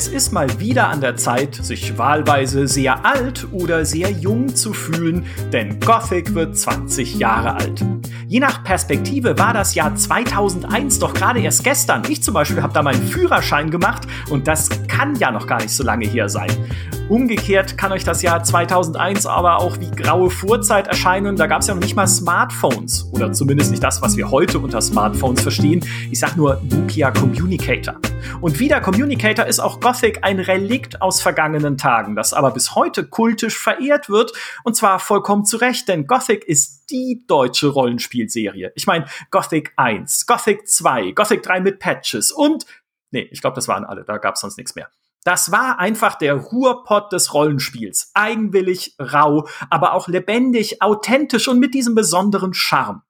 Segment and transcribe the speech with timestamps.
[0.00, 4.72] Es ist mal wieder an der Zeit, sich wahlweise sehr alt oder sehr jung zu
[4.72, 7.84] fühlen, denn Gothic wird 20 Jahre alt.
[8.26, 12.00] Je nach Perspektive war das Jahr 2001 doch gerade erst gestern.
[12.08, 15.74] Ich zum Beispiel habe da meinen Führerschein gemacht und das kann ja noch gar nicht
[15.74, 16.48] so lange her sein.
[17.10, 21.34] Umgekehrt kann euch das Jahr 2001 aber auch wie graue Vorzeit erscheinen.
[21.34, 24.60] Da gab es ja noch nicht mal Smartphones oder zumindest nicht das, was wir heute
[24.60, 25.84] unter Smartphones verstehen.
[26.12, 27.96] Ich sag nur Nokia Communicator.
[28.40, 32.76] Und wie der Communicator ist auch Gothic ein Relikt aus vergangenen Tagen, das aber bis
[32.76, 34.32] heute kultisch verehrt wird
[34.62, 38.70] und zwar vollkommen zu Recht, denn Gothic ist die deutsche Rollenspielserie.
[38.76, 42.66] Ich meine, Gothic 1, Gothic 2, Gothic 3 mit Patches und
[43.12, 44.88] Nee, ich glaube, das waren alle, da gab es sonst nichts mehr.
[45.24, 48.10] Das war einfach der Ruhrpott des Rollenspiels.
[48.14, 53.02] Eigenwillig, rau, aber auch lebendig, authentisch und mit diesem besonderen Charme.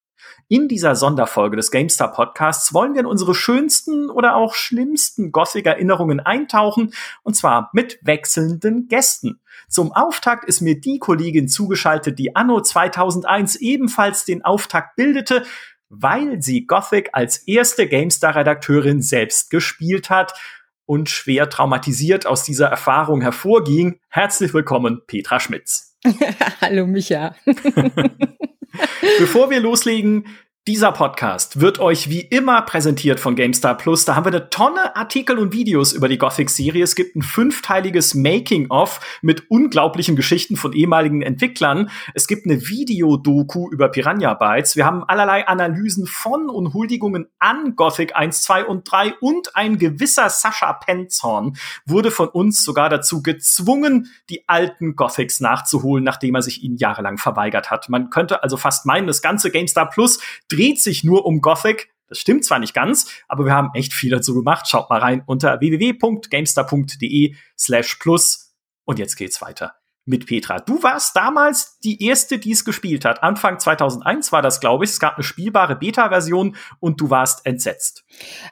[0.49, 6.19] In dieser Sonderfolge des GameStar Podcasts wollen wir in unsere schönsten oder auch schlimmsten Gothic-Erinnerungen
[6.19, 9.41] eintauchen, und zwar mit wechselnden Gästen.
[9.69, 15.45] Zum Auftakt ist mir die Kollegin zugeschaltet, die anno 2001 ebenfalls den Auftakt bildete,
[15.89, 20.35] weil sie Gothic als erste GameStar-Redakteurin selbst gespielt hat
[20.91, 24.01] und schwer traumatisiert aus dieser Erfahrung hervorging.
[24.09, 25.97] Herzlich willkommen, Petra Schmitz.
[26.61, 27.37] Hallo, Micha.
[29.21, 30.27] Bevor wir loslegen,
[30.69, 34.05] dieser Podcast wird euch wie immer präsentiert von GameStar Plus.
[34.05, 36.85] Da haben wir eine Tonne Artikel und Videos über die Gothic-Serie.
[36.85, 41.89] Es gibt ein fünfteiliges Making-of mit unglaublichen Geschichten von ehemaligen Entwicklern.
[42.13, 44.77] Es gibt eine Videodoku über Piranha Bytes.
[44.77, 49.79] Wir haben allerlei Analysen von und Huldigungen an Gothic 1, 2 und 3 und ein
[49.79, 56.43] gewisser Sascha Penzorn wurde von uns sogar dazu gezwungen, die alten Gothics nachzuholen, nachdem er
[56.43, 57.89] sich ihnen jahrelang verweigert hat.
[57.89, 61.91] Man könnte also fast meinen, das ganze GameStar Plus dreht sich nur um Gothic.
[62.09, 64.69] Das stimmt zwar nicht ganz, aber wir haben echt viel dazu gemacht.
[64.69, 68.55] Schaut mal rein unter www.gamestar.de slash plus.
[68.85, 70.59] Und jetzt geht's weiter mit Petra.
[70.59, 73.23] Du warst damals die erste, die es gespielt hat.
[73.23, 74.91] Anfang 2001 war das, glaube ich.
[74.91, 78.05] Es gab eine spielbare Beta-Version und du warst entsetzt.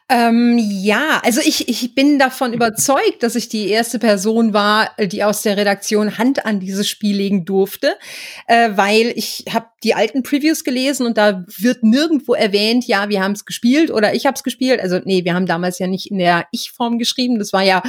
[0.08, 5.24] Ähm, ja, also ich, ich bin davon überzeugt, dass ich die erste Person war, die
[5.24, 7.96] aus der Redaktion Hand an dieses Spiel legen durfte,
[8.46, 13.22] äh, weil ich habe die alten Previews gelesen und da wird nirgendwo erwähnt, ja, wir
[13.22, 14.80] haben es gespielt oder ich habe es gespielt.
[14.80, 17.38] Also nee, wir haben damals ja nicht in der Ich-Form geschrieben.
[17.38, 17.82] Das war ja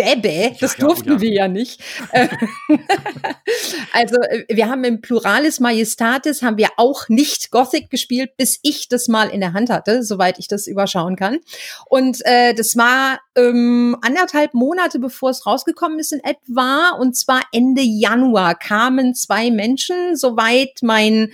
[0.00, 1.20] Bäbä, das ja, durften ja.
[1.20, 1.80] wir ja nicht.
[3.92, 8.88] also äh, wir haben im Pluralis Majestatis haben wir auch nicht Gothic gespielt, bis ich
[8.88, 11.38] das mal in der Hand hatte, soweit ich das überschauen kann.
[11.86, 17.42] Und äh, das war ähm, anderthalb Monate bevor es rausgekommen ist in etwa, und zwar
[17.52, 21.32] Ende Januar kamen zwei Menschen, soweit mein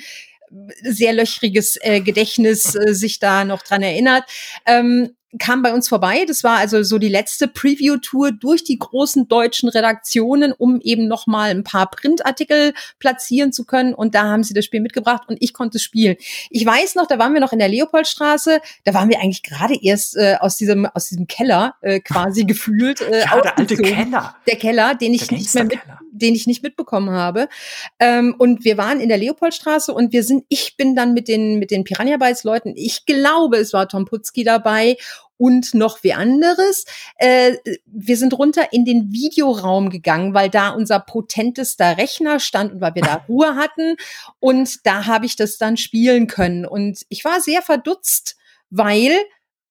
[0.82, 4.25] sehr löchriges äh, Gedächtnis äh, sich da noch dran erinnert.
[4.65, 6.25] Ähm, kam bei uns vorbei.
[6.27, 11.27] Das war also so die letzte Preview-Tour durch die großen deutschen Redaktionen, um eben noch
[11.27, 13.95] mal ein paar Printartikel platzieren zu können.
[13.95, 16.17] Und da haben sie das Spiel mitgebracht und ich konnte spielen.
[16.51, 18.61] Ich weiß noch, da waren wir noch in der Leopoldstraße.
[18.85, 23.01] Da waren wir eigentlich gerade erst äh, aus diesem aus diesem Keller äh, quasi gefühlt.
[23.01, 24.37] Äh, ja, der alte Keller.
[24.47, 25.79] Der Keller, den ich nicht mehr mit,
[26.11, 27.49] den ich nicht mitbekommen habe.
[27.99, 31.59] Ähm, und wir waren in der Leopoldstraße und wir sind, ich bin dann mit den
[31.59, 32.73] mit den Piranha Bytes Leuten.
[32.77, 34.97] Ich glaube, es war Tom Putzki dabei
[35.39, 36.85] und noch wie anderes.
[37.17, 42.81] Äh, wir sind runter in den Videoraum gegangen, weil da unser potentester Rechner stand und
[42.81, 43.97] weil wir da Ruhe hatten.
[44.41, 46.67] Und da habe ich das dann spielen können.
[46.67, 48.37] Und ich war sehr verdutzt,
[48.71, 49.13] weil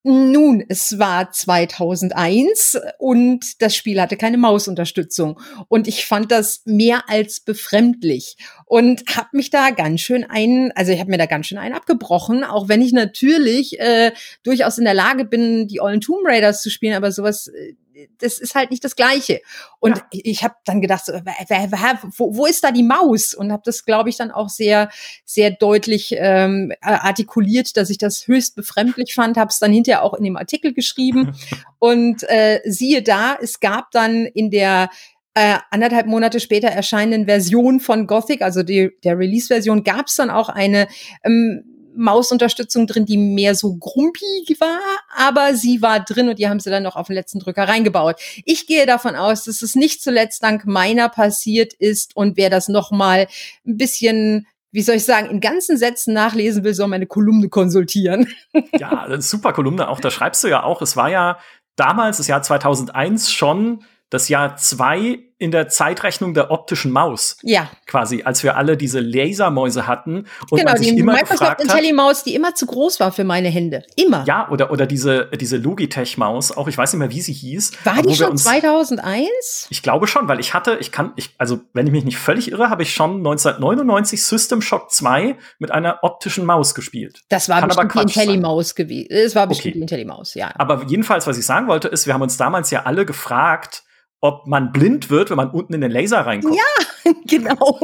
[0.07, 5.39] nun, es war 2001 und das Spiel hatte keine Mausunterstützung.
[5.67, 10.91] Und ich fand das mehr als befremdlich und habe mich da ganz schön ein, also
[10.91, 14.11] ich habe mir da ganz schön einen abgebrochen, auch wenn ich natürlich äh,
[14.43, 17.73] durchaus in der Lage bin, die ollen Tomb Raiders zu spielen, aber sowas äh,
[18.19, 19.41] das ist halt nicht das Gleiche.
[19.79, 20.03] Und ja.
[20.11, 23.33] ich habe dann gedacht, so, wo, wo ist da die Maus?
[23.33, 24.89] Und habe das, glaube ich, dann auch sehr,
[25.25, 29.37] sehr deutlich ähm, artikuliert, dass ich das höchst befremdlich fand.
[29.37, 31.35] Habe es dann hinterher auch in dem Artikel geschrieben.
[31.79, 34.89] Und äh, siehe da, es gab dann in der
[35.35, 40.29] äh, anderthalb Monate später erscheinenden Version von Gothic, also die, der Release-Version, gab es dann
[40.29, 40.87] auch eine
[41.23, 44.79] ähm, Mausunterstützung drin, die mehr so grumpig war,
[45.15, 48.17] aber sie war drin und die haben sie dann noch auf den letzten Drücker reingebaut.
[48.45, 52.67] Ich gehe davon aus, dass es nicht zuletzt dank meiner passiert ist und wer das
[52.67, 53.27] noch mal
[53.65, 58.27] ein bisschen wie soll ich sagen, in ganzen Sätzen nachlesen will, soll meine Kolumne konsultieren.
[58.77, 60.01] Ja, super Kolumne auch.
[60.01, 61.39] Da schreibst du ja auch, es war ja
[61.77, 67.37] damals, das Jahr 2001 schon das Jahr zwei in der Zeitrechnung der optischen Maus.
[67.43, 67.69] Ja.
[67.87, 72.23] Quasi, als wir alle diese Lasermäuse hatten und genau, man sich die immer Microsoft IntelliMaus,
[72.23, 73.83] die immer zu groß war für meine Hände.
[73.97, 74.23] Immer.
[74.25, 77.71] ja, oder, oder diese, diese Logitech-Maus, auch ich weiß nicht mehr, wie sie hieß.
[77.83, 79.67] war die schon uns- 2001?
[79.69, 82.51] Ich glaube schon, weil ich hatte, ich kann, ich, also wenn ich mich nicht völlig
[82.51, 87.21] irre, habe ich schon 1999 System Shock 2 mit einer optischen Maus gespielt.
[87.29, 88.19] Das war Kann aber bestimmt die.
[88.19, 89.07] IntelliMaus gewesen.
[89.11, 89.73] Es war bestimmt Okay.
[89.73, 90.51] die IntelliMaus, ja.
[90.55, 93.83] Aber jedenfalls, was ich sagen wollte, ist, wir haben uns damals ja alle gefragt,
[94.25, 96.59] ob man blind wird, wenn man unten in den Laser reinguckt.
[97.27, 97.79] genau.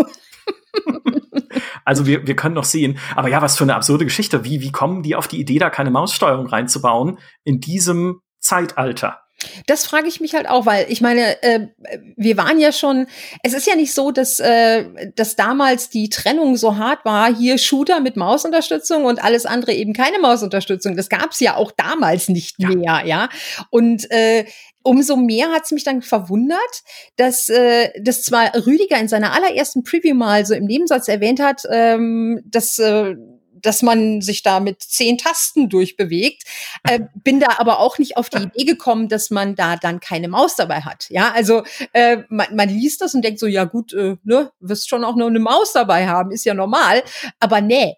[1.85, 2.97] Also wir, wir können noch sehen.
[3.15, 4.43] Aber ja, was für eine absurde Geschichte.
[4.43, 9.19] Wie, wie kommen die auf die Idee, da keine Maussteuerung reinzubauen in diesem Zeitalter?
[9.65, 11.67] Das frage ich mich halt auch, weil ich meine, äh,
[12.15, 13.07] wir waren ja schon,
[13.41, 14.85] es ist ja nicht so, dass, äh,
[15.15, 19.93] dass damals die Trennung so hart war, hier Shooter mit Mausunterstützung und alles andere eben
[19.93, 20.95] keine Mausunterstützung.
[20.95, 22.69] Das gab es ja auch damals nicht Ja.
[22.69, 23.29] mehr, ja.
[23.71, 24.45] Und äh,
[24.83, 26.83] umso mehr hat es mich dann verwundert,
[27.15, 31.63] dass, äh, dass zwar Rüdiger in seiner allerersten Preview mal so im Nebensatz erwähnt hat,
[31.69, 33.15] ähm, dass äh,
[33.61, 36.43] dass man sich da mit zehn Tasten durchbewegt.
[36.83, 40.27] Äh, bin da aber auch nicht auf die Idee gekommen, dass man da dann keine
[40.27, 41.09] Maus dabei hat.
[41.09, 41.63] Ja, also
[41.93, 45.15] äh, man, man liest das und denkt so, ja gut, äh, ne, wirst schon auch
[45.15, 47.03] nur eine Maus dabei haben, ist ja normal.
[47.39, 47.95] Aber nee.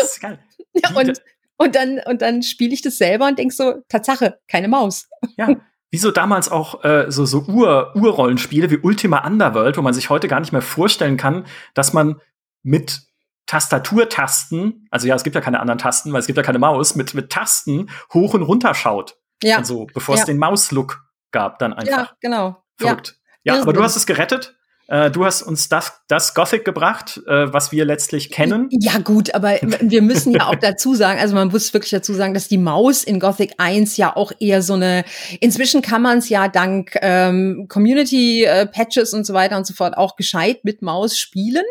[0.00, 0.38] Das ist geil.
[0.74, 1.20] Ja, und,
[1.56, 5.08] und dann, und dann spiele ich das selber und denk so, Tatsache, keine Maus.
[5.36, 5.48] Ja,
[5.90, 10.08] wie so damals auch äh, so, so Ur, Urrollenspiele wie Ultima Underworld, wo man sich
[10.10, 11.44] heute gar nicht mehr vorstellen kann,
[11.74, 12.20] dass man
[12.62, 13.02] mit
[13.46, 16.94] Tastaturtasten, also ja, es gibt ja keine anderen Tasten, weil es gibt ja keine Maus,
[16.94, 19.16] mit, mit Tasten hoch und runter schaut.
[19.42, 20.26] Ja, Also bevor es Ja.
[20.26, 21.02] den Mauslook
[21.32, 22.06] gab, dann einfach.
[22.06, 22.48] ja, genau.
[22.80, 22.86] Ja.
[22.86, 23.16] Verrückt.
[23.44, 24.56] Ja, aber du hast es gerettet.
[24.88, 28.68] Äh, du hast uns das, das Gothic gebracht, äh, was wir letztlich kennen.
[28.70, 32.34] Ja, gut, aber wir müssen ja auch dazu sagen, also man muss wirklich dazu sagen,
[32.34, 35.04] dass die Maus in Gothic 1 ja auch eher so eine,
[35.40, 40.16] inzwischen kann man es ja dank ähm, Community-Patches und so weiter und so fort auch
[40.16, 41.64] gescheit mit Maus spielen.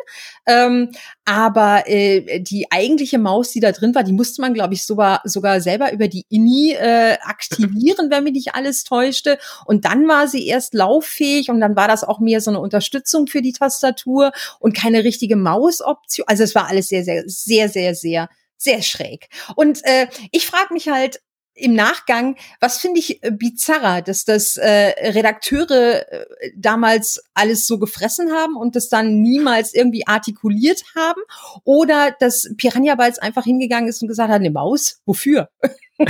[0.47, 0.91] Ähm,
[1.31, 5.21] aber äh, die eigentliche Maus, die da drin war, die musste man, glaube ich, sogar,
[5.23, 9.37] sogar selber über die INI äh, aktivieren, wenn mich nicht alles täuschte.
[9.63, 13.27] Und dann war sie erst lauffähig und dann war das auch mehr so eine Unterstützung
[13.27, 16.27] für die Tastatur und keine richtige Mausoption.
[16.27, 19.29] Also es war alles sehr, sehr, sehr, sehr, sehr, sehr schräg.
[19.55, 21.21] Und äh, ich frage mich halt,
[21.53, 26.25] im Nachgang, was finde ich äh, bizarrer, dass das äh, Redakteure äh,
[26.55, 31.21] damals alles so gefressen haben und das dann niemals irgendwie artikuliert haben
[31.63, 35.49] oder dass Piranha Bytes einfach hingegangen ist und gesagt hat, eine Maus, wofür?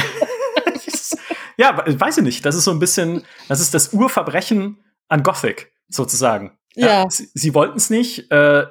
[1.58, 2.46] ja, weiß ich nicht.
[2.46, 4.78] Das ist so ein bisschen, das ist das Urverbrechen
[5.08, 6.58] an Gothic, sozusagen.
[6.76, 7.10] Ja.
[7.10, 8.66] Sie, sie wollten es nicht äh,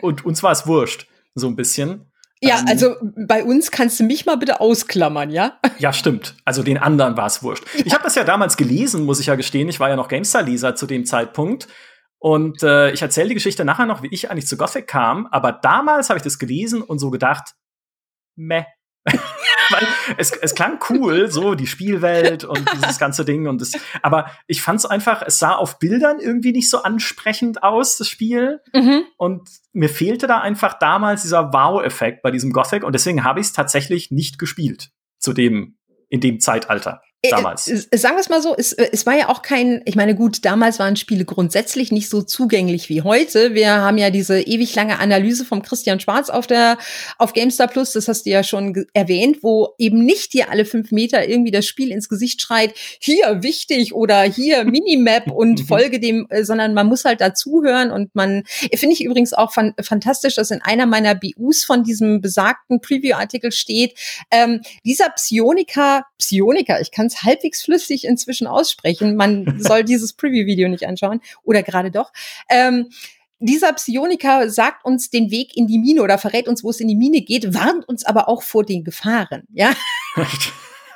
[0.00, 2.10] und uns war es wurscht, so ein bisschen.
[2.48, 5.58] Ja, Ähm, also bei uns kannst du mich mal bitte ausklammern, ja?
[5.78, 6.36] Ja, stimmt.
[6.44, 7.64] Also den anderen war es wurscht.
[7.84, 9.68] Ich habe das ja damals gelesen, muss ich ja gestehen.
[9.68, 11.66] Ich war ja noch GameStar-Leser zu dem Zeitpunkt.
[12.18, 15.26] Und äh, ich erzähle die Geschichte nachher noch, wie ich eigentlich zu Gothic kam.
[15.26, 17.54] Aber damals habe ich das gelesen und so gedacht,
[18.36, 18.64] meh.
[19.70, 23.46] Weil es, es klang cool, so die Spielwelt und dieses ganze Ding.
[23.46, 23.72] Und das,
[24.02, 28.08] aber ich fand es einfach, es sah auf Bildern irgendwie nicht so ansprechend aus, das
[28.08, 28.60] Spiel.
[28.72, 29.04] Mhm.
[29.16, 32.84] Und mir fehlte da einfach damals dieser Wow-Effekt bei diesem Gothic.
[32.84, 35.76] Und deswegen habe ich es tatsächlich nicht gespielt zu dem,
[36.08, 37.66] in dem Zeitalter damals.
[37.68, 39.96] Äh, äh, sagen wir es mal so, es, äh, es war ja auch kein, ich
[39.96, 43.54] meine, gut, damals waren Spiele grundsätzlich nicht so zugänglich wie heute.
[43.54, 46.78] Wir haben ja diese ewig lange Analyse vom Christian Schwarz auf der
[47.18, 50.90] auf GameStar Plus, das hast du ja schon erwähnt, wo eben nicht dir alle fünf
[50.90, 56.26] Meter irgendwie das Spiel ins Gesicht schreit, hier wichtig oder hier Minimap und folge dem,
[56.30, 58.44] äh, sondern man muss halt dazuhören und man,
[58.74, 63.52] finde ich übrigens auch fan fantastisch, dass in einer meiner BUs von diesem besagten Preview-Artikel
[63.52, 63.98] steht,
[64.30, 69.16] ähm, dieser Psionika, Psionika, ich kann es halbwegs flüssig inzwischen aussprechen.
[69.16, 72.12] Man soll dieses Preview-Video nicht anschauen oder gerade doch.
[72.48, 72.90] Ähm,
[73.40, 76.88] dieser Psionika sagt uns den Weg in die Mine oder verrät uns, wo es in
[76.88, 79.42] die Mine geht, warnt uns aber auch vor den Gefahren.
[79.52, 79.74] Ja,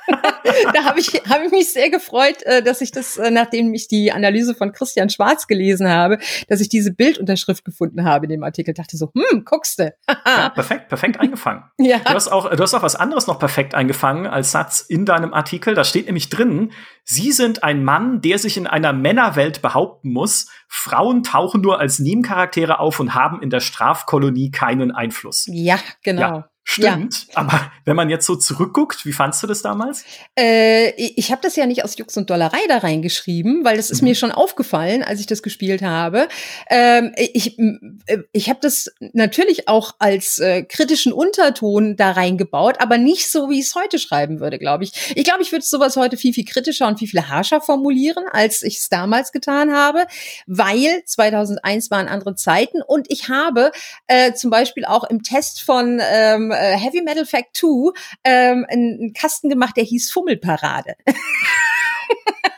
[0.73, 3.87] da habe ich, hab ich mich sehr gefreut, äh, dass ich das, äh, nachdem ich
[3.87, 8.43] die Analyse von Christian Schwarz gelesen habe, dass ich diese Bildunterschrift gefunden habe in dem
[8.43, 8.73] Artikel.
[8.73, 9.95] Dachte so, hm, guckste.
[10.07, 11.63] ja, perfekt, perfekt eingefangen.
[11.77, 11.99] ja.
[11.99, 15.33] Du hast auch, du hast auch was anderes noch perfekt eingefangen als Satz in deinem
[15.33, 15.75] Artikel.
[15.75, 16.71] Da steht nämlich drin,
[17.11, 20.47] Sie sind ein Mann, der sich in einer Männerwelt behaupten muss.
[20.67, 25.45] Frauen tauchen nur als Nebencharaktere auf und haben in der Strafkolonie keinen Einfluss.
[25.49, 26.21] Ja, genau.
[26.21, 27.37] Ja, Stimmt, ja.
[27.37, 30.05] aber wenn man jetzt so zurückguckt, wie fandst du das damals?
[30.37, 34.03] Äh, ich habe das ja nicht aus Jux und Dollerei da reingeschrieben, weil das ist
[34.03, 34.09] mhm.
[34.09, 36.27] mir schon aufgefallen, als ich das gespielt habe.
[36.69, 42.99] Ähm, ich äh, ich habe das natürlich auch als äh, kritischen Unterton da reingebaut, aber
[42.99, 45.15] nicht so, wie ich es heute schreiben würde, glaube ich.
[45.15, 48.61] Ich glaube, ich würde sowas heute viel, viel kritischer und viel, viel harscher formulieren, als
[48.61, 50.05] ich es damals getan habe,
[50.45, 53.71] weil 2001 waren andere Zeiten und ich habe
[54.05, 57.91] äh, zum Beispiel auch im Test von ähm, äh, Heavy Metal Fact 2
[58.23, 60.95] ähm, einen Kasten gemacht, der hieß Fummelparade.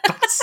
[0.08, 0.40] Was?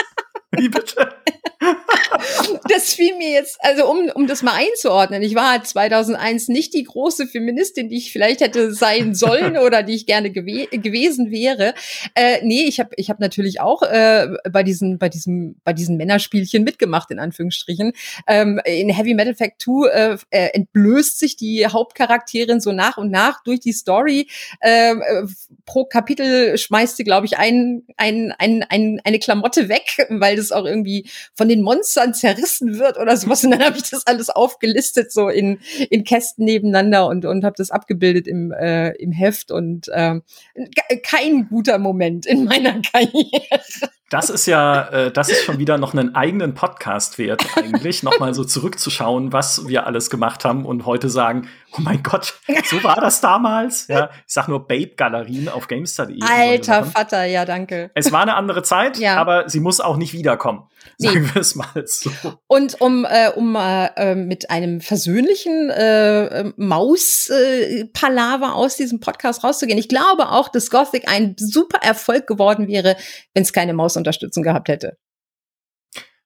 [0.52, 1.14] Wie bitte?
[2.70, 6.84] das fiel mir jetzt, also um, um das mal einzuordnen, ich war 2001 nicht die
[6.84, 11.74] große Feministin, die ich vielleicht hätte sein sollen oder die ich gerne gew gewesen wäre.
[12.14, 15.96] Äh, nee, ich habe ich hab natürlich auch äh, bei diesen bei diesem bei diesen
[15.96, 17.92] Männerspielchen mitgemacht in Anführungsstrichen.
[18.26, 23.10] Ähm, in Heavy Metal Fact 2 äh, äh, entblößt sich die Hauptcharakterin so nach und
[23.10, 24.28] nach durch die Story.
[24.62, 25.22] Ähm, äh,
[25.64, 30.52] pro Kapitel schmeißt sie, glaube ich, ein, ein, ein, ein, eine Klamotte weg, weil das
[30.52, 33.44] auch irgendwie von den Monstern zerrissen wird oder sowas.
[33.44, 35.58] Und dann habe ich das alles aufgelistet, so in,
[35.90, 39.50] in Kästen nebeneinander und, und habe das abgebildet im, äh, im Heft.
[39.50, 40.20] Und äh,
[41.02, 43.60] kein guter Moment in meiner Karriere.
[44.10, 48.32] Das ist ja, äh, das ist schon wieder noch einen eigenen Podcast wert, eigentlich, nochmal
[48.32, 53.00] so zurückzuschauen, was wir alles gemacht haben und heute sagen, oh mein Gott, so war
[53.02, 53.86] das damals.
[53.88, 56.20] Ja, ich sag nur Babe-Galerien auf GameStar.de.
[56.22, 57.90] Alter Vater, ja, danke.
[57.94, 59.16] Es war eine andere Zeit, ja.
[59.16, 60.62] aber sie muss auch nicht wiederkommen.
[60.96, 61.34] Sagen nee.
[61.34, 62.10] wir es mal so.
[62.46, 69.78] Und um, äh, um äh, mit einem versöhnlichen äh, Maus-Palaver äh, aus diesem Podcast rauszugehen,
[69.78, 72.96] ich glaube auch, dass Gothic ein super Erfolg geworden wäre,
[73.34, 74.98] wenn es keine Mausunterstützung gehabt hätte.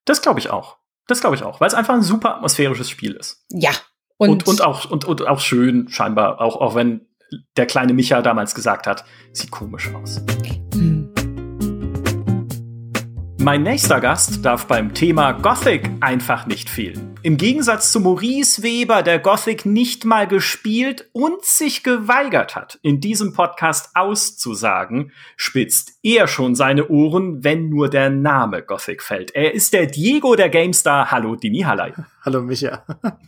[0.05, 0.79] Das glaube ich auch.
[1.07, 3.45] Das glaube ich auch, weil es einfach ein super atmosphärisches Spiel ist.
[3.50, 3.71] Ja.
[4.17, 7.09] Und, und, und, auch, und, und auch schön, scheinbar, auch, auch wenn
[7.57, 10.19] der kleine Micha damals gesagt hat, sieht komisch aus.
[10.19, 10.62] Hm.
[13.43, 17.19] Mein nächster Gast darf beim Thema Gothic einfach nicht fehlen.
[17.25, 23.01] Im Gegensatz zu Maurice Weber, der Gothic nicht mal gespielt und sich geweigert hat, in
[23.01, 29.35] diesem Podcast auszusagen, spitzt er schon seine Ohren, wenn nur der Name Gothic fällt.
[29.35, 31.11] Er ist der Diego der GameStar.
[31.11, 31.95] Hallo, Dini Hallei.
[32.25, 32.85] Hallo, Micha.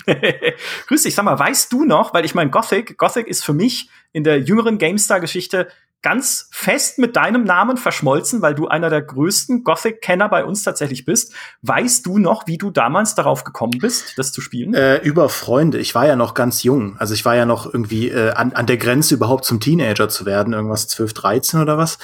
[0.87, 3.90] Grüß dich, sag mal, weißt du noch, weil ich mein Gothic, Gothic ist für mich
[4.12, 5.66] in der jüngeren GameStar-Geschichte
[6.04, 11.06] ganz fest mit deinem Namen verschmolzen, weil du einer der größten Gothic-Kenner bei uns tatsächlich
[11.06, 11.32] bist.
[11.62, 14.75] Weißt du noch, wie du damals darauf gekommen bist, das zu spielen?
[14.75, 15.78] Äh, über Freunde.
[15.78, 16.96] Ich war ja noch ganz jung.
[16.99, 20.26] Also ich war ja noch irgendwie äh, an, an der Grenze überhaupt zum Teenager zu
[20.26, 21.99] werden, irgendwas 12, 13 oder was.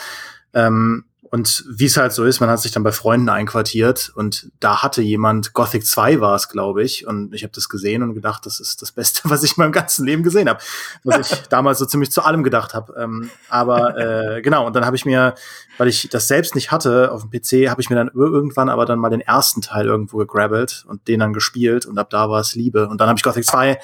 [0.55, 4.51] Ähm, und wie es halt so ist, man hat sich dann bei Freunden einquartiert und
[4.59, 8.15] da hatte jemand, Gothic 2 war es, glaube ich, und ich habe das gesehen und
[8.15, 10.61] gedacht, das ist das Beste, was ich in meinem ganzen Leben gesehen habe.
[11.05, 12.95] Was ich damals so ziemlich zu allem gedacht habe.
[12.99, 15.37] Ähm, aber äh, genau, und dann habe ich mir,
[15.79, 18.85] weil ich das selbst nicht hatte auf dem PC, habe ich mir dann irgendwann aber
[18.85, 22.41] dann mal den ersten Teil irgendwo gegrabbelt und den dann gespielt und ab da war
[22.41, 22.89] es Liebe.
[22.89, 23.79] Und dann habe ich Gothic 2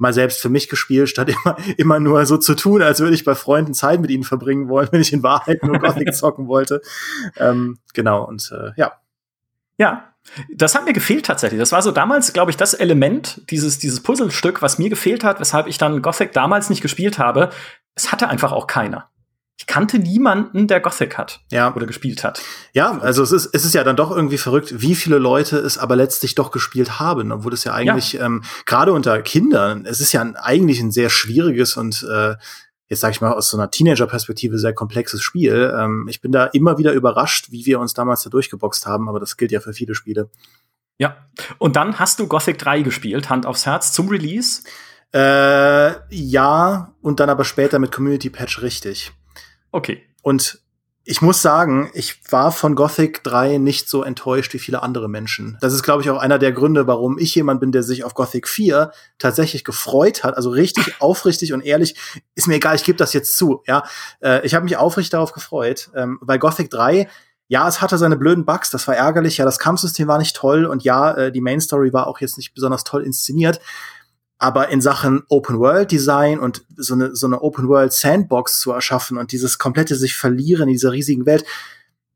[0.00, 3.24] mal selbst für mich gespielt, statt immer, immer nur so zu tun, als würde ich
[3.24, 6.80] bei Freunden Zeit mit ihnen verbringen wollen, wenn ich in Wahrheit nur Gothic zocken wollte.
[7.36, 8.92] Ähm, genau, und äh, ja.
[9.78, 10.12] Ja,
[10.54, 11.58] das hat mir gefehlt tatsächlich.
[11.58, 15.40] Das war so damals, glaube ich, das Element, dieses, dieses Puzzlestück, was mir gefehlt hat,
[15.40, 17.50] weshalb ich dann Gothic damals nicht gespielt habe.
[17.94, 19.10] Es hatte einfach auch keiner
[19.60, 21.42] ich kannte niemanden, der Gothic hat.
[21.52, 21.74] Ja.
[21.74, 22.40] Oder gespielt hat.
[22.72, 25.76] Ja, also es ist, es ist ja dann doch irgendwie verrückt, wie viele Leute es
[25.76, 28.24] aber letztlich doch gespielt haben, obwohl es ja eigentlich, ja.
[28.24, 32.36] ähm, gerade unter Kindern, es ist ja ein, eigentlich ein sehr schwieriges und äh,
[32.88, 35.74] jetzt sage ich mal aus so einer Teenager-Perspektive sehr komplexes Spiel.
[35.78, 39.20] Ähm, ich bin da immer wieder überrascht, wie wir uns damals da durchgeboxt haben, aber
[39.20, 40.30] das gilt ja für viele Spiele.
[40.96, 44.62] Ja, und dann hast du Gothic 3 gespielt, Hand aufs Herz, zum Release?
[45.12, 49.12] Äh, ja, und dann aber später mit Community Patch richtig.
[49.72, 50.02] Okay.
[50.22, 50.60] Und
[51.04, 55.56] ich muss sagen, ich war von Gothic 3 nicht so enttäuscht wie viele andere Menschen.
[55.60, 58.14] Das ist, glaube ich, auch einer der Gründe, warum ich jemand bin, der sich auf
[58.14, 60.36] Gothic 4 tatsächlich gefreut hat.
[60.36, 61.96] Also richtig aufrichtig und ehrlich.
[62.34, 63.62] Ist mir egal, ich gebe das jetzt zu.
[63.66, 63.84] Ja,
[64.22, 65.90] äh, Ich habe mich aufrichtig darauf gefreut.
[65.94, 67.08] Ähm, bei Gothic 3
[67.50, 70.66] ja, es hatte seine blöden Bugs, das war ärgerlich, ja, das Kampfsystem war nicht toll
[70.66, 73.58] und ja, äh, die Main Story war auch jetzt nicht besonders toll inszeniert.
[74.40, 78.72] Aber in Sachen Open World Design und so eine, so eine Open World Sandbox zu
[78.72, 81.44] erschaffen und dieses komplette sich verlieren in dieser riesigen Welt,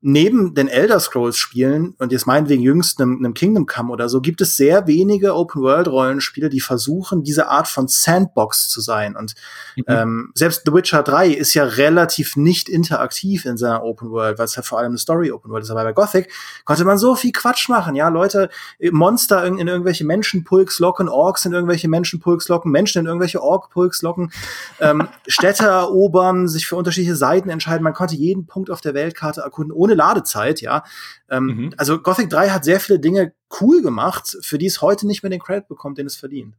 [0.07, 4.21] neben den Elder Scrolls Spielen und jetzt meinetwegen jüngst einem, einem Kingdom Come oder so,
[4.21, 9.17] gibt es sehr wenige Open World Rollenspiele, die versuchen, diese Art von Sandbox zu sein.
[9.17, 9.35] Und
[9.77, 9.85] mhm.
[9.89, 14.45] ähm, selbst The Witcher 3 ist ja relativ nicht interaktiv in seiner Open World, weil
[14.45, 15.71] es halt vor allem eine Story Open World ist.
[15.71, 16.31] Aber bei Gothic
[16.67, 17.95] konnte man so viel Quatsch machen.
[17.95, 23.01] Ja, Leute, äh, Monster in, in irgendwelche Menschenpulks locken, Orks in irgendwelche Menschenpulks locken, Menschen
[23.01, 24.33] in irgendwelche Orkpulks locken,
[24.81, 27.83] ähm, Städte erobern, sich für unterschiedliche Seiten entscheiden.
[27.83, 30.85] Man konnte jeden Punkt auf der Weltkarte erkunden, ohne ohne Ladezeit, ja.
[31.31, 31.75] Ähm, mhm.
[31.77, 35.31] Also Gothic 3 hat sehr viele Dinge cool gemacht, für die es heute nicht mehr
[35.31, 36.57] den Credit bekommt, den es verdient.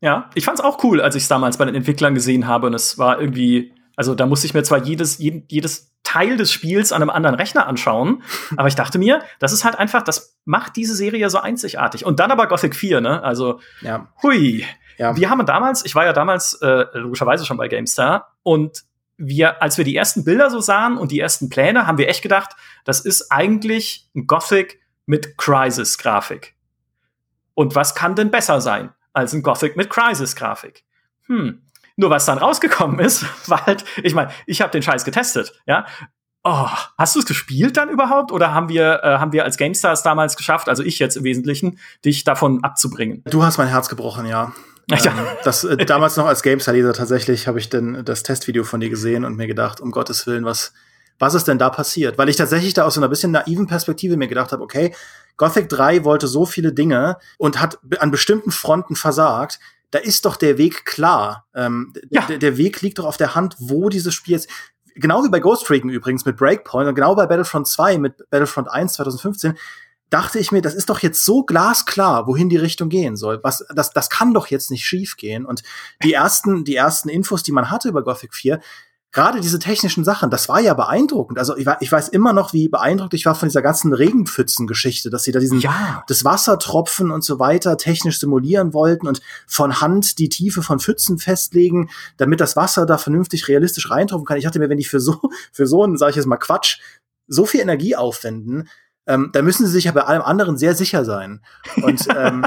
[0.00, 2.74] Ja, ich fand's auch cool, als ich es damals bei den Entwicklern gesehen habe und
[2.74, 6.92] es war irgendwie, also da musste ich mir zwar jedes, jeden, jedes Teil des Spiels
[6.92, 8.22] an einem anderen Rechner anschauen,
[8.56, 12.04] aber ich dachte mir, das ist halt einfach, das macht diese Serie so einzigartig.
[12.04, 13.22] Und dann aber Gothic 4, ne?
[13.22, 14.08] Also, ja.
[14.22, 14.66] hui.
[14.98, 15.16] Ja.
[15.16, 18.84] Wir haben damals, ich war ja damals äh, logischerweise schon bei GameStar und
[19.16, 22.22] wir, als wir die ersten Bilder so sahen und die ersten Pläne, haben wir echt
[22.22, 26.54] gedacht, das ist eigentlich ein Gothic mit Crisis-Grafik.
[27.54, 30.84] Und was kann denn besser sein als ein Gothic mit Crisis-Grafik?
[31.26, 31.62] Hm.
[31.96, 35.86] Nur was dann rausgekommen ist, war halt, ich meine, ich habe den Scheiß getestet, ja.
[36.46, 36.68] Oh,
[36.98, 40.36] hast du es gespielt dann überhaupt oder haben wir äh, haben wir als GameStars damals
[40.36, 43.22] geschafft, also ich jetzt im Wesentlichen, dich davon abzubringen?
[43.30, 44.52] Du hast mein Herz gebrochen, ja.
[44.90, 44.98] Ja.
[45.04, 48.90] Ähm, das, äh, damals noch als Gamestar-Leser tatsächlich habe ich denn das Testvideo von dir
[48.90, 50.72] gesehen und mir gedacht, um Gottes Willen, was,
[51.18, 52.18] was ist denn da passiert?
[52.18, 54.94] Weil ich tatsächlich da aus so einer bisschen naiven Perspektive mir gedacht habe, okay,
[55.36, 59.58] Gothic 3 wollte so viele Dinge und hat an bestimmten Fronten versagt.
[59.90, 61.46] Da ist doch der Weg klar.
[61.54, 62.22] Ähm, ja.
[62.22, 64.48] der Weg liegt doch auf der Hand, wo dieses Spiel jetzt,
[64.94, 68.68] genau wie bei Ghost Recon übrigens mit Breakpoint und genau bei Battlefront 2 mit Battlefront
[68.70, 69.56] 1 2015,
[70.14, 73.40] dachte ich mir, das ist doch jetzt so glasklar, wohin die Richtung gehen soll.
[73.42, 75.44] Was, das, das kann doch jetzt nicht schief gehen.
[75.44, 75.64] Und
[76.04, 78.60] die ersten, die ersten Infos, die man hatte über Gothic 4,
[79.10, 81.40] gerade diese technischen Sachen, das war ja beeindruckend.
[81.40, 85.24] Also ich, ich, weiß immer noch, wie beeindruckt ich war von dieser ganzen Regenpfützen-Geschichte, dass
[85.24, 86.04] sie da diesen ja.
[86.06, 91.18] das Wassertropfen und so weiter technisch simulieren wollten und von Hand die Tiefe von Pfützen
[91.18, 94.38] festlegen, damit das Wasser da vernünftig realistisch reintropfen kann.
[94.38, 96.78] Ich dachte mir, wenn die für so für so einen, sag ich jetzt mal Quatsch,
[97.26, 98.68] so viel Energie aufwenden,
[99.06, 101.40] ähm, da müssen sie sich ja bei allem anderen sehr sicher sein.
[101.82, 102.46] Und, ähm,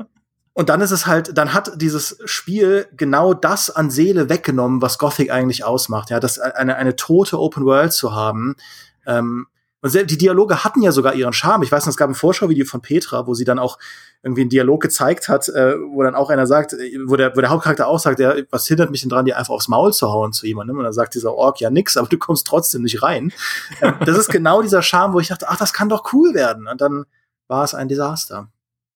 [0.52, 4.98] und dann ist es halt, dann hat dieses Spiel genau das an Seele weggenommen, was
[4.98, 6.10] Gothic eigentlich ausmacht.
[6.10, 8.56] Ja, das eine, eine tote Open World zu haben.
[9.06, 9.46] Ähm,
[9.84, 11.62] und die Dialoge hatten ja sogar ihren Charme.
[11.62, 13.78] Ich weiß noch, es gab ein Vorschauvideo von Petra, wo sie dann auch
[14.22, 17.42] irgendwie einen Dialog gezeigt hat, äh, wo dann auch einer sagt, äh, wo der, wo
[17.42, 20.10] der Hauptcharakter auch sagt, ja, was hindert mich denn dran, dir einfach aufs Maul zu
[20.10, 20.78] hauen zu jemandem?
[20.78, 23.30] Und dann sagt dieser Ork, ja nix, aber du kommst trotzdem nicht rein.
[23.82, 26.66] ähm, das ist genau dieser Charme, wo ich dachte, ach, das kann doch cool werden.
[26.66, 27.04] Und dann
[27.46, 28.48] war es ein Desaster.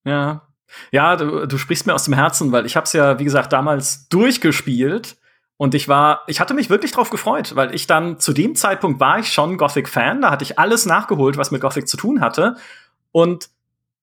[0.05, 0.49] Ja.
[0.91, 3.53] Ja, du, du sprichst mir aus dem Herzen, weil ich habe es ja, wie gesagt,
[3.53, 5.19] damals durchgespielt
[5.59, 9.01] und ich war, ich hatte mich wirklich drauf gefreut, weil ich dann zu dem Zeitpunkt
[9.01, 12.57] war ich schon Gothic-Fan, da hatte ich alles nachgeholt, was mit Gothic zu tun hatte.
[13.11, 13.51] Und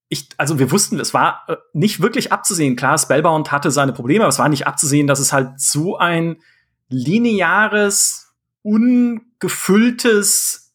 [0.10, 2.76] ich, also wir wussten, es war äh, nicht wirklich abzusehen.
[2.76, 6.42] Klar, Spellbound hatte seine Probleme, aber es war nicht abzusehen, dass es halt so ein
[6.90, 10.74] lineares, ungefülltes,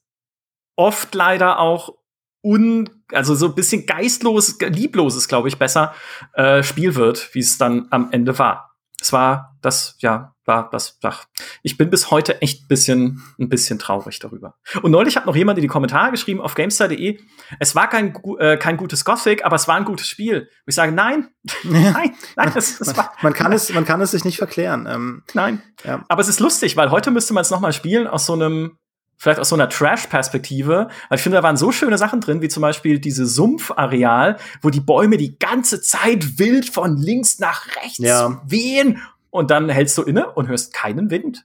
[0.76, 1.94] oft leider auch
[2.42, 5.94] un, also so ein bisschen geistloses, liebloses, glaube ich, besser
[6.32, 8.69] äh, Spiel wird, wie es dann am Ende war.
[9.00, 11.24] Es war das, ja, war das, ach,
[11.62, 14.56] ich bin bis heute echt ein bisschen, ein bisschen traurig darüber.
[14.82, 17.18] Und neulich hat noch jemand in die Kommentare geschrieben auf GameStar.de,
[17.58, 20.40] es war kein, äh, kein gutes Gothic, aber es war ein gutes Spiel.
[20.40, 21.28] Und ich sage, nein,
[21.62, 23.12] nein, nein, das, das war.
[23.22, 24.86] Man kann es, man kann es sich nicht verklären.
[24.90, 25.62] Ähm, nein.
[25.84, 26.04] Ja.
[26.08, 28.78] Aber es ist lustig, weil heute müsste man es noch mal spielen aus so einem,
[29.20, 30.88] vielleicht aus so einer Trash-Perspektive.
[31.08, 34.70] Weil ich finde, da waren so schöne Sachen drin, wie zum Beispiel diese Sumpfareal, wo
[34.70, 38.40] die Bäume die ganze Zeit wild von links nach rechts ja.
[38.46, 41.44] wehen und dann hältst du inne und hörst keinen Wind.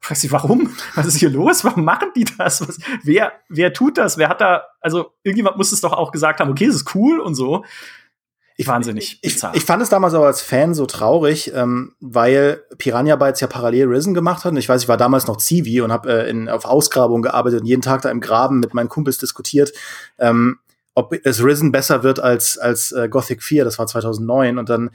[0.00, 0.74] Fragst dich, warum?
[0.96, 1.64] Was ist hier los?
[1.64, 2.60] Warum machen die das?
[2.66, 4.18] Was, wer, wer tut das?
[4.18, 7.20] Wer hat da, also irgendjemand muss es doch auch gesagt haben, okay, das ist cool
[7.20, 7.64] und so.
[8.56, 9.18] Ich, Wahnsinnig.
[9.22, 13.40] Ich, ich, ich, fand es damals aber als Fan so traurig, ähm, weil Piranha Bytes
[13.40, 14.52] ja parallel Risen gemacht hat.
[14.52, 17.60] Und ich weiß, ich war damals noch Zivi und habe äh, in, auf Ausgrabung gearbeitet
[17.60, 19.72] und jeden Tag da im Graben mit meinen Kumpels diskutiert,
[20.18, 20.58] ähm,
[20.94, 23.64] ob es Risen besser wird als, als äh, Gothic 4.
[23.64, 24.58] Das war 2009.
[24.58, 24.90] Und dann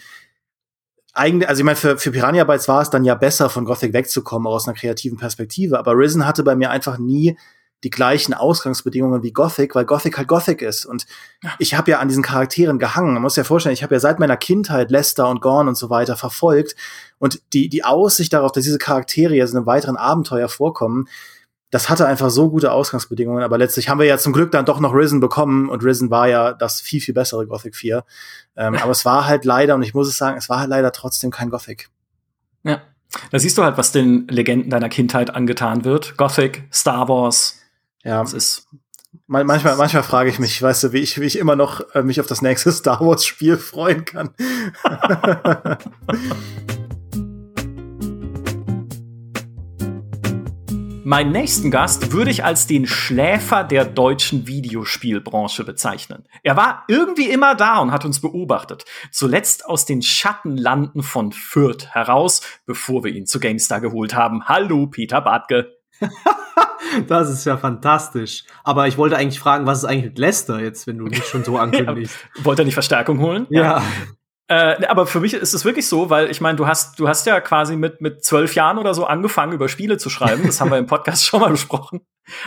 [1.13, 3.93] eigentlich, also ich meine, für, für Piranha Bytes war es dann ja besser, von Gothic
[3.93, 5.79] wegzukommen, aus einer kreativen Perspektive.
[5.79, 7.37] Aber Risen hatte bei mir einfach nie
[7.83, 10.85] die gleichen Ausgangsbedingungen wie Gothic, weil Gothic halt Gothic ist.
[10.85, 11.05] Und
[11.43, 11.51] ja.
[11.59, 13.13] ich habe ja an diesen Charakteren gehangen.
[13.13, 15.89] Man muss ja vorstellen, ich habe ja seit meiner Kindheit Lester und Gorn und so
[15.89, 16.75] weiter verfolgt.
[17.19, 21.07] Und die, die Aussicht darauf, dass diese Charaktere jetzt in einem weiteren Abenteuer vorkommen,
[21.69, 24.79] das hatte einfach so gute Ausgangsbedingungen, aber letztlich haben wir ja zum Glück dann doch
[24.79, 28.05] noch Risen bekommen und Risen war ja das viel, viel bessere Gothic 4.
[28.55, 30.91] Ähm, aber es war halt leider, und ich muss es sagen, es war halt leider
[30.91, 31.89] trotzdem kein Gothic.
[32.63, 32.81] Ja.
[33.31, 36.17] Da siehst du halt, was den Legenden deiner Kindheit angetan wird.
[36.17, 37.59] Gothic, Star Wars.
[38.07, 38.21] Ja.
[38.21, 38.67] Das ist
[39.27, 42.21] manchmal, manchmal frage ich mich, weißt du, wie ich, wie ich immer noch äh, mich
[42.21, 44.33] auf das nächste Star Wars Spiel freuen kann.
[51.03, 56.25] Meinen nächsten Gast würde ich als den Schläfer der deutschen Videospielbranche bezeichnen.
[56.43, 58.85] Er war irgendwie immer da und hat uns beobachtet.
[59.11, 64.45] Zuletzt aus den Schattenlanden von Fürth heraus, bevor wir ihn zu GameStar geholt haben.
[64.45, 65.76] Hallo, Peter Bartke.
[67.07, 68.43] das ist ja fantastisch.
[68.63, 71.43] Aber ich wollte eigentlich fragen, was ist eigentlich mit Lester jetzt, wenn du nicht schon
[71.43, 72.15] so ankündigst?
[72.37, 73.47] ja, wollte er nicht Verstärkung holen?
[73.49, 73.63] Ja.
[73.63, 73.83] ja.
[74.49, 77.25] Äh, aber für mich ist es wirklich so, weil ich meine, du hast, du hast
[77.25, 80.43] ja quasi mit, mit zwölf Jahren oder so angefangen, über Spiele zu schreiben.
[80.45, 82.01] Das haben wir im Podcast schon mal besprochen.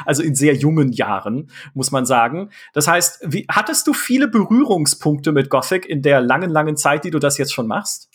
[0.06, 2.50] Also in sehr jungen Jahren, muss man sagen.
[2.72, 7.10] Das heißt, wie, hattest du viele Berührungspunkte mit Gothic in der langen, langen Zeit, die
[7.10, 8.08] du das jetzt schon machst?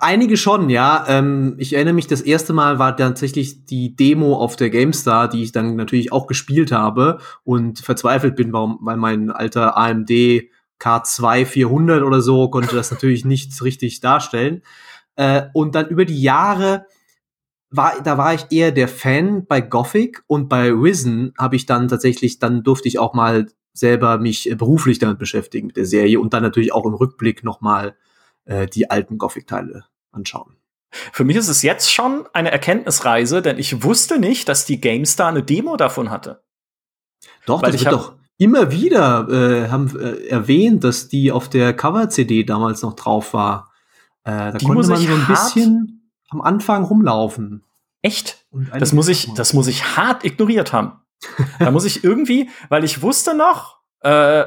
[0.00, 1.04] Einige schon, ja.
[1.06, 5.44] Ähm, ich erinnere mich, das erste Mal war tatsächlich die Demo auf der GameStar, die
[5.44, 10.10] ich dann natürlich auch gespielt habe und verzweifelt bin, weil mein alter AMD
[10.80, 14.62] K2 400 oder so konnte das natürlich nicht richtig darstellen.
[15.14, 16.86] Äh, und dann über die Jahre
[17.70, 21.86] war, da war ich eher der Fan bei Gothic und bei Risen habe ich dann
[21.86, 26.34] tatsächlich, dann durfte ich auch mal selber mich beruflich damit beschäftigen mit der Serie und
[26.34, 27.96] dann natürlich auch im Rückblick nochmal
[28.44, 30.56] äh, die alten Gothic-Teile anschauen.
[31.12, 35.28] Für mich ist es jetzt schon eine Erkenntnisreise, denn ich wusste nicht, dass die GameStar
[35.28, 36.44] eine Demo davon hatte.
[37.46, 41.74] Doch, Weil das wird doch, immer wieder äh, haben äh, erwähnt, dass die auf der
[41.74, 43.72] Cover-CD damals noch drauf war.
[44.24, 47.64] Äh, da die konnte man so ein bisschen am Anfang rumlaufen.
[48.02, 48.46] Echt?
[48.78, 51.00] Das muss ich, das muss ich hart ignoriert haben.
[51.58, 54.44] da muss ich irgendwie, weil ich wusste noch, äh,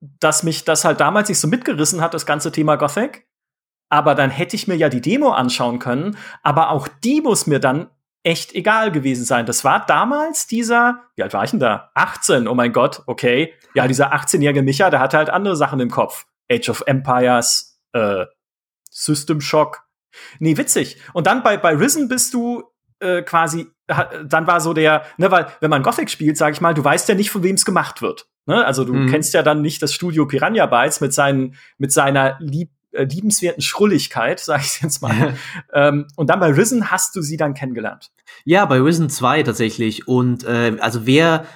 [0.00, 3.25] dass mich das halt damals nicht so mitgerissen hat, das ganze Thema Gothic.
[3.88, 6.16] Aber dann hätte ich mir ja die Demo anschauen können.
[6.42, 7.88] Aber auch die muss mir dann
[8.26, 9.46] echt egal gewesen sein.
[9.46, 11.92] Das war damals dieser, wie alt war ich denn da?
[11.94, 13.54] 18, oh mein Gott, okay.
[13.74, 16.26] Ja, dieser 18-jährige Micha, der hatte halt andere Sachen im Kopf.
[16.50, 18.26] Age of Empires, äh,
[18.90, 19.82] System Shock.
[20.40, 21.00] Nee, witzig.
[21.12, 22.64] Und dann bei, bei Risen bist du
[22.98, 26.74] äh, quasi, dann war so der, ne, weil wenn man Gothic spielt, sag ich mal,
[26.74, 28.26] du weißt ja nicht, von wem es gemacht wird.
[28.46, 28.64] Ne?
[28.64, 29.08] Also du mhm.
[29.08, 33.62] kennst ja dann nicht das Studio Piranha Bytes mit, seinen, mit seiner lieb äh, liebenswerten
[33.62, 35.36] Schrulligkeit, sage ich jetzt mal.
[35.72, 38.10] ähm, und dann bei Risen hast du sie dann kennengelernt.
[38.44, 40.08] Ja, bei Risen 2 tatsächlich.
[40.08, 41.46] Und äh, also wer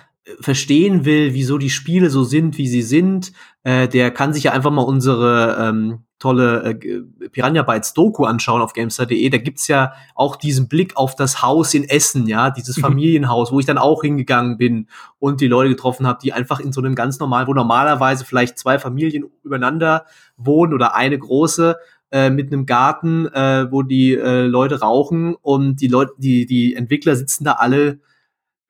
[0.41, 3.33] verstehen will, wieso die Spiele so sind, wie sie sind,
[3.65, 8.63] äh, der kann sich ja einfach mal unsere ähm, tolle äh, Piranha Bytes Doku anschauen
[8.63, 9.29] auf gamestar.de.
[9.31, 12.83] Da gibt's ja auch diesen Blick auf das Haus in Essen, ja, dieses mhm.
[12.83, 16.73] Familienhaus, wo ich dann auch hingegangen bin und die Leute getroffen habe, die einfach in
[16.73, 20.05] so einem ganz normalen, wo normalerweise vielleicht zwei Familien übereinander
[20.45, 21.77] wohnen oder eine große
[22.11, 26.75] äh, mit einem Garten, äh, wo die äh, Leute rauchen und die Leute, die die
[26.75, 28.01] Entwickler sitzen da alle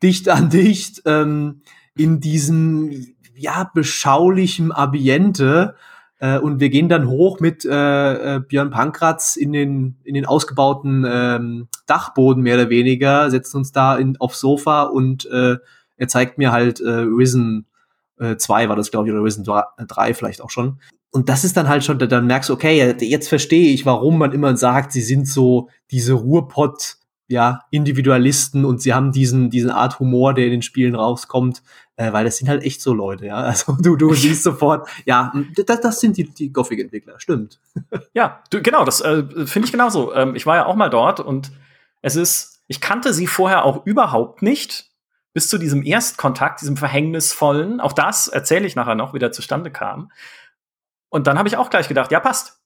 [0.02, 1.62] dicht an dicht ähm,
[1.96, 2.90] in diesem
[3.34, 5.74] ja beschaulichen Ambiente
[6.18, 10.26] äh, und wir gehen dann hoch mit äh, äh, Björn Pankratz in den, in den
[10.26, 15.56] ausgebauten ähm, Dachboden mehr oder weniger, setzen uns da in, aufs Sofa und äh,
[15.96, 17.66] er zeigt mir halt äh, Risen
[18.18, 20.78] äh, 2 war das, glaube ich, oder Risen 3 vielleicht auch schon.
[21.12, 24.32] Und das ist dann halt schon, dann merkst du, okay, jetzt verstehe ich, warum man
[24.32, 30.00] immer sagt, sie sind so diese Ruhrpott- ja, Individualisten und sie haben diesen, diesen Art
[30.00, 31.62] Humor, der in den Spielen rauskommt,
[31.94, 33.36] äh, weil das sind halt echt so Leute, ja.
[33.36, 35.32] Also du, du siehst sofort, ja,
[35.64, 37.60] das, das sind die, die Gothic-Entwickler, stimmt.
[38.14, 40.12] Ja, du, genau, das äh, finde ich genauso.
[40.12, 41.52] Ähm, ich war ja auch mal dort und
[42.02, 44.90] es ist, ich kannte sie vorher auch überhaupt nicht,
[45.32, 47.80] bis zu diesem Erstkontakt, diesem verhängnisvollen.
[47.80, 50.10] Auch das erzähle ich nachher noch, wie der zustande kam.
[51.10, 52.60] Und dann habe ich auch gleich gedacht, ja, passt.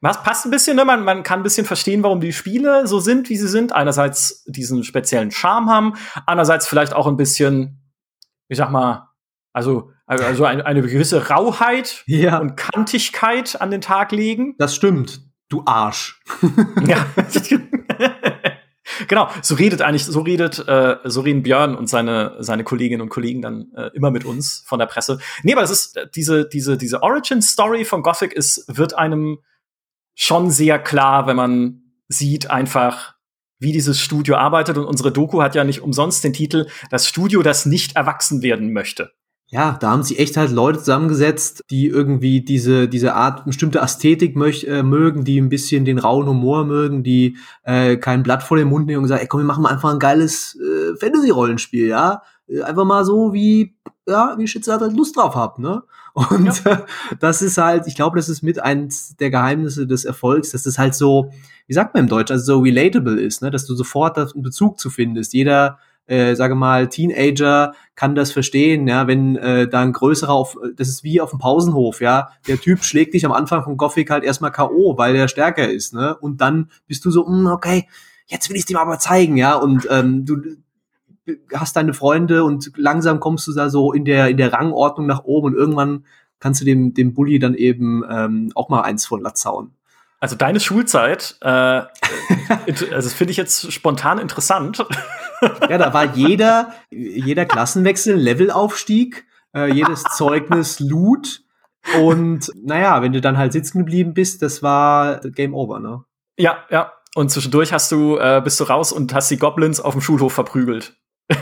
[0.00, 0.84] Was passt ein bisschen, ne?
[0.84, 3.72] man, man kann ein bisschen verstehen, warum die Spiele so sind, wie sie sind.
[3.72, 5.94] Einerseits diesen speziellen Charme haben,
[6.26, 7.82] andererseits vielleicht auch ein bisschen,
[8.48, 9.10] ich sag mal,
[9.52, 12.38] also, also eine, eine gewisse Rauheit ja.
[12.38, 14.56] und Kantigkeit an den Tag legen.
[14.58, 16.20] Das stimmt, du Arsch.
[16.86, 17.06] ja.
[19.08, 23.08] genau, so redet eigentlich, so redet, äh, so reden Björn und seine, seine Kolleginnen und
[23.08, 25.18] Kollegen dann äh, immer mit uns von der Presse.
[25.42, 29.38] Nee, aber das ist, äh, diese, diese, diese Origin-Story von Gothic ist, wird einem
[30.14, 33.14] schon sehr klar, wenn man sieht einfach,
[33.58, 34.78] wie dieses Studio arbeitet.
[34.78, 38.72] Und unsere Doku hat ja nicht umsonst den Titel Das Studio, das nicht erwachsen werden
[38.72, 39.12] möchte.
[39.48, 44.36] Ja, da haben sie echt halt Leute zusammengesetzt, die irgendwie diese, diese Art bestimmte Ästhetik
[44.36, 48.56] möch, äh, mögen, die ein bisschen den rauen Humor mögen, die äh, kein Blatt vor
[48.56, 51.86] den Mund nehmen und sagen, ey komm, wir machen mal einfach ein geiles äh, Fantasy-Rollenspiel,
[51.86, 52.22] ja.
[52.48, 53.76] Äh, einfach mal so, wie,
[54.08, 55.82] ja, wie Schitze halt Lust drauf habt, ne?
[56.14, 56.84] Und ja.
[57.20, 60.78] das ist halt, ich glaube, das ist mit eins der Geheimnisse des Erfolgs, dass es
[60.78, 61.30] halt so,
[61.66, 63.50] wie sagt man im Deutsch, also so relatable ist, ne?
[63.50, 65.32] dass du sofort einen Bezug zu findest.
[65.32, 70.56] Jeder äh, sage mal, Teenager kann das verstehen, ja, wenn äh, da ein größerer auf,
[70.76, 74.10] das ist wie auf dem Pausenhof, ja, der Typ schlägt dich am Anfang von Gothic
[74.10, 77.46] halt erstmal K.O., weil der stärker ist, ne, und dann bist du so, mh, hm,
[77.46, 77.88] okay,
[78.26, 80.42] jetzt will ich dir aber zeigen, ja, und ähm, du
[81.54, 85.24] hast deine Freunde und langsam kommst du da so in der, in der Rangordnung nach
[85.24, 86.04] oben und irgendwann
[86.38, 89.70] kannst du dem, dem Bully dann eben ähm, auch mal eins von Latz hauen.
[90.20, 91.48] Also deine Schulzeit, äh,
[92.92, 94.84] also finde ich jetzt spontan interessant.
[95.42, 101.42] Ja, da war jeder, jeder Klassenwechsel, Levelaufstieg, äh, jedes Zeugnis Loot.
[102.00, 106.04] Und naja, wenn du dann halt sitzen geblieben bist, das war Game Over, ne?
[106.38, 106.92] Ja, ja.
[107.14, 110.32] Und zwischendurch hast du, äh, bist du raus und hast die Goblins auf dem Schulhof
[110.32, 110.96] verprügelt.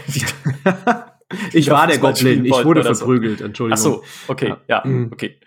[1.52, 3.44] ich war der Goblin, ich wurde verprügelt, so.
[3.44, 3.78] Entschuldigung.
[3.78, 5.11] Ach so, okay, ja, ja mhm.
[5.12, 5.40] okay.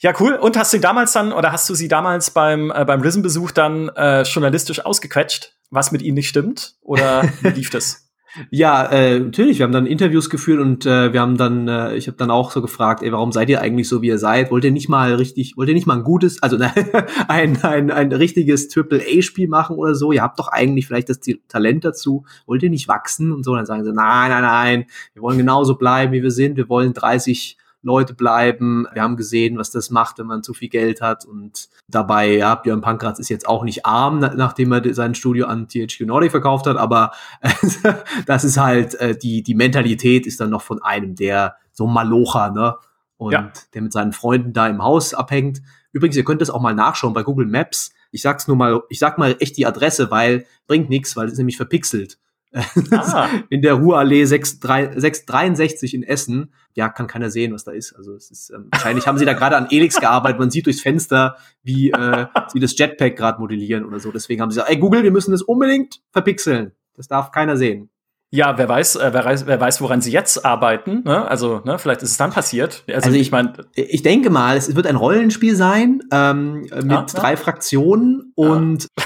[0.00, 0.34] Ja, cool.
[0.34, 3.88] Und hast du damals dann, oder hast du sie damals beim, äh, beim Risen-Besuch dann
[3.88, 6.76] äh, journalistisch ausgequetscht, was mit ihnen nicht stimmt?
[6.82, 8.04] Oder wie lief das?
[8.50, 9.58] Ja, äh, natürlich.
[9.58, 12.50] Wir haben dann Interviews geführt und äh, wir haben dann, äh, ich habe dann auch
[12.50, 14.50] so gefragt, ey, warum seid ihr eigentlich so, wie ihr seid?
[14.50, 16.72] Wollt ihr nicht mal richtig, wollt ihr nicht mal ein gutes, also ne,
[17.28, 20.12] ein, ein, ein richtiges Triple-A-Spiel machen oder so?
[20.12, 22.24] Ihr habt doch eigentlich vielleicht das Talent dazu.
[22.46, 23.32] Wollt ihr nicht wachsen?
[23.32, 26.56] Und so, dann sagen sie, nein, nein, nein, wir wollen genauso bleiben, wie wir sind.
[26.56, 28.86] Wir wollen 30 Leute bleiben.
[28.92, 31.24] Wir haben gesehen, was das macht, wenn man zu viel Geld hat.
[31.24, 35.68] Und dabei, ja, Björn Pankratz ist jetzt auch nicht arm, nachdem er sein Studio an
[35.68, 37.12] THQ Nordic verkauft hat, aber
[38.26, 42.50] das ist halt, äh, die, die Mentalität ist dann noch von einem, der so Malocher,
[42.50, 42.76] ne?
[43.16, 43.52] Und ja.
[43.74, 45.60] der mit seinen Freunden da im Haus abhängt.
[45.90, 47.92] Übrigens, ihr könnt das auch mal nachschauen bei Google Maps.
[48.12, 51.32] Ich sag's nur mal, ich sag mal echt die Adresse, weil bringt nichts, weil es
[51.32, 52.18] ist nämlich verpixelt.
[52.52, 53.28] Ah.
[53.50, 56.52] in der Ruhrallee 663 in Essen.
[56.74, 57.94] Ja, kann keiner sehen, was da ist.
[57.94, 60.38] Also es ist ähm, wahrscheinlich haben sie da gerade an Elix gearbeitet.
[60.38, 64.12] Man sieht durchs Fenster, wie äh, sie das Jetpack gerade modellieren oder so.
[64.12, 66.72] Deswegen haben sie gesagt, ey Google, wir müssen das unbedingt verpixeln.
[66.94, 67.90] Das darf keiner sehen.
[68.30, 71.02] Ja, wer weiß, äh, wer weiß, wer weiß, woran sie jetzt arbeiten.
[71.04, 71.26] Ne?
[71.26, 72.84] Also, ne, vielleicht ist es dann passiert.
[72.86, 77.06] Also, also ich meine, ich denke mal, es wird ein Rollenspiel sein ähm, mit ah,
[77.06, 79.02] drei Fraktionen und ah.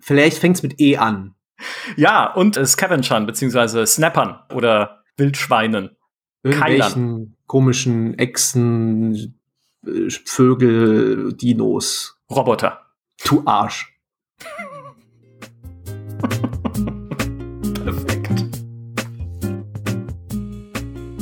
[0.00, 1.34] vielleicht fängt es mit E an.
[1.96, 5.96] Ja, und äh, Scavengern, beziehungsweise Snappern oder Wildschweinen.
[6.42, 7.36] Irgendwelchen Keilern.
[7.46, 9.38] komischen Echsen,
[9.86, 12.18] äh, Vögel, Dinos.
[12.30, 12.86] Roboter.
[13.24, 13.89] Du Arsch.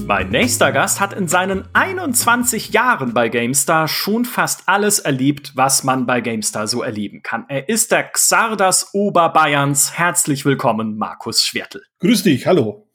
[0.08, 5.84] Mein nächster Gast hat in seinen 21 Jahren bei GameStar schon fast alles erlebt, was
[5.84, 7.44] man bei GameStar so erleben kann.
[7.48, 9.98] Er ist der Xardas Oberbayerns.
[9.98, 11.82] Herzlich willkommen, Markus Schwertel.
[12.00, 12.88] Grüß dich, hallo.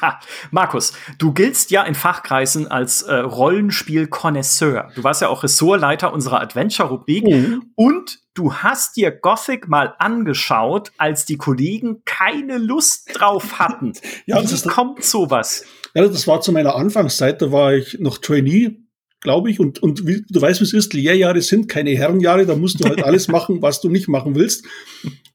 [0.00, 0.20] Ah,
[0.52, 4.92] Markus, du giltst ja in Fachkreisen als äh, Rollenspiel-Konnoisseur.
[4.94, 7.72] Du warst ja auch Ressortleiter unserer Adventure-Rubrik mhm.
[7.74, 13.92] und du hast dir Gothic mal angeschaut, als die Kollegen keine Lust drauf hatten.
[14.26, 15.64] ja, Wie kommt sowas?
[15.94, 18.76] Ja, das war zu meiner Anfangszeit, da war ich noch Trainee,
[19.20, 22.56] glaube ich, und, und wie, du weißt, wie es ist, Lehrjahre sind keine Herrenjahre, da
[22.56, 24.64] musst du halt alles machen, was du nicht machen willst.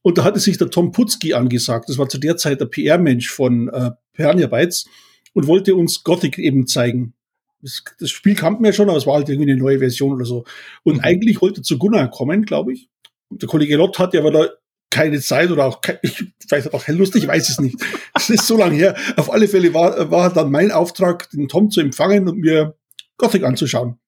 [0.02, 3.28] Und da hatte sich der Tom Putzki angesagt, das war zu der Zeit der PR-Mensch
[3.30, 4.86] von äh, Piranha Bytes
[5.34, 7.14] und wollte uns Gothic eben zeigen.
[7.60, 10.24] Das, das Spiel kannten wir schon, aber es war halt irgendwie eine neue Version oder
[10.24, 10.44] so.
[10.82, 11.00] Und mhm.
[11.00, 12.88] eigentlich wollte zu Gunnar kommen, glaube ich.
[13.30, 14.48] Der Kollege Lott hat ja aber da
[14.96, 17.76] keine Zeit oder auch, kein, ich, vielleicht auch keine Lust, ich weiß es nicht.
[18.14, 18.96] Das ist so lange her.
[19.16, 22.74] Auf alle Fälle war, war dann mein Auftrag, den Tom zu empfangen und mir
[23.18, 23.98] Gothic anzuschauen.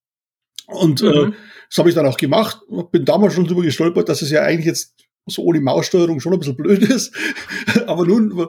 [0.66, 1.32] Und äh, mhm.
[1.32, 1.36] äh,
[1.68, 2.62] das habe ich dann auch gemacht.
[2.90, 4.94] Bin damals schon drüber gestolpert, dass es ja eigentlich jetzt
[5.26, 7.14] so ohne Maussteuerung schon ein bisschen blöd ist.
[7.86, 8.48] aber nun,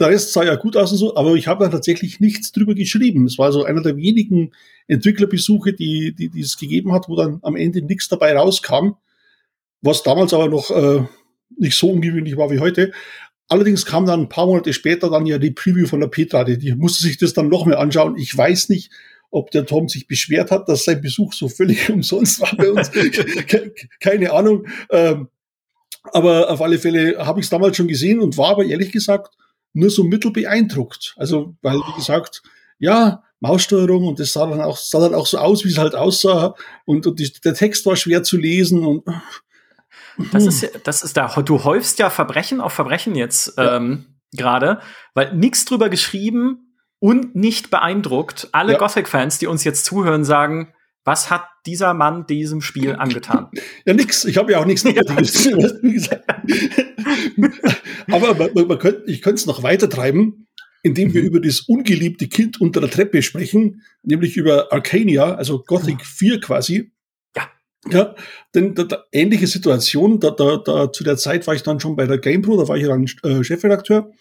[0.00, 2.74] der Rest sah ja gut aus und so, aber ich habe dann tatsächlich nichts drüber
[2.74, 3.26] geschrieben.
[3.26, 4.52] Es war so einer der wenigen
[4.88, 8.92] Entwicklerbesuche, die, die, die es gegeben hat, wo dann am Ende nichts dabei rauskam.
[9.82, 11.04] Was damals aber noch äh,
[11.58, 12.92] nicht so ungewöhnlich war wie heute.
[13.48, 16.44] Allerdings kam dann ein paar Monate später dann ja die Preview von der Petra.
[16.44, 18.16] Die musste sich das dann noch mehr anschauen.
[18.16, 18.90] Ich weiß nicht,
[19.30, 22.90] ob der Tom sich beschwert hat, dass sein Besuch so völlig umsonst war bei uns.
[24.00, 24.66] Keine Ahnung.
[24.90, 25.28] Ähm,
[26.12, 29.34] aber auf alle Fälle habe ich es damals schon gesehen und war aber ehrlich gesagt
[29.72, 31.14] nur so mittel beeindruckt.
[31.16, 32.42] Also, weil, wie gesagt,
[32.78, 35.94] ja, Maussteuerung und das sah dann auch, sah dann auch so aus, wie es halt
[35.94, 36.54] aussah.
[36.84, 39.04] Und, und die, der Text war schwer zu lesen und
[40.32, 43.76] das ist, das ist da, du häufst ja Verbrechen auf Verbrechen jetzt ja.
[43.76, 44.80] ähm, gerade,
[45.14, 48.48] weil nichts drüber geschrieben und nicht beeindruckt.
[48.52, 48.78] Alle ja.
[48.78, 50.72] Gothic-Fans, die uns jetzt zuhören, sagen,
[51.04, 53.48] was hat dieser Mann diesem Spiel angetan?
[53.84, 54.24] Ja, nix.
[54.24, 55.44] Ich habe ja auch nichts Negatives
[55.82, 56.30] gesagt.
[58.10, 60.46] Aber man, man könnte, ich könnte es noch weiter treiben,
[60.82, 61.14] indem mhm.
[61.14, 66.04] wir über das ungeliebte Kind unter der Treppe sprechen, nämlich über Arcania, also Gothic oh.
[66.04, 66.92] 4 quasi.
[67.90, 68.14] Ja,
[68.54, 71.96] denn da, da, ähnliche Situation, da, da, da, zu der Zeit war ich dann schon
[71.96, 74.12] bei der GamePro, da war ich dann äh, Chefredakteur.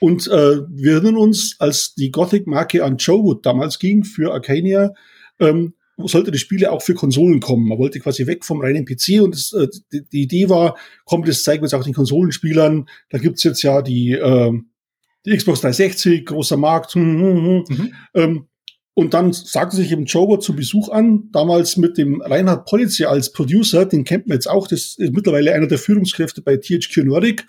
[0.00, 4.94] Und äh, wir erinnern uns, als die Gothic-Marke an Joe Wood damals ging für Arcania,
[5.38, 7.68] ähm, sollte die Spiele auch für Konsolen kommen.
[7.68, 11.28] Man wollte quasi weg vom reinen PC und das, äh, die, die, Idee war, kommt,
[11.28, 12.88] das zeigen wir jetzt auch den Konsolenspielern.
[13.10, 14.52] Da gibt's jetzt ja die, äh,
[15.24, 16.94] die Xbox 360, großer Markt.
[16.94, 17.64] Hm, hm, hm.
[17.68, 17.94] Mhm.
[18.14, 18.48] Ähm,
[18.94, 23.32] und dann sagte sich eben Joe zu Besuch an, damals mit dem Reinhard Polizia als
[23.32, 27.46] Producer, den kennt man jetzt auch, das ist mittlerweile einer der Führungskräfte bei THQ Nordic.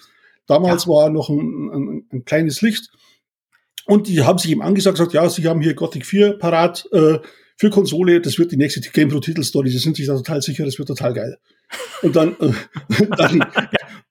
[0.48, 0.92] Damals ja.
[0.92, 2.90] war er noch ein, ein, ein, kleines Licht.
[3.86, 7.20] Und die haben sich ihm angesagt, gesagt, ja, sie haben hier Gothic 4 parat äh,
[7.58, 10.64] für Konsole, das wird die nächste Game Pro Titelstory, sie sind sich da total sicher,
[10.64, 11.38] das wird total geil.
[12.02, 12.54] Und dann, äh,
[13.18, 13.46] dann,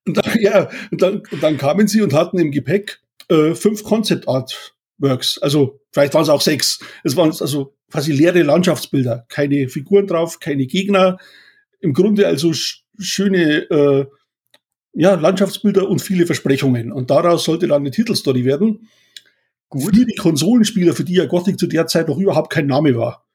[0.07, 3.85] und dann, ja, und dann, und dann kamen sie und hatten im Gepäck äh, fünf
[3.85, 5.39] Concept Art Works.
[5.39, 6.81] Also vielleicht waren es auch sechs.
[7.05, 11.19] Es waren also quasi leere Landschaftsbilder, keine Figuren drauf, keine Gegner.
[11.81, 14.07] Im Grunde also sch schöne äh,
[14.95, 16.93] ja, Landschaftsbilder und viele Versprechungen.
[16.93, 18.89] Und daraus sollte dann eine Titelstory werden.
[19.69, 19.85] Gut.
[19.85, 23.27] Für die Konsolenspieler, für die ja Gothic zu der Zeit noch überhaupt kein Name war.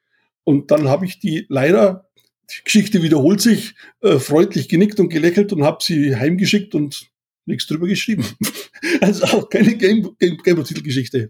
[0.44, 2.10] Und dann habe ich die leider,
[2.50, 7.10] die Geschichte wiederholt sich, äh, freundlich genickt und gelächelt und habe sie heimgeschickt und
[7.48, 8.26] nichts drüber geschrieben.
[9.02, 10.64] also auch keine Game, Game, Game.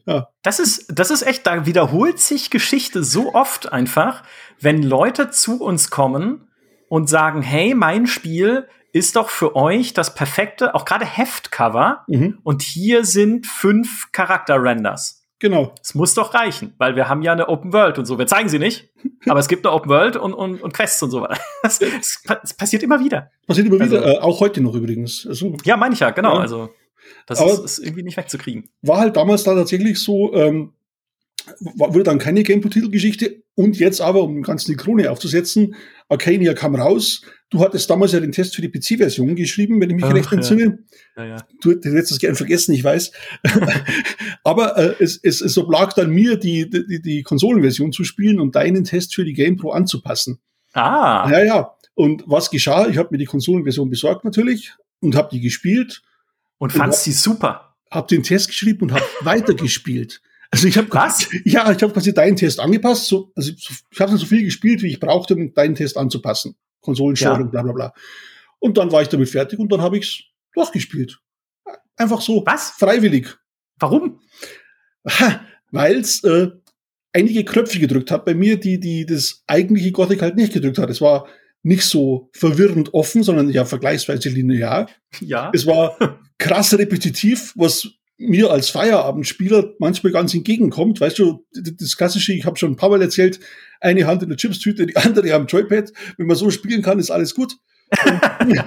[0.06, 0.30] Ja.
[0.43, 4.23] Das ist, das ist echt, da wiederholt sich Geschichte so oft einfach,
[4.60, 6.47] wenn Leute zu uns kommen
[6.89, 12.03] und sagen, hey, mein Spiel ist doch für euch das perfekte, auch gerade Heftcover.
[12.08, 12.39] Mhm.
[12.43, 15.16] Und hier sind fünf Charakter-Renders.
[15.39, 15.76] Genau.
[15.84, 18.17] Es muss doch reichen, weil wir haben ja eine Open World und so.
[18.17, 18.89] Wir zeigen sie nicht,
[19.28, 21.39] aber es gibt eine Open World und, und, und Quests und so weiter.
[21.63, 23.32] Das, das, passiert immer wieder.
[23.45, 25.28] Passiert immer also, wieder, äh, auch heute noch übrigens.
[25.28, 26.36] Also, ja, meine ich ja, genau.
[26.36, 26.41] Ja.
[26.41, 26.69] Also
[27.26, 28.69] das ist, ist, irgendwie nicht wegzukriegen.
[28.82, 30.73] War halt damals da tatsächlich so, ähm,
[31.60, 35.76] wurde dann keine Gamepro-Titelgeschichte und jetzt aber, um ganz die Krone aufzusetzen,
[36.10, 37.21] Arcania kam raus.
[37.49, 40.31] Du hattest damals ja den Test für die PC-Version geschrieben, wenn ich mich Ach, recht
[40.33, 40.79] entsinne.
[41.15, 41.23] Ja.
[41.23, 41.47] Ja, ja.
[41.62, 43.12] Du, du hättest es gern vergessen, ich weiß.
[44.43, 48.55] aber äh, es, es, es oblag dann mir, die, die, die Konsolenversion zu spielen und
[48.55, 50.39] deinen Test für die GamePro anzupassen.
[50.73, 51.29] Ah.
[51.31, 51.77] Ja, ja.
[51.95, 52.88] Und was geschah?
[52.89, 56.01] Ich habe mir die Konsolenversion besorgt natürlich und habe die gespielt.
[56.57, 57.75] Und fandst sie super.
[57.89, 60.21] Hab den Test geschrieben und habe weitergespielt.
[60.51, 61.29] Also ich habe was?
[61.45, 63.07] Ja, ich habe quasi deinen Test angepasst.
[63.07, 66.55] So, also ich habe so viel gespielt, wie ich brauchte, um deinen Test anzupassen.
[66.88, 67.50] Konsolensteuerung, ja.
[67.50, 67.93] bla bla bla.
[68.60, 70.23] Und dann war ich damit fertig und dann habe ich's
[70.54, 71.19] durchgespielt.
[71.97, 72.43] Einfach so.
[72.45, 72.71] Was?
[72.71, 73.38] Freiwillig.
[73.78, 74.21] Warum?
[75.71, 76.52] Weil's äh,
[77.13, 80.89] einige Knöpfe gedrückt hat bei mir, die, die das eigentliche Gothic halt nicht gedrückt hat.
[80.89, 81.28] Es war
[81.63, 84.89] nicht so verwirrend offen, sondern ja vergleichsweise linear.
[85.19, 85.52] Ja.
[85.54, 85.97] Es war
[86.38, 90.99] krass repetitiv, was mir als Feierabendspieler manchmal ganz entgegenkommt.
[90.99, 93.39] Weißt du, das klassische, ich habe schon ein paar Mal erzählt,
[93.80, 95.91] eine Hand in der Chipstüte, die andere am Joypad.
[96.17, 97.58] Wenn man so spielen kann, ist alles gut.
[98.41, 98.63] und,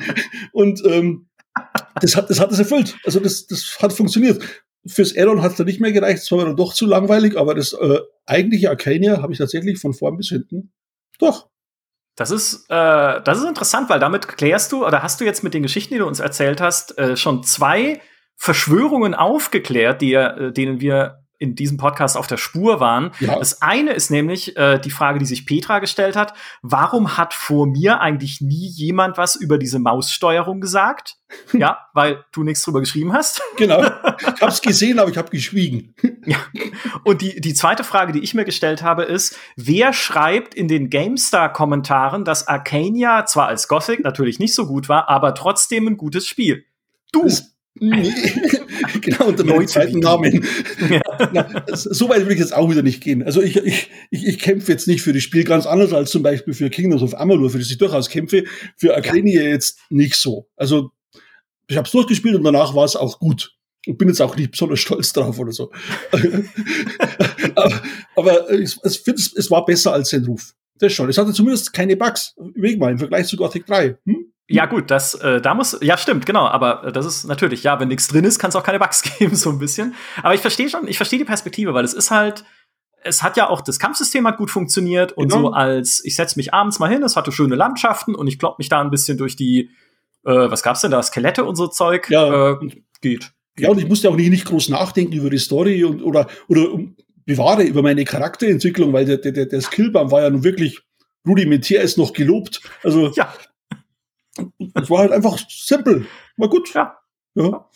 [0.52, 1.28] und ähm,
[2.00, 2.96] das hat das hat es erfüllt.
[3.04, 4.42] Also das, das hat funktioniert.
[4.86, 7.54] Fürs Addon hat es dann nicht mehr gereicht, es war dann doch zu langweilig, aber
[7.54, 10.72] das äh, eigentliche Arcania habe ich tatsächlich von vorn bis hinten
[11.18, 11.50] doch.
[12.16, 15.54] Das ist, äh, das ist interessant, weil damit klärst du, oder hast du jetzt mit
[15.54, 18.00] den Geschichten, die du uns erzählt hast, äh, schon zwei
[18.42, 23.10] Verschwörungen aufgeklärt, die, äh, denen wir in diesem Podcast auf der Spur waren.
[23.20, 23.38] Ja.
[23.38, 26.32] Das eine ist nämlich äh, die Frage, die sich Petra gestellt hat.
[26.62, 31.18] Warum hat vor mir eigentlich nie jemand was über diese Maussteuerung gesagt?
[31.52, 33.42] ja, weil du nichts drüber geschrieben hast.
[33.56, 33.84] genau.
[34.36, 35.94] Ich hab's gesehen, aber ich habe geschwiegen.
[36.24, 36.38] ja.
[37.04, 40.88] Und die, die zweite Frage, die ich mir gestellt habe, ist, wer schreibt in den
[40.88, 46.26] GameStar-Kommentaren, dass Arcania zwar als Gothic natürlich nicht so gut war, aber trotzdem ein gutes
[46.26, 46.64] Spiel?
[47.12, 47.24] Du.
[47.24, 48.12] Das Nee.
[49.00, 50.44] genau, unter meinem zweiten Namen.
[51.34, 51.66] Ja.
[51.66, 53.22] So weit will ich jetzt auch wieder nicht gehen.
[53.22, 56.22] Also ich, ich, ich, ich kämpfe jetzt nicht für das Spiel ganz anders als zum
[56.22, 58.44] Beispiel für Kingdoms of Amalur, für das ich durchaus kämpfe.
[58.76, 60.48] Für Arcania jetzt nicht so.
[60.56, 60.92] Also
[61.68, 63.54] ich habe es durchgespielt und danach war es auch gut.
[63.86, 65.70] Und bin jetzt auch nicht besonders stolz drauf oder so.
[67.54, 67.82] aber,
[68.16, 70.54] aber ich, ich finde, es, war besser als sein Ruf.
[70.78, 71.08] Das schon.
[71.08, 72.34] Es hatte zumindest keine Bugs.
[72.54, 73.98] Überleg mal, im Vergleich zu Gothic 3.
[74.04, 74.32] Hm?
[74.52, 77.78] Ja, gut, das, äh, da muss, ja, stimmt, genau, aber äh, das ist natürlich, ja,
[77.78, 79.94] wenn nichts drin ist, kann es auch keine Bugs geben, so ein bisschen.
[80.24, 82.44] Aber ich verstehe schon, ich verstehe die Perspektive, weil es ist halt,
[83.04, 85.42] es hat ja auch, das Kampfsystem hat gut funktioniert und genau.
[85.42, 88.58] so als, ich setze mich abends mal hin, es hatte schöne Landschaften und ich klopp
[88.58, 89.70] mich da ein bisschen durch die,
[90.24, 92.50] äh, was gab's denn da, Skelette und so Zeug, ja.
[92.50, 92.56] äh,
[93.00, 93.30] geht.
[93.56, 96.72] Ja, und ich musste auch nicht, nicht groß nachdenken über die Story und, oder, oder
[96.72, 100.80] um, bewahre über meine Charakterentwicklung, weil der, der, der Skillbaum war ja nun wirklich
[101.24, 102.62] rudimentär, ist noch gelobt.
[102.82, 103.32] Also, ja
[104.74, 106.06] es war halt einfach simpel.
[106.36, 106.72] War gut.
[106.74, 106.98] Ja.
[107.34, 107.68] ja.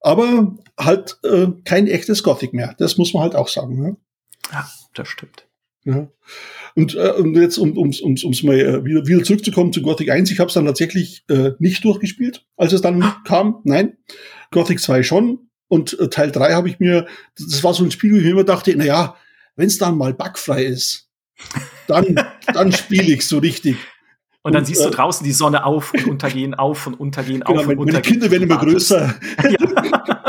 [0.00, 2.74] Aber halt äh, kein echtes Gothic mehr.
[2.78, 3.80] Das muss man halt auch sagen.
[3.80, 3.96] Ne?
[4.52, 5.46] Ja, das stimmt.
[5.84, 6.08] Ja.
[6.74, 10.10] Und, äh, und jetzt, um ums, ums, ums mal äh, wieder, wieder zurückzukommen zu Gothic
[10.10, 13.60] 1, ich habe es dann tatsächlich äh, nicht durchgespielt, als es dann kam.
[13.64, 13.96] Nein.
[14.50, 15.48] Gothic 2 schon.
[15.68, 17.06] Und äh, Teil 3 habe ich mir,
[17.38, 19.16] das war so ein Spiel, wo ich mir immer dachte, na ja,
[19.54, 21.08] wenn es dann mal bugfrei ist,
[21.86, 22.20] dann,
[22.52, 23.76] dann spiele ich so richtig.
[24.46, 27.40] Und dann und, siehst du äh, draußen die Sonne auf und untergehen, auf und untergehen,
[27.40, 27.92] genau, auf und untergehen.
[27.92, 29.14] Meine Kinder werden immer größer.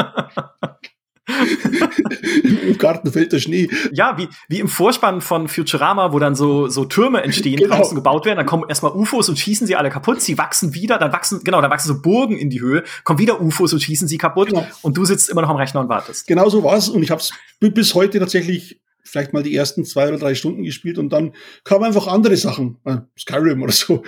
[2.43, 3.69] Im Garten fällt der Schnee.
[3.91, 7.75] Ja, wie, wie im Vorspann von Futurama, wo dann so, so Türme entstehen, genau.
[7.75, 10.97] draußen gebaut werden, dann kommen erstmal UFOs und schießen sie alle kaputt, sie wachsen wieder,
[10.97, 14.07] dann wachsen, genau, dann wachsen so Burgen in die Höhe, kommen wieder UFOs und schießen
[14.07, 14.65] sie kaputt genau.
[14.81, 16.27] und du sitzt immer noch am Rechner und wartest.
[16.27, 19.85] Genau so war es und ich habe es bis heute tatsächlich vielleicht mal die ersten
[19.85, 21.33] zwei oder drei Stunden gespielt und dann
[21.63, 24.03] kamen einfach andere Sachen, äh, Skyrim oder so,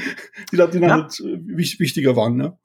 [0.51, 0.89] die, dann, ja.
[0.89, 2.35] halt äh, wichtiger waren.
[2.35, 2.57] Ne?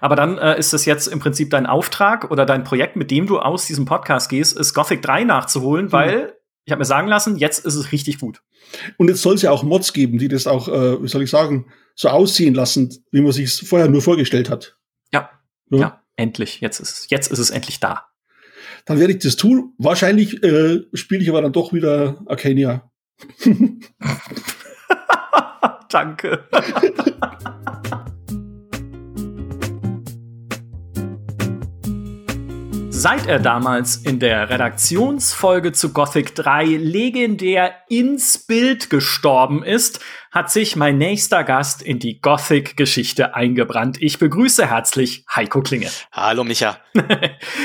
[0.00, 3.26] Aber dann äh, ist es jetzt im Prinzip dein Auftrag oder dein Projekt, mit dem
[3.26, 5.92] du aus diesem Podcast gehst, ist Gothic 3 nachzuholen, mhm.
[5.92, 6.34] weil
[6.64, 8.42] ich habe mir sagen lassen, jetzt ist es richtig gut.
[8.98, 11.30] Und jetzt soll es ja auch Mods geben, die das auch, äh, wie soll ich
[11.30, 14.76] sagen, so aussehen lassen, wie man sich es vorher nur vorgestellt hat.
[15.12, 15.30] Ja.
[15.70, 15.78] ja.
[15.78, 16.02] ja.
[16.16, 16.60] endlich.
[16.60, 18.08] Jetzt ist, es, jetzt ist es endlich da.
[18.84, 19.74] Dann werde ich das tun.
[19.78, 22.90] Wahrscheinlich äh, spiele ich aber dann doch wieder Arcania.
[25.88, 26.44] Danke.
[33.00, 40.00] Seit er damals in der Redaktionsfolge zu Gothic 3 legendär ins Bild gestorben ist,
[40.32, 43.98] hat sich mein nächster Gast in die Gothic-Geschichte eingebrannt.
[44.02, 45.88] Ich begrüße herzlich Heiko Klinge.
[46.12, 46.80] Hallo Micha.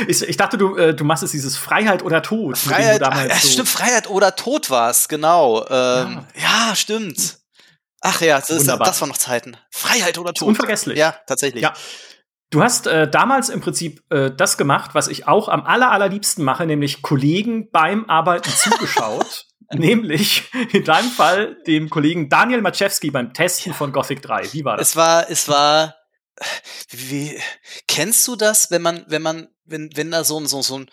[0.08, 2.56] ich, ich, dachte, du, äh, du machst es dieses Freiheit oder Tod.
[2.56, 5.66] Freiheit, ach, ja, so stimmt, Freiheit oder Tod war es, genau.
[5.68, 6.68] Ähm, ja.
[6.68, 6.76] ja.
[6.76, 7.40] stimmt.
[8.02, 9.58] Ach ja, das, ist, das waren noch Zeiten.
[9.72, 10.50] Freiheit oder Tod.
[10.50, 11.00] Unvergesslich.
[11.00, 11.64] Ja, tatsächlich.
[11.64, 11.74] Ja.
[12.54, 16.46] Du hast äh, damals im Prinzip äh, das gemacht, was ich auch am aller, allerliebsten
[16.46, 19.48] mache, nämlich Kollegen beim Arbeiten zugeschaut.
[19.72, 24.54] nämlich in deinem Fall dem Kollegen Daniel Maczewski beim Testen von Gothic 3.
[24.54, 24.90] Wie war das?
[24.90, 25.96] Es war, es war,
[26.92, 27.40] wie,
[27.88, 30.92] kennst du das, wenn man, wenn man, wenn, wenn da so ein, so, so ein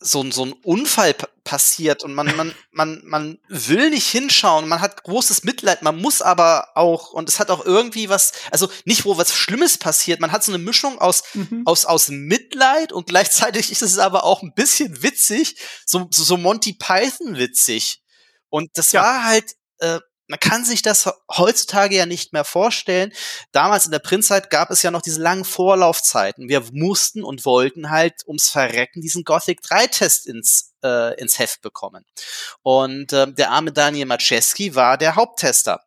[0.00, 5.02] so, so ein Unfall passiert und man, man, man, man will nicht hinschauen, man hat
[5.02, 9.16] großes Mitleid, man muss aber auch, und es hat auch irgendwie was, also nicht, wo
[9.16, 11.62] was Schlimmes passiert, man hat so eine Mischung aus, mhm.
[11.64, 16.74] aus, aus Mitleid und gleichzeitig ist es aber auch ein bisschen witzig, so, so Monty
[16.74, 18.02] Python witzig.
[18.50, 19.02] Und das ja.
[19.02, 23.12] war halt, äh, man kann sich das heutzutage ja nicht mehr vorstellen.
[23.52, 26.48] Damals in der Printzeit gab es ja noch diese langen Vorlaufzeiten.
[26.48, 31.62] Wir mussten und wollten halt ums Verrecken diesen Gothic 3 Test ins, äh, ins Heft
[31.62, 32.04] bekommen.
[32.62, 35.82] Und äh, der arme Daniel Maczewski war der Haupttester.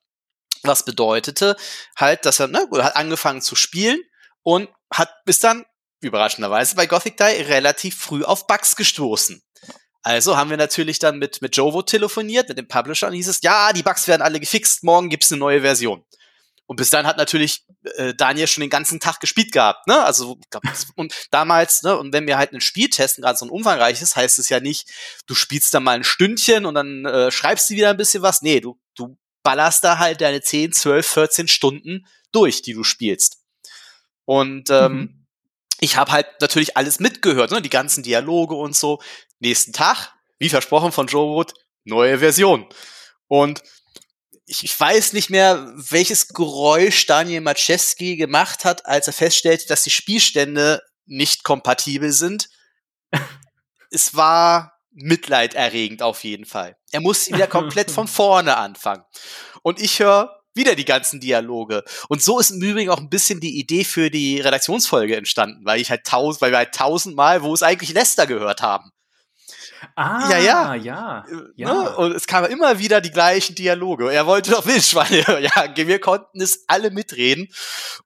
[0.63, 1.55] Was bedeutete
[1.95, 3.99] halt, dass er ne, hat angefangen zu spielen
[4.43, 5.65] und hat bis dann
[6.01, 9.41] überraschenderweise bei Gothic 3 relativ früh auf Bugs gestoßen.
[10.03, 13.41] Also haben wir natürlich dann mit, mit Jovo telefoniert, mit dem Publisher, und hieß es,
[13.43, 16.03] ja, die Bugs werden alle gefixt, morgen gibt's eine neue Version.
[16.65, 17.65] Und bis dann hat natürlich
[17.97, 20.01] äh, Daniel schon den ganzen Tag gespielt gehabt, ne?
[20.05, 20.37] Also
[20.95, 24.39] und damals, ne, und wenn wir halt ein Spiel testen, gerade so ein umfangreiches, heißt
[24.39, 24.89] es ja nicht,
[25.27, 28.41] du spielst da mal ein Stündchen und dann äh, schreibst du wieder ein bisschen was.
[28.41, 33.41] Nee, du, du ballerst da halt deine 10, 12, 14 Stunden durch, die du spielst.
[34.25, 35.25] Und ähm, mhm.
[35.81, 37.61] ich habe halt natürlich alles mitgehört, ne?
[37.61, 39.01] die ganzen Dialoge und so.
[39.41, 42.67] Nächsten Tag, wie versprochen von Joe Wood, neue Version.
[43.27, 43.63] Und
[44.45, 49.83] ich, ich weiß nicht mehr, welches Geräusch Daniel Maczewski gemacht hat, als er feststellte, dass
[49.83, 52.49] die Spielstände nicht kompatibel sind.
[53.89, 56.77] es war mitleiderregend auf jeden Fall.
[56.91, 59.03] Er musste wieder komplett von vorne anfangen.
[59.63, 61.83] Und ich höre wieder die ganzen Dialoge.
[62.09, 65.81] Und so ist im Übrigen auch ein bisschen die Idee für die Redaktionsfolge entstanden, weil
[65.81, 68.91] ich halt tausend, weil wir halt tausendmal, wo es eigentlich Lester gehört haben.
[69.95, 70.75] Ah, ja, ja.
[70.75, 71.73] ja, äh, ja.
[71.73, 71.95] Ne?
[71.97, 74.11] Und es kamen immer wieder die gleichen Dialoge.
[74.11, 75.41] Er wollte doch Wildschweine.
[75.41, 77.47] ja, wir konnten es alle mitreden.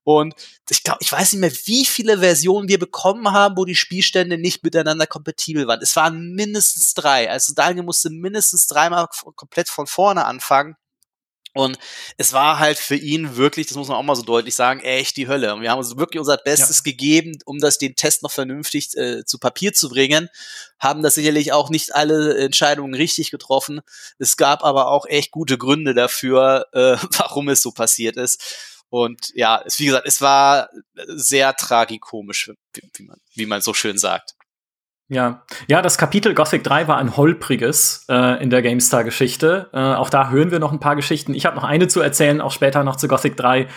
[0.04, 0.36] Und
[0.70, 4.38] ich glaube, ich weiß nicht mehr, wie viele Versionen wir bekommen haben, wo die Spielstände
[4.38, 5.82] nicht miteinander kompatibel waren.
[5.82, 7.30] Es waren mindestens drei.
[7.30, 10.76] Also Daniel musste mindestens dreimal komplett von vorne anfangen.
[11.56, 11.80] Und
[12.18, 15.16] es war halt für ihn wirklich, das muss man auch mal so deutlich sagen, echt
[15.16, 15.54] die Hölle.
[15.54, 16.92] Und wir haben uns wirklich unser Bestes ja.
[16.92, 20.28] gegeben, um das den Test noch vernünftig äh, zu Papier zu bringen.
[20.80, 23.80] Haben das sicherlich auch nicht alle Entscheidungen richtig getroffen.
[24.20, 28.84] Es gab aber auch echt gute Gründe dafür, äh, warum es so passiert ist.
[28.90, 30.70] Und ja, es, wie gesagt, es war
[31.08, 34.35] sehr tragikomisch, wie man, wie man so schön sagt.
[35.08, 39.70] Ja, ja, das Kapitel Gothic 3 war ein holpriges äh, in der GameStar-Geschichte.
[39.72, 41.36] Äh, auch da hören wir noch ein paar Geschichten.
[41.36, 43.68] Ich habe noch eine zu erzählen, auch später noch zu Gothic 3.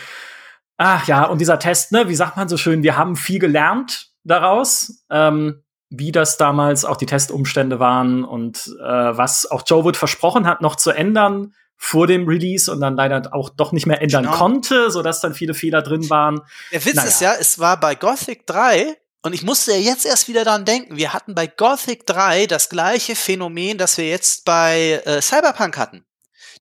[0.78, 4.10] Ach ja, und dieser Test, ne, wie sagt man so schön, wir haben viel gelernt
[4.24, 9.96] daraus, ähm, wie das damals auch die Testumstände waren und äh, was auch Joe Wood
[9.96, 14.00] versprochen hat, noch zu ändern vor dem Release und dann leider auch doch nicht mehr
[14.00, 14.36] ändern genau.
[14.36, 16.40] konnte, sodass dann viele Fehler drin waren.
[16.72, 17.08] Der Witz naja.
[17.08, 20.64] ist ja, es war bei Gothic 3 Und ich musste ja jetzt erst wieder daran
[20.64, 25.76] denken, wir hatten bei Gothic 3 das gleiche Phänomen, das wir jetzt bei äh, Cyberpunk
[25.76, 26.04] hatten.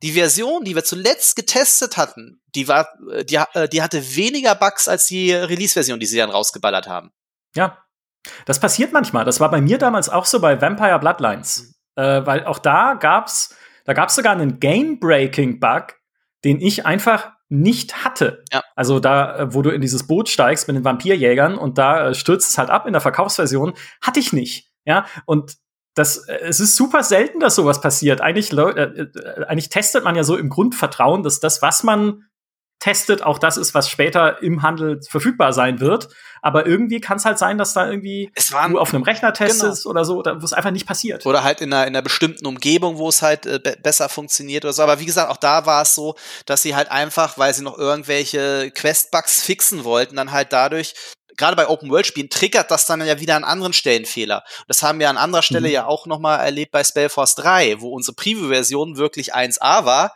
[0.01, 4.55] Die Version, die wir zuletzt getestet hatten, die war, äh, die, äh, die hatte weniger
[4.55, 7.11] Bugs als die Release-Version, die sie dann rausgeballert haben.
[7.55, 7.83] Ja,
[8.45, 9.25] das passiert manchmal.
[9.25, 11.75] Das war bei mir damals auch so bei Vampire Bloodlines.
[11.95, 12.03] Mhm.
[12.03, 13.55] Äh, weil auch da gab's,
[13.85, 15.95] da gab's sogar einen Game-Breaking-Bug,
[16.43, 18.43] den ich einfach nicht hatte.
[18.51, 18.63] Ja.
[18.75, 22.13] Also da, äh, wo du in dieses Boot steigst mit den Vampirjägern und da äh,
[22.13, 24.69] stürzt es halt ab in der Verkaufsversion, hatte ich nicht.
[24.85, 25.57] Ja, und
[25.95, 28.21] das, äh, es ist super selten, dass sowas passiert.
[28.21, 29.07] Eigentlich, äh,
[29.47, 32.23] eigentlich testet man ja so im Grundvertrauen, dass das, was man
[32.79, 36.09] testet, auch das ist, was später im Handel verfügbar sein wird.
[36.41, 39.83] Aber irgendwie kann es halt sein, dass da irgendwie waren, du auf einem Rechner testest
[39.83, 39.91] genau.
[39.91, 41.25] oder so, wo es einfach nicht passiert.
[41.25, 44.63] Oder halt in einer, in einer bestimmten Umgebung, wo es halt äh, be besser funktioniert
[44.63, 44.83] oder so.
[44.83, 46.15] Aber wie gesagt, auch da war es so,
[46.45, 50.93] dass sie halt einfach, weil sie noch irgendwelche Quest-Bugs fixen wollten, dann halt dadurch
[51.37, 54.43] gerade bei Open-World-Spielen triggert das dann ja wieder an anderen Stellen Fehler.
[54.67, 55.73] Das haben wir an anderer Stelle mhm.
[55.73, 60.15] ja auch nochmal erlebt bei Spellforce 3, wo unsere Preview-Version wirklich 1A war.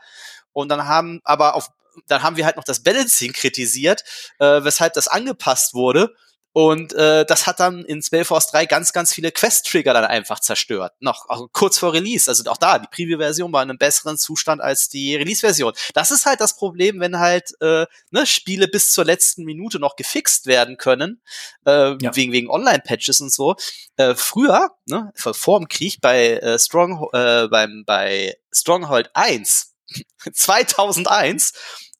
[0.52, 1.70] Und dann haben aber auf
[2.08, 4.04] dann haben wir halt noch das Balancing kritisiert,
[4.40, 6.14] äh, weshalb das angepasst wurde.
[6.54, 10.94] Und äh, das hat dann in Spellforce 3 ganz, ganz viele Quest-Trigger dann einfach zerstört.
[11.00, 12.30] Noch also kurz vor Release.
[12.30, 15.74] Also auch da, die Preview-Version war in einem besseren Zustand als die Release-Version.
[15.94, 19.96] Das ist halt das Problem, wenn halt äh, ne, Spiele bis zur letzten Minute noch
[19.96, 21.22] gefixt werden können,
[21.66, 22.16] äh, ja.
[22.16, 23.56] wegen, wegen Online-Patches und so.
[23.96, 29.71] Äh, früher, ne, vor dem Krieg bei äh, Strong, äh, beim, bei Stronghold 1
[30.34, 31.54] 2001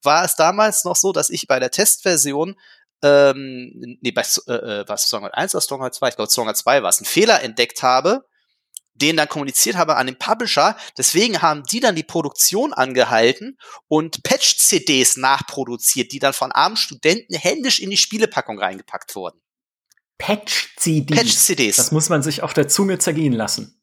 [0.04, 2.56] war es damals noch so, dass ich bei der Testversion
[3.04, 6.84] ähm, nee, bei äh, äh was Stronghold 1 oder Stronghold 2, ich glaube Stronghold 2
[6.84, 8.26] war es, einen Fehler entdeckt habe,
[8.94, 10.78] den dann kommuniziert habe an den Publisher.
[10.98, 17.36] Deswegen haben die dann die Produktion angehalten und Patch-CDs nachproduziert, die dann von armen Studenten
[17.36, 19.42] händisch in die Spielepackung reingepackt wurden.
[20.18, 21.18] Patch-CDs.
[21.18, 21.76] Patch-CDs.
[21.78, 23.82] Das muss man sich auf der Zunge zergehen lassen.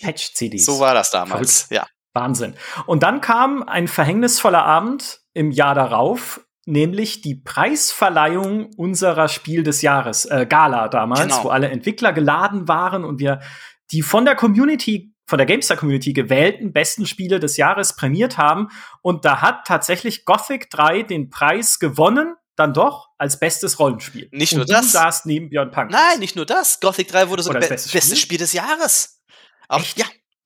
[0.00, 0.64] Patch-CDs.
[0.64, 1.72] So war das damals, Verrückt.
[1.72, 1.93] ja.
[2.14, 2.54] Wahnsinn.
[2.86, 9.82] Und dann kam ein verhängnisvoller Abend im Jahr darauf, nämlich die Preisverleihung unserer Spiel des
[9.82, 11.44] Jahres, äh, Gala damals, genau.
[11.44, 13.40] wo alle Entwickler geladen waren und wir
[13.90, 18.68] die von der Community von der GameStar Community gewählten besten Spiele des Jahres prämiert haben.
[19.00, 24.28] Und da hat tatsächlich Gothic 3 den Preis gewonnen, dann doch als bestes Rollenspiel.
[24.32, 24.82] Nicht nur und das.
[24.82, 25.90] Du saßt neben Björn Punk.
[25.90, 26.78] Nein, nicht nur das.
[26.80, 28.38] Gothic 3 wurde so be bestes, bestes Spiel?
[28.38, 29.22] des Jahres.
[29.68, 29.98] Auch, Echt?
[29.98, 30.04] ja,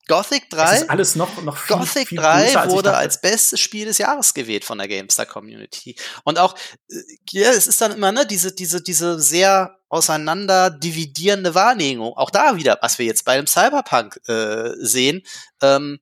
[0.09, 0.57] Gothic 3.
[0.57, 3.99] Das ist alles noch, noch viel, Gothic viel 3 als wurde als bestes Spiel des
[3.99, 5.95] Jahres gewählt von der GameStar Community.
[6.23, 6.55] Und auch,
[6.89, 6.95] äh,
[7.29, 12.13] ja, es ist dann immer, ne, diese, diese, diese sehr auseinander dividierende Wahrnehmung.
[12.17, 15.21] Auch da wieder, was wir jetzt bei dem Cyberpunk äh, sehen,
[15.61, 15.99] ähm,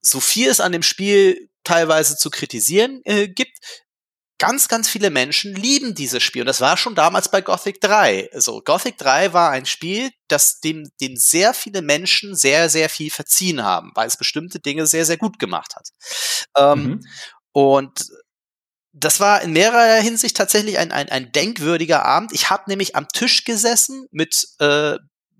[0.00, 3.55] so viel es an dem Spiel teilweise zu kritisieren äh, gibt,
[4.38, 6.42] ganz, ganz viele Menschen lieben dieses Spiel.
[6.42, 8.30] Und das war schon damals bei Gothic 3.
[8.32, 13.10] Also Gothic 3 war ein Spiel, das dem, dem sehr viele Menschen sehr, sehr viel
[13.10, 15.88] verziehen haben, weil es bestimmte Dinge sehr, sehr gut gemacht hat.
[16.56, 17.00] Ähm, mhm.
[17.52, 18.06] Und
[18.92, 22.32] das war in mehrerer Hinsicht tatsächlich ein, ein, ein denkwürdiger Abend.
[22.32, 24.96] Ich habe nämlich am Tisch gesessen mit äh,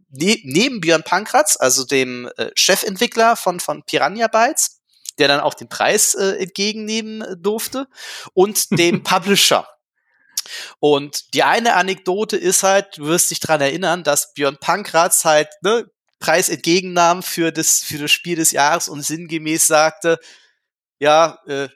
[0.08, 4.80] ne neben Björn Pankratz, also dem äh, Chefentwickler von, von Piranha Bytes
[5.18, 7.88] der dann auch den Preis äh, entgegennehmen äh, durfte,
[8.34, 9.68] und dem Publisher.
[10.78, 15.48] Und die eine Anekdote ist halt, du wirst dich dran erinnern, dass Björn Pankratz halt
[15.62, 15.86] ne,
[16.20, 20.18] Preis entgegennahm für das, für das Spiel des Jahres und sinngemäß sagte,
[20.98, 21.68] ja, äh,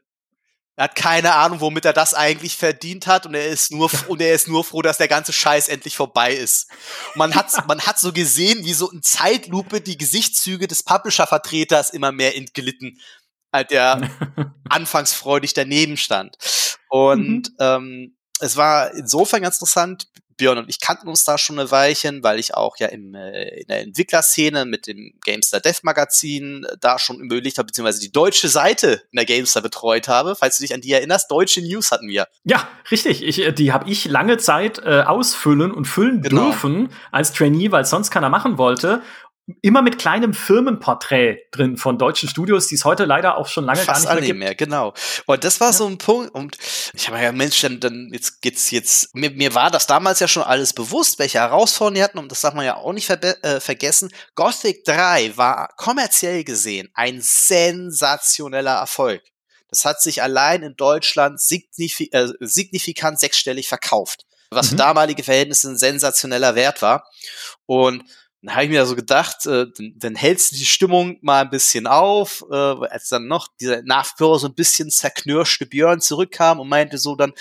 [0.80, 4.22] er hat keine Ahnung, womit er das eigentlich verdient hat und er ist nur und
[4.22, 6.70] er ist nur froh, dass der ganze Scheiß endlich vorbei ist.
[7.08, 11.26] Und man hat man hat so gesehen, wie so in Zeitlupe die Gesichtszüge des Publisher
[11.26, 12.98] Vertreters immer mehr entglitten
[13.52, 14.10] der
[14.68, 16.36] anfangs freudig daneben stand.
[16.88, 17.56] Und mhm.
[17.58, 20.08] ähm, es war insofern ganz interessant.
[20.40, 23.60] Björn und ich kannten uns da schon eine Weilchen, weil ich auch ja im, äh,
[23.60, 28.10] in der Entwicklerszene mit dem Gamestar Dev Magazin äh, da schon überlegt habe, beziehungsweise die
[28.10, 30.34] deutsche Seite in der Gamestar betreut habe.
[30.34, 32.26] Falls du dich an die erinnerst, deutsche News hatten wir.
[32.44, 33.22] Ja, richtig.
[33.22, 36.46] Ich, äh, die habe ich lange Zeit äh, ausfüllen und füllen genau.
[36.46, 39.02] dürfen als Trainee, weil sonst keiner machen wollte
[39.62, 43.80] immer mit kleinem Firmenporträt drin von deutschen Studios, die es heute leider auch schon lange
[43.80, 44.70] Fast gar nicht mehr, mehr gibt.
[44.70, 44.94] Genau.
[45.26, 45.72] Und das war ja.
[45.72, 46.34] so ein Punkt.
[46.34, 46.56] Und
[46.94, 49.14] ich habe ja, Mensch, dann, dann jetzt geht's jetzt.
[49.14, 52.18] Mir, mir war das damals ja schon alles bewusst, welche Herausforderungen die hatten.
[52.18, 54.12] Und das darf man ja auch nicht ver äh, vergessen.
[54.34, 59.22] Gothic 3 war kommerziell gesehen ein sensationeller Erfolg.
[59.70, 64.70] Das hat sich allein in Deutschland signifi äh, signifikant sechsstellig verkauft, was mhm.
[64.70, 67.08] für damalige Verhältnisse ein sensationeller Wert war.
[67.66, 68.02] Und
[68.42, 71.50] dann habe ich mir so gedacht, äh, dann, dann hältst du die Stimmung mal ein
[71.50, 76.68] bisschen auf, äh, als dann noch dieser Nachführer so ein bisschen zerknirschte Björn zurückkam und
[76.68, 77.34] meinte so dann,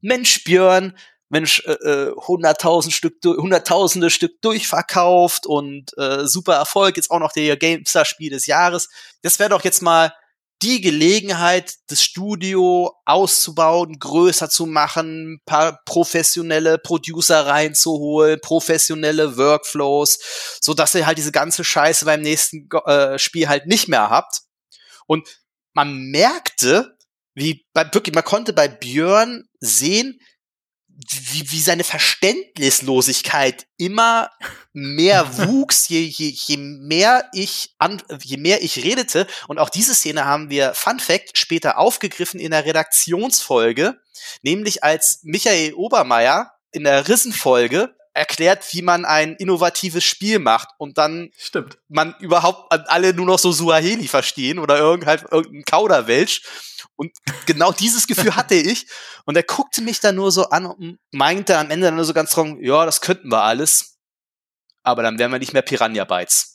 [0.00, 0.96] Mensch Björn,
[1.28, 7.32] Mensch, äh, äh hunderttausend Stück, hunderttausende Stück durchverkauft und äh, super Erfolg, jetzt auch noch
[7.32, 8.88] der GameStar-Spiel des Jahres.
[9.22, 10.12] Das wäre doch jetzt mal
[10.62, 20.72] die Gelegenheit, das Studio auszubauen, größer zu machen, paar professionelle Producer reinzuholen, professionelle Workflows, so
[20.72, 24.42] dass ihr halt diese ganze Scheiße beim nächsten äh, Spiel halt nicht mehr habt.
[25.06, 25.28] Und
[25.72, 26.96] man merkte,
[27.34, 30.20] wie bei, wirklich, man konnte bei Björn sehen,
[31.10, 34.30] wie, wie seine Verständnislosigkeit immer
[34.72, 39.26] mehr wuchs, je, je, je mehr ich an, je mehr ich redete.
[39.48, 43.98] Und auch diese Szene haben wir, Fun Fact, später aufgegriffen in der Redaktionsfolge,
[44.42, 50.98] nämlich als Michael Obermeier in der Rissenfolge erklärt, wie man ein innovatives Spiel macht und
[50.98, 51.78] dann Stimmt.
[51.88, 56.42] man überhaupt alle nur noch so Suaheli verstehen oder irgend halt irgendein Kauderwelsch
[56.96, 57.12] und
[57.46, 58.86] genau dieses Gefühl hatte ich.
[59.24, 62.12] Und er guckte mich dann nur so an und meinte am Ende dann nur so
[62.12, 63.98] ganz trocken, ja, das könnten wir alles.
[64.82, 66.51] Aber dann wären wir nicht mehr Piranha Bytes.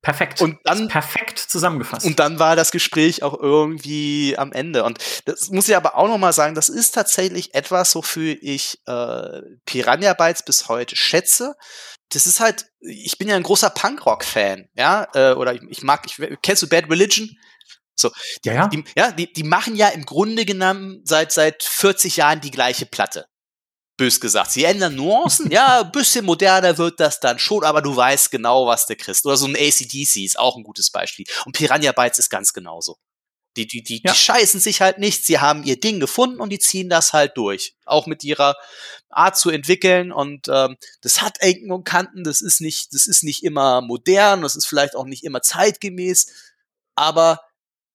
[0.00, 0.40] Perfekt.
[0.40, 2.06] Und dann perfekt zusammengefasst.
[2.06, 4.84] Und dann war das Gespräch auch irgendwie am Ende.
[4.84, 8.80] Und das muss ich aber auch noch mal sagen, das ist tatsächlich etwas, wofür ich
[8.86, 11.56] äh, Piranha Bytes bis heute schätze.
[12.10, 16.06] Das ist halt, ich bin ja ein großer Punkrock-Fan, ja, äh, oder ich, ich mag,
[16.06, 17.28] ich, kennst du Bad Religion?
[17.94, 18.10] So,
[18.44, 18.68] die, ja, ja.
[18.68, 22.86] Die, ja die, die machen ja im Grunde genommen seit, seit 40 Jahren die gleiche
[22.86, 23.26] Platte.
[23.98, 24.52] Bös gesagt.
[24.52, 28.66] Sie ändern Nuancen, ja, ein bisschen moderner wird das dann schon, aber du weißt genau,
[28.66, 29.26] was du kriegst.
[29.26, 31.26] Oder so ein ACDC ist auch ein gutes Beispiel.
[31.44, 32.96] Und Piranha Bytes ist ganz genauso.
[33.56, 34.12] Die, die, die, ja.
[34.12, 37.36] die scheißen sich halt nicht, sie haben ihr Ding gefunden und die ziehen das halt
[37.36, 37.74] durch.
[37.86, 38.54] Auch mit ihrer
[39.10, 40.12] Art zu entwickeln.
[40.12, 44.42] Und ähm, das hat Ecken und Kanten, das ist nicht, das ist nicht immer modern,
[44.42, 46.28] das ist vielleicht auch nicht immer zeitgemäß,
[46.94, 47.40] aber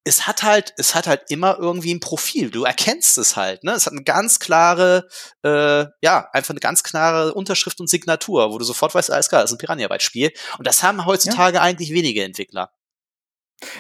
[0.06, 2.52] es hat halt, es hat halt immer irgendwie ein Profil.
[2.52, 3.72] Du erkennst es halt, ne?
[3.72, 5.08] Es hat eine ganz klare,
[5.44, 9.42] äh, ja, einfach eine ganz klare Unterschrift und Signatur, wo du sofort weißt, alles klar,
[9.42, 10.32] das ist ein Piranha-Byte-Spiel.
[10.58, 11.62] Und das haben heutzutage ja.
[11.62, 12.72] eigentlich wenige Entwickler.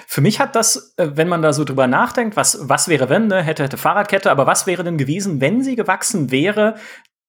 [0.08, 3.28] Für mich hat das, äh, wenn man da so drüber nachdenkt, was, was wäre, wenn,
[3.28, 6.76] ne, hätte, hätte Fahrradkette, aber was wäre denn gewesen, wenn sie gewachsen wäre,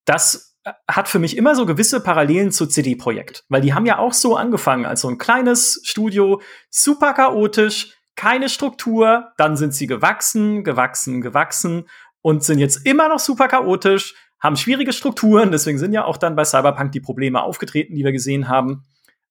[0.04, 3.44] das äh, hat für mich immer so gewisse Parallelen zu CD-Projekt.
[3.48, 6.40] Weil die haben ja auch so angefangen als so ein kleines Studio,
[6.70, 11.88] super chaotisch, keine Struktur, dann sind sie gewachsen, gewachsen, gewachsen
[12.22, 16.36] und sind jetzt immer noch super chaotisch, haben schwierige Strukturen, deswegen sind ja auch dann
[16.36, 18.84] bei Cyberpunk die Probleme aufgetreten, die wir gesehen haben.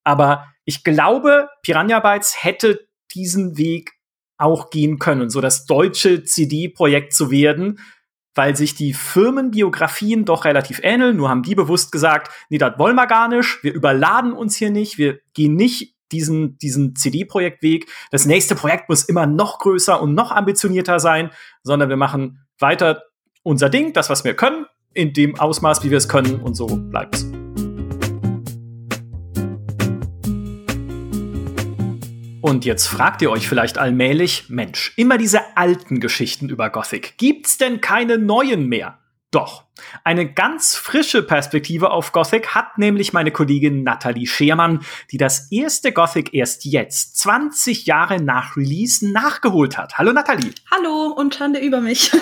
[0.03, 3.93] Aber ich glaube, Piranha Bytes hätte diesen Weg
[4.37, 7.79] auch gehen können, so das deutsche CD-Projekt zu werden,
[8.35, 11.17] weil sich die Firmenbiografien doch relativ ähneln.
[11.17, 13.63] Nur haben die bewusst gesagt, nee, das wollen wir gar nicht.
[13.63, 14.97] Wir überladen uns hier nicht.
[14.97, 17.87] Wir gehen nicht diesen, diesen CD-Projektweg.
[18.11, 21.31] Das nächste Projekt muss immer noch größer und noch ambitionierter sein,
[21.63, 23.03] sondern wir machen weiter
[23.41, 26.67] unser Ding, das, was wir können, in dem Ausmaß, wie wir es können, und so
[26.67, 27.25] bleibt es.
[32.41, 37.17] Und jetzt fragt ihr euch vielleicht allmählich, Mensch, immer diese alten Geschichten über Gothic.
[37.17, 38.99] Gibt's denn keine neuen mehr?
[39.33, 39.63] Doch.
[40.03, 45.91] Eine ganz frische Perspektive auf Gothic hat nämlich meine Kollegin Nathalie Schermann, die das erste
[45.91, 49.97] Gothic erst jetzt, 20 Jahre nach Release, nachgeholt hat.
[49.97, 50.53] Hallo Nathalie.
[50.69, 52.11] Hallo und Schande über mich.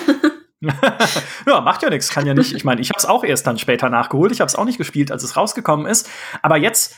[1.46, 2.54] ja, macht ja nichts, kann ja nicht.
[2.54, 4.32] Ich meine, ich habe es auch erst dann später nachgeholt.
[4.32, 6.08] Ich habe es auch nicht gespielt, als es rausgekommen ist.
[6.40, 6.96] Aber jetzt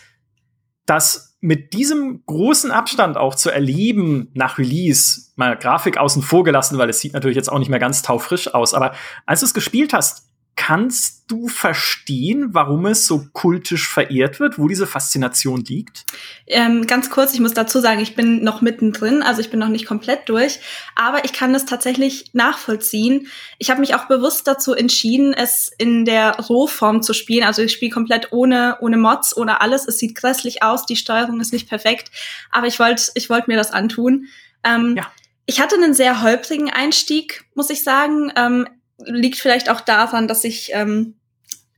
[0.86, 6.78] das mit diesem großen Abstand auch zu erleben nach Release, mal Grafik außen vor gelassen,
[6.78, 8.94] weil es sieht natürlich jetzt auch nicht mehr ganz taufrisch aus, aber
[9.26, 10.26] als du es gespielt hast,
[10.56, 16.04] Kannst du verstehen, warum es so kultisch verehrt wird, wo diese Faszination liegt?
[16.46, 19.68] Ähm, ganz kurz, ich muss dazu sagen, ich bin noch mittendrin, also ich bin noch
[19.68, 20.60] nicht komplett durch,
[20.94, 23.26] aber ich kann es tatsächlich nachvollziehen.
[23.58, 27.44] Ich habe mich auch bewusst dazu entschieden, es in der Rohform zu spielen.
[27.44, 29.88] Also ich spiele komplett ohne, ohne Mods, ohne alles.
[29.88, 32.12] Es sieht grässlich aus, die Steuerung ist nicht perfekt,
[32.50, 34.28] aber ich wollte ich wollt mir das antun.
[34.62, 35.10] Ähm, ja.
[35.46, 38.32] Ich hatte einen sehr holprigen Einstieg, muss ich sagen.
[38.36, 38.66] Ähm,
[38.98, 41.16] liegt vielleicht auch daran, dass ich ähm,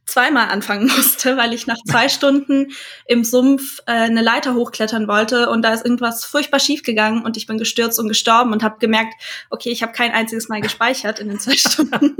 [0.06, 2.72] zweimal anfangen musste, weil ich nach zwei Stunden
[3.06, 7.36] im Sumpf äh, eine Leiter hochklettern wollte und da ist irgendwas furchtbar schief gegangen und
[7.36, 9.14] ich bin gestürzt und gestorben und habe gemerkt,
[9.50, 12.16] okay, ich habe kein einziges Mal gespeichert in den zwei Stunden.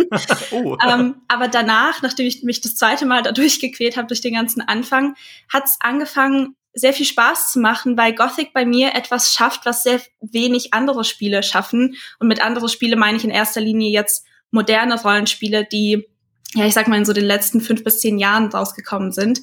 [0.51, 0.77] oh.
[0.87, 4.61] ähm, aber danach, nachdem ich mich das zweite Mal da durchgequält habe durch den ganzen
[4.61, 5.15] Anfang,
[5.49, 9.99] hat's angefangen, sehr viel Spaß zu machen, weil Gothic bei mir etwas schafft, was sehr
[10.21, 11.97] wenig andere Spiele schaffen.
[12.19, 16.07] Und mit andere Spiele meine ich in erster Linie jetzt moderne Rollenspiele, die,
[16.55, 19.43] ja, ich sag mal, in so den letzten fünf bis zehn Jahren rausgekommen sind.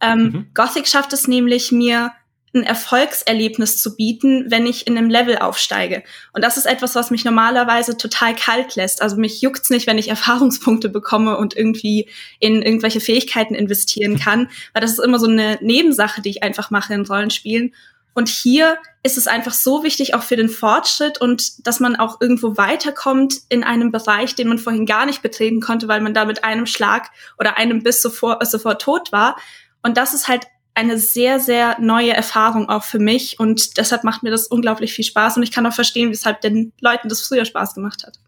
[0.00, 0.46] Ähm, mhm.
[0.54, 2.12] Gothic schafft es nämlich, mir
[2.54, 6.02] ein Erfolgserlebnis zu bieten, wenn ich in einem Level aufsteige.
[6.32, 9.02] Und das ist etwas, was mich normalerweise total kalt lässt.
[9.02, 12.08] Also mich juckt's nicht, wenn ich Erfahrungspunkte bekomme und irgendwie
[12.40, 16.70] in irgendwelche Fähigkeiten investieren kann, weil das ist immer so eine Nebensache, die ich einfach
[16.70, 17.74] mache in Rollenspielen.
[18.18, 22.20] Und hier ist es einfach so wichtig, auch für den Fortschritt und dass man auch
[22.20, 26.24] irgendwo weiterkommt in einem Bereich, den man vorhin gar nicht betreten konnte, weil man da
[26.24, 29.36] mit einem Schlag oder einem Biss sofort, sofort tot war.
[29.84, 34.24] Und das ist halt eine sehr, sehr neue Erfahrung auch für mich und deshalb macht
[34.24, 37.44] mir das unglaublich viel Spaß und ich kann auch verstehen, weshalb den Leuten das früher
[37.44, 38.18] Spaß gemacht hat.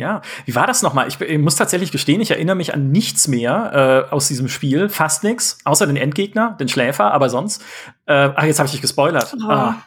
[0.00, 1.06] Ja, wie war das nochmal?
[1.08, 4.88] Ich, ich muss tatsächlich gestehen, ich erinnere mich an nichts mehr äh, aus diesem Spiel,
[4.88, 7.62] fast nichts, außer den Endgegner, den Schläfer, aber sonst.
[8.06, 9.36] Äh, ach, jetzt habe ich dich gespoilert.
[9.38, 9.50] Oh.
[9.50, 9.82] Ah.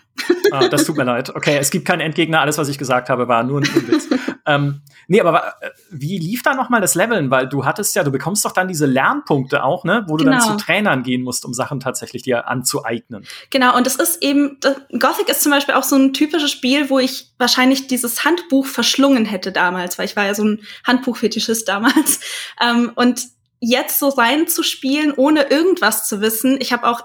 [0.51, 1.35] ah, das tut mir leid.
[1.35, 4.07] Okay, es gibt keinen Endgegner, alles, was ich gesagt habe, war nur ein Witz.
[4.45, 7.29] ähm, Nee, aber äh, wie lief da nochmal das Leveln?
[7.29, 10.05] Weil du hattest ja, du bekommst doch dann diese Lernpunkte auch, ne?
[10.07, 10.37] Wo du genau.
[10.37, 13.25] dann zu Trainern gehen musst, um Sachen tatsächlich dir anzueignen.
[13.49, 14.59] Genau, und es ist eben,
[14.97, 19.25] Gothic ist zum Beispiel auch so ein typisches Spiel, wo ich wahrscheinlich dieses Handbuch verschlungen
[19.25, 22.19] hätte damals, weil ich war ja so ein Handbuchfetischist damals.
[22.61, 23.27] Ähm, und
[23.59, 26.57] jetzt so reinzuspielen, ohne irgendwas zu wissen.
[26.59, 27.01] Ich habe auch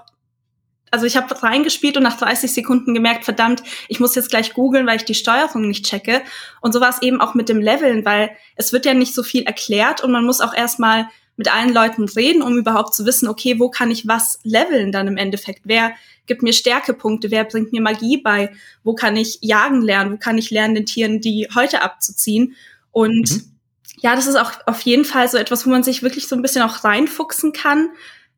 [0.91, 4.87] also ich habe reingespielt und nach 30 Sekunden gemerkt, verdammt, ich muss jetzt gleich googeln,
[4.87, 6.21] weil ich die Steuerung nicht checke.
[6.61, 9.23] Und so war es eben auch mit dem Leveln, weil es wird ja nicht so
[9.23, 11.07] viel erklärt und man muss auch erstmal
[11.39, 15.07] mit allen Leuten reden, um überhaupt zu wissen, okay, wo kann ich was leveln dann
[15.07, 15.61] im Endeffekt?
[15.63, 15.93] Wer
[16.25, 17.31] gibt mir Stärkepunkte?
[17.31, 18.51] Wer bringt mir Magie bei?
[18.83, 20.11] Wo kann ich jagen lernen?
[20.11, 22.55] Wo kann ich lernen, den Tieren die Häute abzuziehen?
[22.91, 23.51] Und mhm.
[24.01, 26.41] ja, das ist auch auf jeden Fall so etwas, wo man sich wirklich so ein
[26.41, 27.89] bisschen auch reinfuchsen kann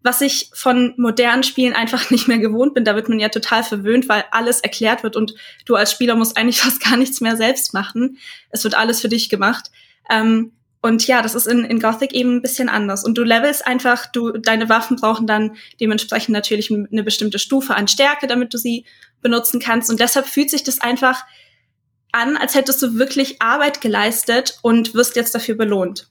[0.04, 2.86] was ich von modernen Spielen einfach nicht mehr gewohnt bin.
[2.86, 5.34] Da wird man ja total verwöhnt, weil alles erklärt wird und
[5.66, 8.18] du als Spieler musst eigentlich fast gar nichts mehr selbst machen.
[8.50, 9.72] Es wird alles für dich gemacht.
[10.10, 10.52] Ähm,
[10.84, 13.04] und ja, das ist in, in Gothic eben ein bisschen anders.
[13.04, 17.88] Und du levelst einfach, du, deine Waffen brauchen dann dementsprechend natürlich eine bestimmte Stufe an
[17.88, 18.86] Stärke, damit du sie
[19.22, 19.92] benutzen kannst.
[19.92, 21.24] Und deshalb fühlt sich das einfach
[22.12, 26.11] an, als hättest du wirklich Arbeit geleistet und wirst jetzt dafür belohnt.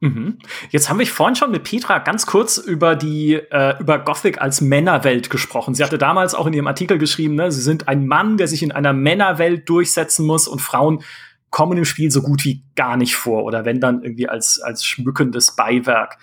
[0.00, 0.38] Mhm.
[0.70, 4.60] Jetzt haben wir vorhin schon mit Petra ganz kurz über die äh, über Gothic als
[4.60, 5.74] Männerwelt gesprochen.
[5.74, 8.62] Sie hatte damals auch in ihrem Artikel geschrieben, ne, sie sind ein Mann, der sich
[8.62, 11.02] in einer Männerwelt durchsetzen muss und Frauen
[11.50, 14.84] kommen im Spiel so gut wie gar nicht vor oder wenn dann irgendwie als als
[14.84, 16.18] schmückendes Beiwerk.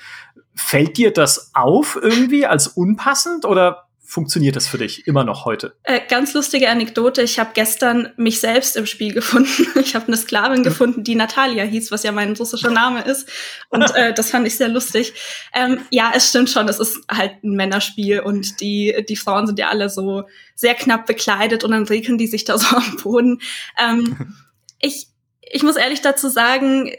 [0.53, 5.76] Fällt dir das auf irgendwie als unpassend oder funktioniert das für dich immer noch heute?
[5.84, 7.24] Äh, ganz lustige Anekdote.
[7.24, 9.68] Ich habe gestern mich selbst im Spiel gefunden.
[9.80, 13.28] Ich habe eine Sklavin gefunden, die Natalia hieß, was ja mein russischer Name ist.
[13.70, 15.14] Und äh, das fand ich sehr lustig.
[15.53, 16.70] Ähm, ja, es stimmt schon.
[16.70, 21.06] Es ist halt ein Männerspiel und die, die Frauen sind ja alle so sehr knapp
[21.06, 23.41] bekleidet und dann regeln die sich da so am Boden.
[23.80, 24.36] Ähm,
[24.80, 25.08] ich,
[25.41, 26.91] ich muss ehrlich dazu sagen,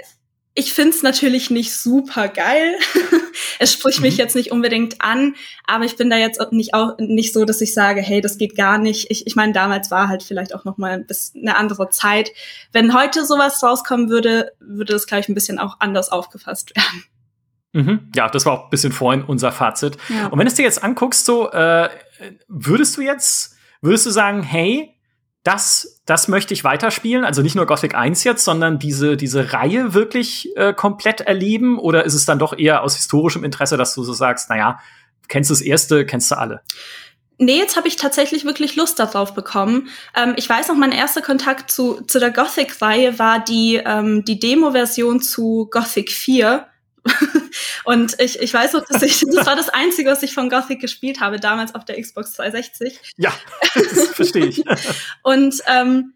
[0.59, 2.77] ich find's natürlich nicht super geil.
[3.59, 4.07] es spricht mhm.
[4.07, 5.35] mich jetzt nicht unbedingt an,
[5.67, 8.57] aber ich bin da jetzt nicht auch nicht so, dass ich sage, hey, das geht
[8.57, 9.11] gar nicht.
[9.11, 12.31] Ich, ich meine, damals war halt vielleicht auch noch mal ein bisschen eine andere Zeit.
[12.73, 17.05] Wenn heute sowas rauskommen würde, würde das gleich ein bisschen auch anders aufgefasst werden.
[17.75, 18.11] Mhm.
[18.17, 19.99] Ja, das war auch ein bisschen vorhin unser Fazit.
[20.09, 20.29] Ja.
[20.29, 21.91] Und wenn du es dir jetzt anguckst, so äh,
[22.49, 24.95] würdest du jetzt, würdest du sagen, hey,
[25.43, 27.25] das, das möchte ich weiterspielen.
[27.25, 31.79] Also nicht nur Gothic 1 jetzt, sondern diese, diese Reihe wirklich äh, komplett erleben?
[31.79, 34.79] Oder ist es dann doch eher aus historischem Interesse, dass du so sagst, naja,
[35.29, 36.63] kennst du das erste, kennst du alle?
[37.39, 39.89] Nee, jetzt habe ich tatsächlich wirklich Lust darauf bekommen.
[40.17, 44.39] Ähm, ich weiß noch, mein erster Kontakt zu, zu der Gothic-Reihe war die, ähm, die
[44.39, 46.67] Demo-Version zu Gothic 4
[47.85, 50.81] und ich, ich weiß auch, dass ich, das war das Einzige, was ich von Gothic
[50.81, 53.01] gespielt habe, damals auf der Xbox 360.
[53.17, 53.33] Ja,
[53.75, 54.65] das verstehe ich.
[55.23, 56.13] und ähm,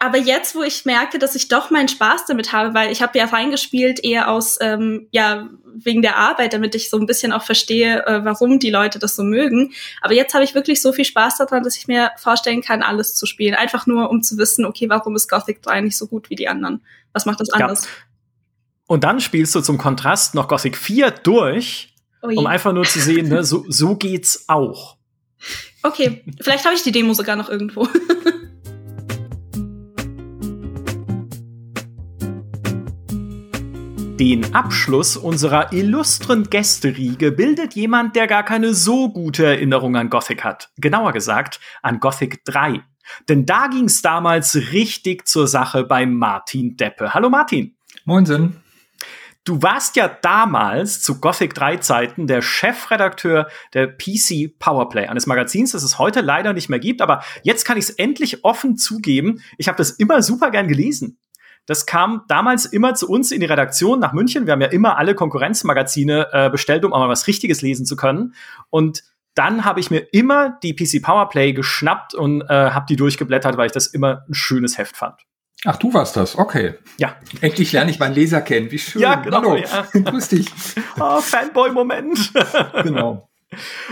[0.00, 3.18] aber jetzt, wo ich merke, dass ich doch meinen Spaß damit habe, weil ich habe
[3.18, 7.42] ja reingespielt eher aus, ähm, ja, wegen der Arbeit, damit ich so ein bisschen auch
[7.42, 9.72] verstehe, äh, warum die Leute das so mögen.
[10.00, 13.14] Aber jetzt habe ich wirklich so viel Spaß daran, dass ich mir vorstellen kann, alles
[13.14, 13.54] zu spielen.
[13.54, 16.48] Einfach nur, um zu wissen, okay, warum ist Gothic 3 nicht so gut wie die
[16.48, 16.82] anderen?
[17.12, 17.84] Was macht das anders?
[17.84, 17.90] Ja.
[18.88, 22.36] Und dann spielst du zum Kontrast noch Gothic 4 durch, Ui.
[22.36, 24.96] um einfach nur zu sehen, ne, so, so geht's auch.
[25.82, 27.86] Okay, vielleicht habe ich die Demo sogar noch irgendwo.
[34.18, 40.42] Den Abschluss unserer illustren Gästeriege bildet jemand, der gar keine so gute Erinnerung an Gothic
[40.42, 40.70] hat.
[40.78, 42.82] Genauer gesagt an Gothic 3.
[43.28, 47.12] Denn da ging's damals richtig zur Sache bei Martin Deppe.
[47.12, 47.76] Hallo Martin.
[48.06, 48.62] Moinsen.
[49.48, 55.72] Du warst ja damals zu Gothic 3 Zeiten der Chefredakteur der PC Powerplay, eines Magazins,
[55.72, 59.42] das es heute leider nicht mehr gibt, aber jetzt kann ich es endlich offen zugeben.
[59.56, 61.18] Ich habe das immer super gern gelesen.
[61.64, 64.44] Das kam damals immer zu uns in die Redaktion nach München.
[64.44, 68.34] Wir haben ja immer alle Konkurrenzmagazine äh, bestellt, um mal was Richtiges lesen zu können.
[68.68, 73.56] Und dann habe ich mir immer die PC Powerplay geschnappt und äh, habe die durchgeblättert,
[73.56, 75.27] weil ich das immer ein schönes Heft fand.
[75.64, 76.74] Ach, du warst das, okay.
[76.98, 77.16] Ja.
[77.40, 79.02] Endlich lerne ich meinen Leser kennen, wie schön.
[79.02, 79.38] Ja, genau.
[79.38, 79.56] Hallo.
[79.56, 79.82] Ja.
[79.92, 80.46] Grüß dich.
[81.00, 82.32] Oh, Fanboy-Moment.
[82.82, 83.28] Genau.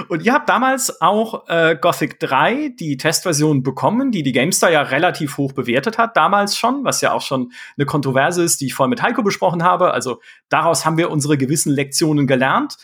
[0.09, 4.83] Und ihr habt damals auch äh, Gothic 3, die Testversion bekommen, die die GameStar ja
[4.83, 8.75] relativ hoch bewertet hat, damals schon, was ja auch schon eine Kontroverse ist, die ich
[8.75, 9.93] vorhin mit Heiko besprochen habe.
[9.93, 12.77] Also daraus haben wir unsere gewissen Lektionen gelernt.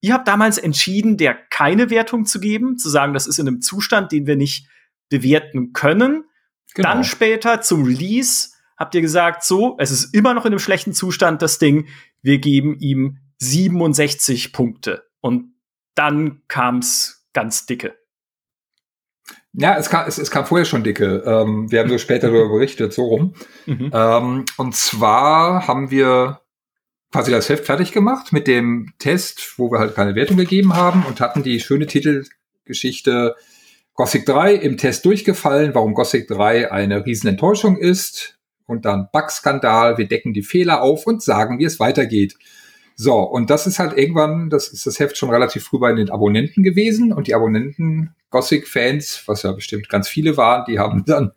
[0.00, 3.62] Ihr habt damals entschieden, der keine Wertung zu geben, zu sagen, das ist in einem
[3.62, 4.66] Zustand, den wir nicht
[5.08, 6.24] bewerten können.
[6.78, 6.90] Genau.
[6.90, 10.92] Dann später zum Release habt ihr gesagt, so, es ist immer noch in einem schlechten
[10.92, 11.88] Zustand, das Ding.
[12.22, 15.02] Wir geben ihm 67 Punkte.
[15.20, 15.54] Und
[15.96, 17.96] dann kam's ganz dicke.
[19.54, 21.24] Ja, es kam, es, es kam vorher schon dicke.
[21.26, 23.34] Ähm, wir haben so später darüber berichtet, so rum.
[23.66, 23.90] Mhm.
[23.92, 26.42] Ähm, und zwar haben wir
[27.10, 31.04] quasi das Heft fertig gemacht mit dem Test, wo wir halt keine Wertung gegeben haben
[31.04, 33.34] und hatten die schöne Titelgeschichte
[33.98, 40.06] Gothic 3 im Test durchgefallen, warum Gothic 3 eine Riesenenttäuschung ist und dann Bugskandal, wir
[40.06, 42.36] decken die Fehler auf und sagen, wie es weitergeht.
[42.94, 46.10] So, und das ist halt irgendwann, das ist das Heft schon relativ früh bei den
[46.10, 51.32] Abonnenten gewesen und die Abonnenten, Gothic-Fans, was ja bestimmt ganz viele waren, die haben dann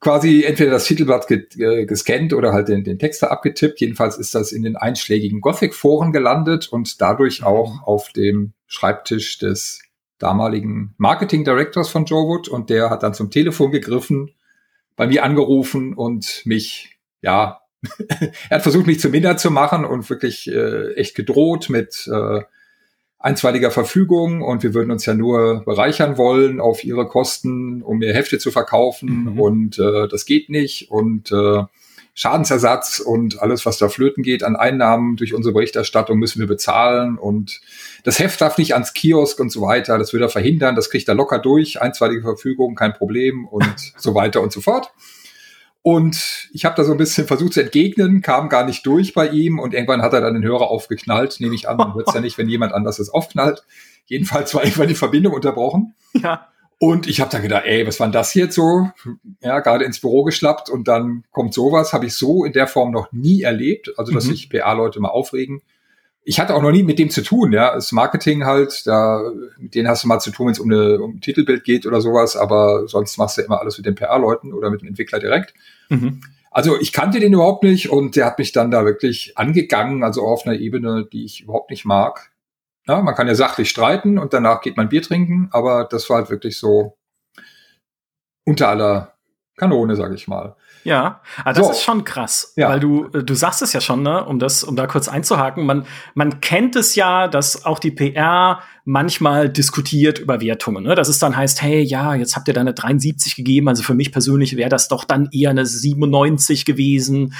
[0.00, 3.80] quasi entweder das Titelblatt äh, gescannt oder halt den, den Text da abgetippt.
[3.80, 9.78] Jedenfalls ist das in den einschlägigen Gothic-Foren gelandet und dadurch auch auf dem Schreibtisch des
[10.18, 14.30] damaligen Marketing Directors von Joe Wood und der hat dann zum Telefon gegriffen,
[14.96, 17.60] bei mir angerufen und mich, ja,
[18.48, 22.42] er hat versucht, mich zu minder zu machen und wirklich äh, echt gedroht mit äh,
[23.18, 28.14] einstweiliger Verfügung und wir würden uns ja nur bereichern wollen auf ihre Kosten, um mehr
[28.14, 29.40] Hefte zu verkaufen Mhm.
[29.40, 31.62] und äh, das geht nicht und äh,
[32.14, 37.18] Schadensersatz und alles, was da flöten geht an Einnahmen durch unsere Berichterstattung müssen wir bezahlen
[37.18, 37.60] und
[38.04, 41.08] das Heft darf nicht ans Kiosk und so weiter, das will er verhindern, das kriegt
[41.08, 44.92] er locker durch, einstweilige Verfügung, kein Problem und so weiter und so fort.
[45.82, 49.28] Und ich habe da so ein bisschen versucht zu entgegnen, kam gar nicht durch bei
[49.28, 52.20] ihm und irgendwann hat er dann den Hörer aufgeknallt, nehme ich an, man wird's ja
[52.22, 53.64] nicht, wenn jemand anders es aufknallt.
[54.06, 55.94] Jedenfalls war irgendwann die Verbindung unterbrochen.
[56.14, 56.48] Ja.
[56.78, 58.88] Und ich habe dann gedacht, ey, was war denn das jetzt so?
[59.40, 62.90] Ja, gerade ins Büro geschlappt und dann kommt sowas, habe ich so in der Form
[62.90, 64.30] noch nie erlebt, also dass Mhm.
[64.30, 65.62] sich PA-Leute mal aufregen.
[66.24, 69.74] Ich hatte auch noch nie mit dem zu tun, ja, das Marketing halt, da mit
[69.74, 72.00] denen hast du mal zu tun, wenn es um, eine, um ein Titelbild geht oder
[72.00, 75.54] sowas, aber sonst machst du immer alles mit den PA-Leuten oder mit dem Entwickler direkt.
[75.90, 76.22] Mhm.
[76.50, 80.22] Also ich kannte den überhaupt nicht und der hat mich dann da wirklich angegangen, also
[80.22, 82.30] auf einer Ebene, die ich überhaupt nicht mag.
[82.86, 86.18] Ja, man kann ja sachlich streiten und danach geht man Bier trinken, aber das war
[86.18, 86.96] halt wirklich so
[88.46, 89.14] unter aller
[89.56, 90.56] Kanone, sag ich mal.
[90.82, 91.72] Ja, aber das So.
[91.72, 92.68] ist schon krass, Ja.
[92.68, 95.64] weil du äh, du sagst es ja schon, ne, um das um da kurz einzuhaken,
[95.64, 100.94] man man kennt es ja, dass auch die PR manchmal diskutiert über Wertungen, ne?
[100.94, 103.94] Dass es dann heißt, hey, ja, jetzt habt ihr da eine 73 gegeben, also für
[103.94, 107.32] mich persönlich wäre das doch dann eher eine 97 gewesen.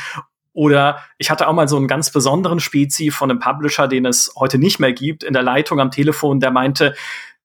[0.54, 4.32] Oder ich hatte auch mal so einen ganz besonderen Spezi von einem Publisher, den es
[4.36, 6.94] heute nicht mehr gibt, in der Leitung am Telefon, der meinte,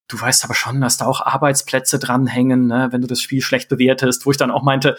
[0.08, 3.68] du weißt aber schon, dass da auch Arbeitsplätze dranhängen, ne, wenn du das Spiel schlecht
[3.68, 4.96] bewertest, wo ich dann auch meinte,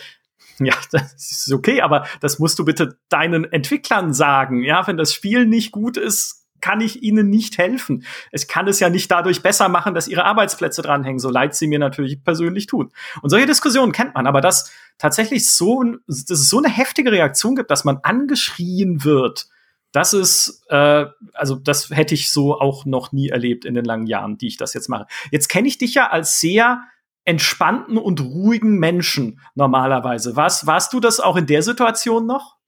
[0.59, 4.63] ja, das ist okay, aber das musst du bitte deinen Entwicklern sagen.
[4.63, 8.05] Ja, wenn das Spiel nicht gut ist, kann ich ihnen nicht helfen.
[8.33, 11.67] Ich kann es ja nicht dadurch besser machen, dass ihre Arbeitsplätze dranhängen, so leid sie
[11.67, 12.91] mir natürlich persönlich tun.
[13.23, 17.57] Und solche Diskussionen kennt man, aber dass tatsächlich so, dass es so eine heftige Reaktion
[17.57, 19.49] gibt, dass man angeschrien wird,
[19.93, 24.07] das ist, äh, also das hätte ich so auch noch nie erlebt in den langen
[24.07, 25.07] Jahren, die ich das jetzt mache.
[25.31, 26.83] Jetzt kenne ich dich ja als sehr
[27.25, 30.37] entspannten und ruhigen Menschen normalerweise.
[30.37, 32.60] Was, warst du das auch in der Situation noch?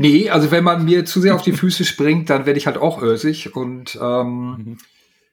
[0.00, 2.78] Nee, also wenn man mir zu sehr auf die Füße springt, dann werde ich halt
[2.78, 4.78] auch ösig und ähm, Mhm.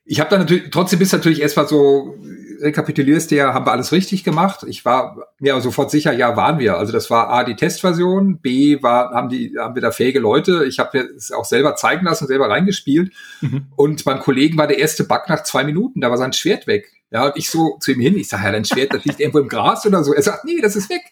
[0.05, 2.15] ich habe dann natürlich, trotzdem bist du natürlich erstmal so,
[2.61, 4.65] rekapitulierst du ja, haben wir alles richtig gemacht.
[4.67, 6.77] Ich war mir sofort sicher, ja, waren wir.
[6.77, 10.65] Also das war A, die Testversion, B, war, haben, die, haben wir da fähige Leute.
[10.65, 13.11] Ich habe mir es auch selber zeigen lassen, selber reingespielt.
[13.41, 13.67] Mhm.
[13.75, 16.91] Und beim Kollegen war der erste Bug nach zwei Minuten, da war sein Schwert weg.
[17.11, 19.39] Ja, und ich so zu ihm hin, ich sage, ja, dein Schwert, das liegt irgendwo
[19.39, 20.13] im Gras oder so.
[20.13, 21.03] Er sagt, nee, das ist weg.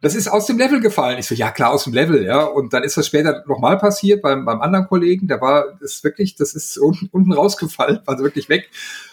[0.00, 1.18] Das ist aus dem Level gefallen.
[1.18, 2.42] Ich so, ja klar, aus dem Level, ja.
[2.42, 5.26] Und dann ist das später nochmal passiert beim, beim anderen Kollegen.
[5.26, 8.70] Da war das wirklich, das ist unten, unten rausgefallen, also wirklich weg.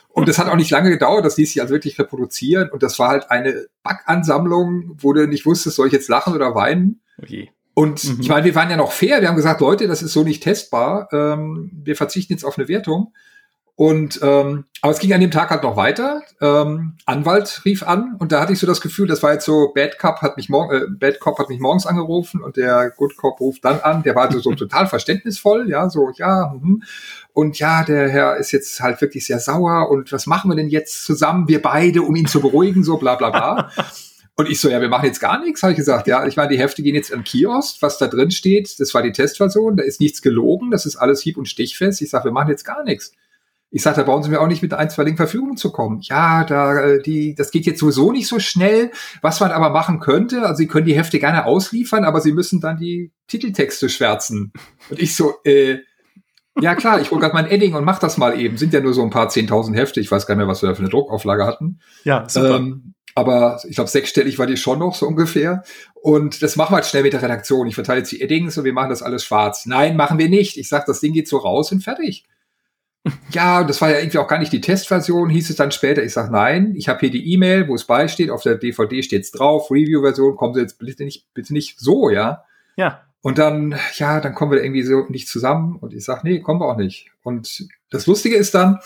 [0.09, 2.69] Und das hat auch nicht lange gedauert, das ließ sich also wirklich reproduzieren.
[2.69, 6.53] Und das war halt eine Backansammlung, wo du nicht wusstest, soll ich jetzt lachen oder
[6.53, 7.01] weinen?
[7.21, 7.51] Okay.
[7.73, 8.17] Und Mhm.
[8.19, 9.21] ich meine, wir waren ja noch fair.
[9.21, 11.07] Wir haben gesagt, Leute, das ist so nicht testbar.
[11.13, 13.13] Ähm, wir verzichten jetzt auf eine Wertung.
[13.81, 16.21] Und ähm, aber es ging an dem Tag halt noch weiter.
[16.39, 19.71] Ähm, Anwalt rief an und da hatte ich so das Gefühl, das war jetzt so
[19.73, 23.17] Bad Cop hat mich morgen, äh, Bad Cop hat mich morgens angerufen und der Good
[23.17, 24.03] Cop ruft dann an.
[24.03, 26.53] Der war so, so total verständnisvoll, ja, so ja.
[26.61, 26.85] Mh.
[27.33, 30.69] Und ja, der Herr ist jetzt halt wirklich sehr sauer und was machen wir denn
[30.69, 33.71] jetzt zusammen, wir beide, um ihn zu beruhigen, so bla bla bla.
[34.37, 36.07] Und ich so, ja, wir machen jetzt gar nichts, habe ich gesagt.
[36.07, 39.03] Ja, ich meine, die Hefte gehen jetzt an Kiosk, was da drin steht, das war
[39.03, 42.01] die Testversion, da ist nichts gelogen, das ist alles hieb- und stichfest.
[42.01, 43.11] Ich sage, wir machen jetzt gar nichts.
[43.73, 45.99] Ich sage, da brauchen Sie mir auch nicht mit ein, zwei Linken Verfügung zu kommen.
[46.01, 48.91] Ja, da, äh, die, das geht jetzt sowieso nicht so schnell.
[49.21, 52.59] Was man aber machen könnte, also Sie können die Hefte gerne ausliefern, aber Sie müssen
[52.59, 54.51] dann die Titeltexte schwärzen.
[54.89, 55.79] Und ich so, äh,
[56.59, 58.57] ja klar, ich hole gerade mein Edding und mach das mal eben.
[58.57, 60.01] Sind ja nur so ein paar zehntausend Hefte.
[60.01, 61.79] Ich weiß gar nicht mehr, was wir da für eine Druckauflage hatten.
[62.03, 62.57] Ja, super.
[62.57, 65.63] Ähm, aber ich glaube, sechsstellig war die schon noch so ungefähr.
[65.95, 67.67] Und das machen wir halt schnell mit der Redaktion.
[67.67, 69.65] Ich verteile jetzt die Eddings und wir machen das alles schwarz.
[69.65, 70.57] Nein, machen wir nicht.
[70.57, 72.25] Ich sag, das Ding geht so raus und fertig.
[73.31, 76.03] Ja, das war ja irgendwie auch gar nicht die Testversion, hieß es dann später.
[76.03, 79.31] Ich sage, nein, ich habe hier die E-Mail, wo es beisteht, auf der DVD steht's
[79.31, 82.43] drauf, Review-Version, kommen Sie jetzt bitte nicht, bitte nicht so, ja.
[82.75, 83.01] Ja.
[83.21, 85.77] Und dann, ja, dann kommen wir irgendwie so nicht zusammen.
[85.77, 87.09] Und ich sage, nee, kommen wir auch nicht.
[87.23, 88.79] Und das Lustige ist dann,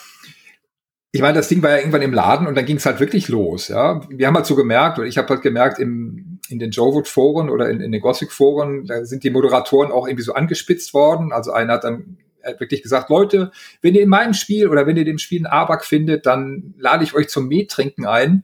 [1.12, 3.30] ich meine, das Ding war ja irgendwann im Laden und dann ging es halt wirklich
[3.30, 4.02] los, ja.
[4.10, 7.70] Wir haben halt so gemerkt, und ich habe halt gemerkt, im, in den Jowood-Foren oder
[7.70, 11.32] in, in den Gothic-Foren, da sind die Moderatoren auch irgendwie so angespitzt worden.
[11.32, 12.18] Also einer hat dann
[12.60, 15.86] wirklich gesagt, Leute, wenn ihr in meinem Spiel oder wenn ihr dem Spiel einen Abak
[15.86, 18.44] findet, dann lade ich euch zum Mettrinken ein.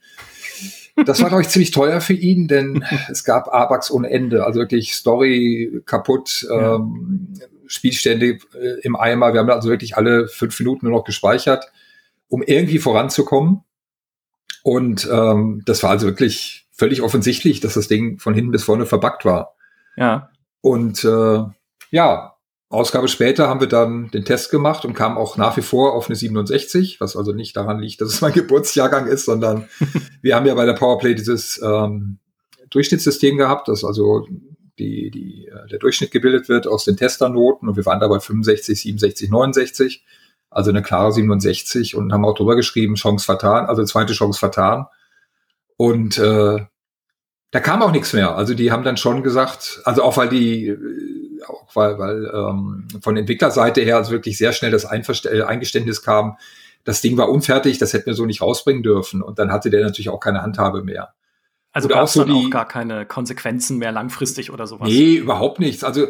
[1.06, 4.46] Das war, glaube ich, ziemlich teuer für ihn, denn es gab Abaks ohne Ende.
[4.46, 6.76] Also wirklich Story kaputt, ja.
[6.76, 7.34] ähm,
[7.68, 9.34] Spielstände äh, im Eimer.
[9.34, 11.72] Wir haben also wirklich alle fünf Minuten nur noch gespeichert,
[12.28, 13.64] um irgendwie voranzukommen.
[14.64, 18.86] Und ähm, das war also wirklich völlig offensichtlich, dass das Ding von hinten bis vorne
[18.86, 19.56] verbackt war.
[19.96, 20.30] Ja.
[20.62, 21.44] Und äh,
[21.90, 22.31] ja,
[22.72, 26.08] Ausgabe später haben wir dann den Test gemacht und kamen auch nach wie vor auf
[26.08, 29.68] eine 67, was also nicht daran liegt, dass es mein Geburtsjahrgang ist, sondern
[30.22, 32.18] wir haben ja bei der Powerplay dieses ähm,
[32.70, 34.26] Durchschnittssystem gehabt, dass also
[34.80, 38.82] die, die, äh, der Durchschnitt gebildet wird aus den Testernoten und wir waren dabei 65,
[38.82, 40.06] 67, 69,
[40.50, 44.86] also eine klare 67 und haben auch drüber geschrieben, Chance vertan, also zweite Chance vertan.
[45.78, 46.66] Und äh,
[47.52, 48.36] da kam auch nichts mehr.
[48.36, 50.76] Also die haben dann schon gesagt, also auch weil die
[51.48, 56.02] auch weil, weil ähm, von Entwicklerseite her also wirklich sehr schnell das Einverst äh, Eingeständnis
[56.02, 56.38] kam,
[56.84, 59.22] das Ding war unfertig, das hätten wir so nicht rausbringen dürfen.
[59.22, 61.14] Und dann hatte der natürlich auch keine Handhabe mehr.
[61.74, 64.88] Also gab es so dann auch gar keine Konsequenzen mehr langfristig oder sowas?
[64.90, 65.84] Nee, überhaupt nichts.
[65.84, 66.08] Also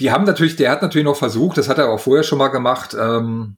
[0.00, 2.48] die haben natürlich, der hat natürlich noch versucht, das hat er auch vorher schon mal
[2.48, 3.56] gemacht, ähm,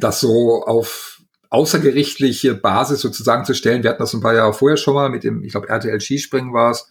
[0.00, 3.82] das so auf außergerichtliche Basis sozusagen zu stellen.
[3.82, 6.52] Wir hatten das ein paar Jahre vorher schon mal mit dem, ich glaube, RTL Skispringen
[6.52, 6.88] war es,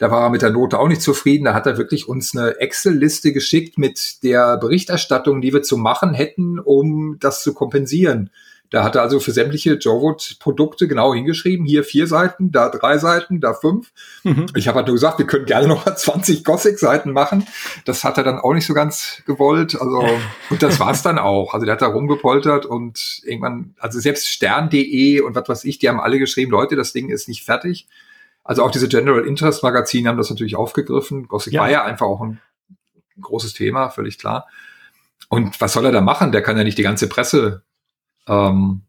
[0.00, 1.44] da war er mit der Note auch nicht zufrieden.
[1.44, 6.14] Da hat er wirklich uns eine Excel-Liste geschickt mit der Berichterstattung, die wir zu machen
[6.14, 8.30] hätten, um das zu kompensieren.
[8.70, 13.40] Da hat er also für sämtliche Jowood-Produkte genau hingeschrieben, hier vier Seiten, da drei Seiten,
[13.40, 13.92] da fünf.
[14.22, 14.46] Mhm.
[14.56, 17.46] Ich habe halt nur gesagt, wir können gerne noch mal 20 Gothic-Seiten machen.
[17.84, 19.78] Das hat er dann auch nicht so ganz gewollt.
[19.78, 20.02] Also,
[20.50, 21.52] und das war's dann auch.
[21.52, 25.90] Also der hat da rumgepoltert und irgendwann, also selbst stern.de und was weiß ich, die
[25.90, 27.86] haben alle geschrieben, Leute, das Ding ist nicht fertig.
[28.50, 31.28] Also auch diese General Interest Magazine haben das natürlich aufgegriffen.
[31.28, 31.60] Gothic ja.
[31.60, 32.40] war ja einfach auch ein
[33.20, 34.48] großes Thema, völlig klar.
[35.28, 36.32] Und was soll er da machen?
[36.32, 37.62] Der kann ja nicht die ganze Presse
[38.26, 38.82] ähm,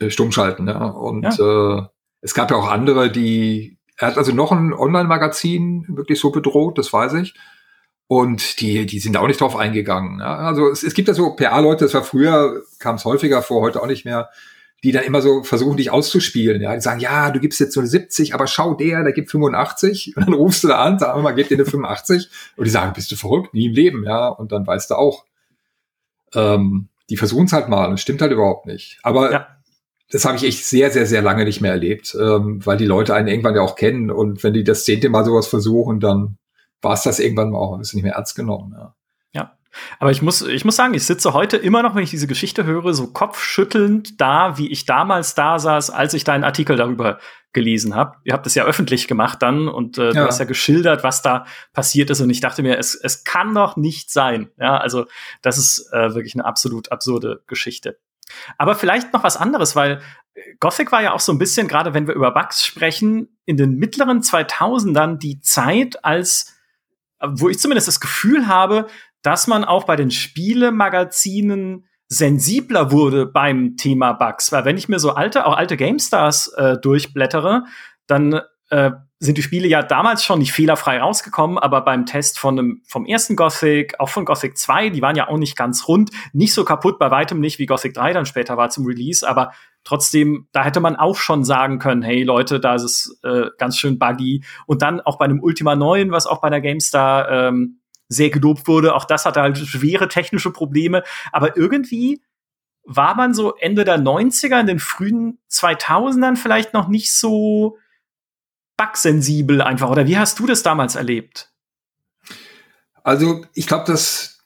[0.00, 0.68] äh, stumm schalten.
[0.68, 0.86] Ja?
[0.86, 1.80] Und ja.
[1.80, 1.82] Äh,
[2.22, 3.76] es gab ja auch andere, die.
[3.98, 7.34] Er hat also noch ein Online-Magazin wirklich so bedroht, das weiß ich.
[8.06, 10.20] Und die, die sind auch nicht drauf eingegangen.
[10.20, 10.36] Ja?
[10.36, 13.82] Also es, es gibt ja so PA-Leute, das war früher, kam es häufiger vor, heute
[13.82, 14.30] auch nicht mehr,
[14.84, 16.62] die dann immer so versuchen, dich auszuspielen.
[16.62, 19.30] Ja, die sagen, ja, du gibst jetzt so eine 70, aber schau der, der gibt
[19.30, 20.16] 85.
[20.16, 22.28] Und dann rufst du da an, sag mal, gib dir eine 85.
[22.56, 23.54] Und die sagen, bist du verrückt?
[23.54, 24.28] Nie im Leben, ja.
[24.28, 25.24] Und dann weißt du auch,
[26.34, 27.88] ähm, die versuchen es halt mal.
[27.90, 28.98] Und stimmt halt überhaupt nicht.
[29.02, 29.48] Aber ja.
[30.10, 33.14] das habe ich echt sehr, sehr, sehr lange nicht mehr erlebt, ähm, weil die Leute
[33.14, 34.12] einen irgendwann ja auch kennen.
[34.12, 36.38] Und wenn die das zehnte Mal sowas versuchen, dann
[36.82, 38.76] war es das irgendwann mal auch und ist nicht mehr ernst genommen.
[38.78, 38.94] Ja.
[39.98, 42.64] Aber ich muss, ich muss sagen, ich sitze heute immer noch, wenn ich diese Geschichte
[42.64, 47.18] höre, so kopfschüttelnd da, wie ich damals da saß, als ich deinen Artikel darüber
[47.52, 48.16] gelesen habe.
[48.24, 50.12] Ihr habt es ja öffentlich gemacht dann und äh, ja.
[50.12, 52.20] du hast ja geschildert, was da passiert ist.
[52.20, 54.50] Und ich dachte mir, es, es kann doch nicht sein.
[54.58, 55.06] Ja, also
[55.42, 57.98] das ist äh, wirklich eine absolut absurde Geschichte.
[58.58, 60.02] Aber vielleicht noch was anderes, weil
[60.60, 63.76] Gothic war ja auch so ein bisschen, gerade wenn wir über Bugs sprechen, in den
[63.76, 66.54] mittleren 2000ern die Zeit, als
[67.20, 68.86] wo ich zumindest das Gefühl habe,
[69.22, 74.50] dass man auch bei den Spielemagazinen sensibler wurde beim Thema Bugs.
[74.50, 77.64] Weil wenn ich mir so alte, auch alte GameStars äh, durchblättere,
[78.06, 78.40] dann
[78.70, 82.82] äh, sind die Spiele ja damals schon nicht fehlerfrei rausgekommen, aber beim Test von dem,
[82.86, 86.54] vom ersten Gothic, auch von Gothic 2, die waren ja auch nicht ganz rund, nicht
[86.54, 89.52] so kaputt, bei weitem nicht, wie Gothic 3 dann später war zum Release, aber
[89.82, 93.76] trotzdem, da hätte man auch schon sagen können, hey Leute, da ist es äh, ganz
[93.76, 94.44] schön buggy.
[94.66, 98.66] Und dann auch bei einem Ultima 9, was auch bei der GameStar ähm, sehr gelobt
[98.66, 101.02] wurde, auch das hatte halt schwere technische Probleme,
[101.32, 102.22] aber irgendwie
[102.84, 107.76] war man so Ende der 90er, in den frühen 2000ern vielleicht noch nicht so
[108.78, 109.90] bugsensibel einfach.
[109.90, 111.52] Oder wie hast du das damals erlebt?
[113.02, 114.38] Also ich glaube, dass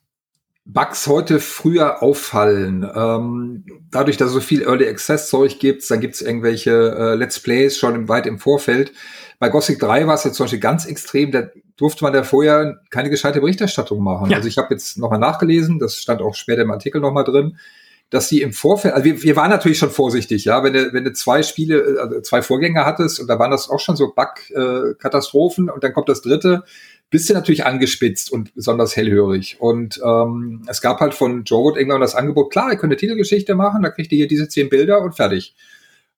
[0.64, 2.88] Bugs heute früher auffallen.
[2.94, 7.14] Ähm, dadurch, dass es so viel Early Access Zeug gibt, dann gibt es irgendwelche äh,
[7.14, 8.92] Let's Plays schon weit im Vorfeld.
[9.42, 12.78] Bei Gothic 3 war es ja zum Beispiel ganz extrem, da durfte man da vorher
[12.90, 14.30] keine gescheite Berichterstattung machen.
[14.30, 14.36] Ja.
[14.36, 17.58] Also ich habe jetzt nochmal nachgelesen, das stand auch später im Artikel nochmal drin
[18.08, 21.02] dass die im Vorfeld, also wir, wir waren natürlich schon vorsichtig, ja, wenn du, wenn
[21.02, 25.70] du zwei Spiele, also zwei Vorgänger hattest und da waren das auch schon so Bug-Katastrophen
[25.70, 26.62] und dann kommt das dritte,
[27.10, 29.56] bist du natürlich angespitzt und besonders hellhörig.
[29.60, 32.98] Und ähm, es gab halt von Joe Wood irgendwann das Angebot, klar, ihr könnt eine
[32.98, 35.56] Titelgeschichte machen, da kriegt ihr hier diese zehn Bilder und fertig.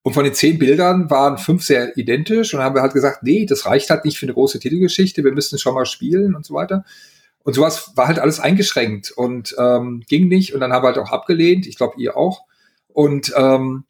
[0.04, 3.46] Und von den zehn Bildern waren fünf sehr identisch und haben wir halt gesagt, nee,
[3.46, 6.52] das reicht halt nicht für eine große Titelgeschichte, wir müssen schon mal spielen und so
[6.52, 6.84] weiter.
[7.42, 10.52] Und sowas war halt alles eingeschränkt und ähm, ging nicht.
[10.52, 11.66] Und dann haben wir halt auch abgelehnt.
[11.66, 12.44] Ich glaube, ihr auch.
[12.88, 13.84] Und ähm,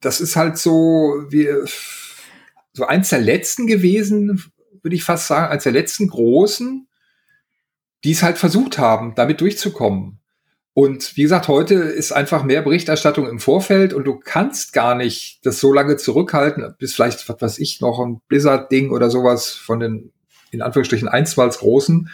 [0.00, 1.48] das ist halt so wie
[2.74, 4.44] so eins der letzten gewesen,
[4.82, 6.86] würde ich fast sagen, eins der letzten großen,
[8.04, 10.19] die es halt versucht haben, damit durchzukommen.
[10.72, 15.40] Und wie gesagt, heute ist einfach mehr Berichterstattung im Vorfeld und du kannst gar nicht
[15.44, 19.80] das so lange zurückhalten, bis vielleicht, was weiß ich, noch ein Blizzard-Ding oder sowas von
[19.80, 20.12] den,
[20.52, 22.08] in Anführungsstrichen, einstmals großen,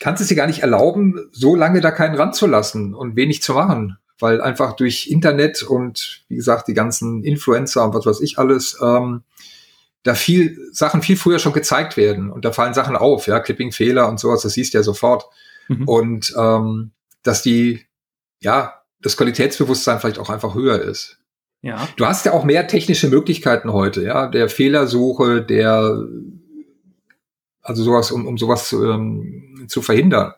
[0.00, 3.98] kannst es dir gar nicht erlauben, so lange da keinen ranzulassen und wenig zu machen.
[4.18, 8.78] Weil einfach durch Internet und wie gesagt, die ganzen Influencer und was weiß ich alles,
[8.82, 9.22] ähm,
[10.02, 14.08] da viel Sachen viel früher schon gezeigt werden und da fallen Sachen auf, ja, Clipping-Fehler
[14.08, 15.24] und sowas, das siehst du ja sofort.
[15.68, 15.88] Mhm.
[15.88, 16.90] Und ähm,
[17.22, 17.86] dass die,
[18.40, 21.18] ja, das Qualitätsbewusstsein vielleicht auch einfach höher ist.
[21.62, 21.88] Ja.
[21.96, 26.06] Du hast ja auch mehr technische Möglichkeiten heute, ja, der Fehlersuche, der
[27.62, 30.32] also sowas, um, um sowas zu, ähm, zu verhindern.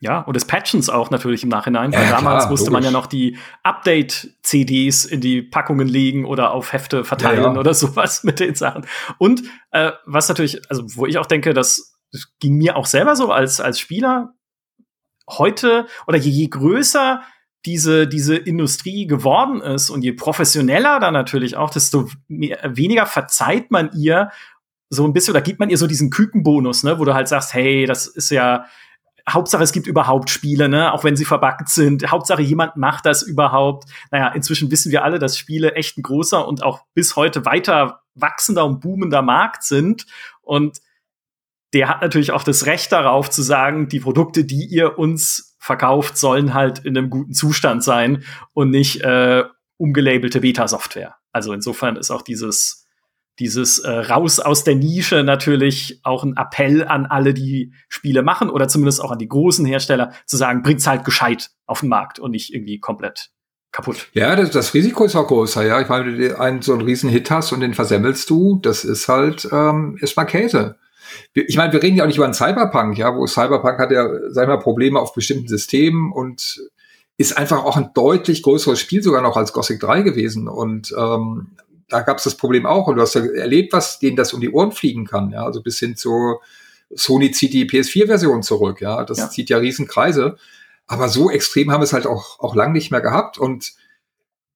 [0.00, 2.72] Ja, und des Patchens auch natürlich im Nachhinein, weil ja, damals klar, musste logisch.
[2.72, 7.60] man ja noch die Update-CDs in die Packungen legen oder auf Hefte verteilen ja, ja.
[7.60, 8.84] oder sowas mit den Sachen.
[9.18, 13.14] Und äh, was natürlich, also wo ich auch denke, das, das ging mir auch selber
[13.14, 14.34] so als, als Spieler
[15.38, 17.22] heute oder je, je größer
[17.64, 23.70] diese, diese Industrie geworden ist und je professioneller dann natürlich auch, desto mehr, weniger verzeiht
[23.70, 24.30] man ihr
[24.90, 27.54] so ein bisschen, oder gibt man ihr so diesen Kükenbonus, ne, wo du halt sagst,
[27.54, 28.66] hey, das ist ja,
[29.28, 30.92] Hauptsache, es gibt überhaupt Spiele, ne?
[30.92, 32.10] auch wenn sie verbuggt sind.
[32.10, 33.88] Hauptsache, jemand macht das überhaupt.
[34.10, 38.02] Naja, inzwischen wissen wir alle, dass Spiele echt ein großer und auch bis heute weiter
[38.14, 40.06] wachsender und boomender Markt sind.
[40.40, 40.78] Und
[41.72, 46.18] der hat natürlich auch das Recht darauf zu sagen, die Produkte, die ihr uns verkauft,
[46.18, 49.44] sollen halt in einem guten Zustand sein und nicht äh,
[49.76, 51.16] umgelabelte Beta-Software.
[51.32, 52.82] Also insofern ist auch dieses
[53.38, 58.50] dieses äh, raus aus der Nische natürlich auch ein Appell an alle, die Spiele machen
[58.50, 62.18] oder zumindest auch an die großen Hersteller zu sagen, bringt's halt gescheit auf den Markt
[62.18, 63.30] und nicht irgendwie komplett
[63.72, 64.08] kaputt.
[64.12, 65.80] Ja, das, das Risiko ist auch größer, ja.
[65.80, 68.84] Ich meine, wenn du einen, so einen riesen Hit hast und den versemmelst du, das
[68.84, 70.76] ist halt ähm, erstmal Käse.
[71.34, 74.04] Ich meine, wir reden ja auch nicht über einen Cyberpunk, ja, wo Cyberpunk hat ja,
[74.30, 76.60] sagen wir mal, Probleme auf bestimmten Systemen und
[77.16, 80.48] ist einfach auch ein deutlich größeres Spiel sogar noch als Gothic 3 gewesen.
[80.48, 81.52] Und ähm,
[81.88, 82.88] da gab es das Problem auch.
[82.88, 85.30] Und du hast ja erlebt, was denen das um die Ohren fliegen kann.
[85.30, 86.40] Ja, also bis hin zu
[86.90, 88.80] Sony zieht die PS4-Version zurück.
[88.80, 89.30] Ja, das ja.
[89.30, 90.36] zieht ja Riesenkreise.
[90.86, 93.38] Aber so extrem haben wir es halt auch, auch lang nicht mehr gehabt.
[93.38, 93.72] Und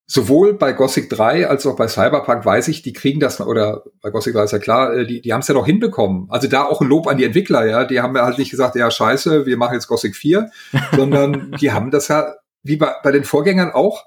[0.06, 4.10] sowohl bei Gothic 3 als auch bei Cyberpunk weiß ich, die kriegen das, oder bei
[4.10, 6.26] Gothic 3 ist ja klar, äh, die, die haben es ja noch hinbekommen.
[6.30, 7.84] Also da auch ein Lob an die Entwickler, ja.
[7.84, 10.50] Die haben ja halt nicht gesagt, ja, scheiße, wir machen jetzt Gothic 4,
[10.96, 14.04] sondern die haben das ja, wie bei, bei den Vorgängern auch,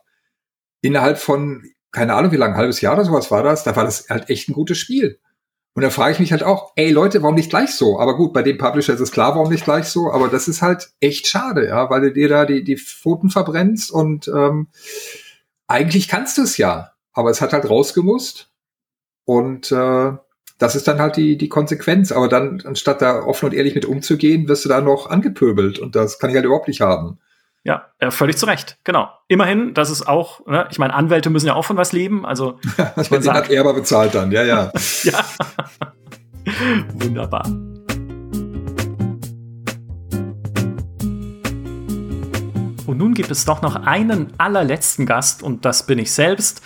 [0.81, 3.83] innerhalb von keine Ahnung, wie lange, ein halbes Jahr oder sowas war das, da war
[3.83, 5.19] das halt echt ein gutes Spiel.
[5.73, 7.99] Und da frage ich mich halt auch, ey Leute, warum nicht gleich so?
[7.99, 10.61] Aber gut, bei dem Publisher ist es klar, warum nicht gleich so, aber das ist
[10.61, 14.67] halt echt schade, ja, weil du dir da die, die Pfoten verbrennst und ähm,
[15.69, 18.51] eigentlich kannst du es ja, aber es hat halt rausgemusst
[19.25, 20.11] und äh,
[20.57, 22.11] das ist dann halt die, die Konsequenz.
[22.11, 25.95] Aber dann, anstatt da offen und ehrlich mit umzugehen, wirst du da noch angepöbelt und
[25.95, 27.19] das kann ich halt überhaupt nicht haben.
[27.63, 29.09] Ja, äh, völlig zu Recht, genau.
[29.27, 32.59] Immerhin, das ist auch, ne, ich meine, Anwälte müssen ja auch von was leben, also.
[33.01, 34.71] ich Man hat er aber bezahlt dann, ja, ja.
[35.03, 35.25] ja.
[36.93, 37.45] Wunderbar.
[42.89, 46.63] Und nun gibt es doch noch einen allerletzten Gast und das bin ich selbst,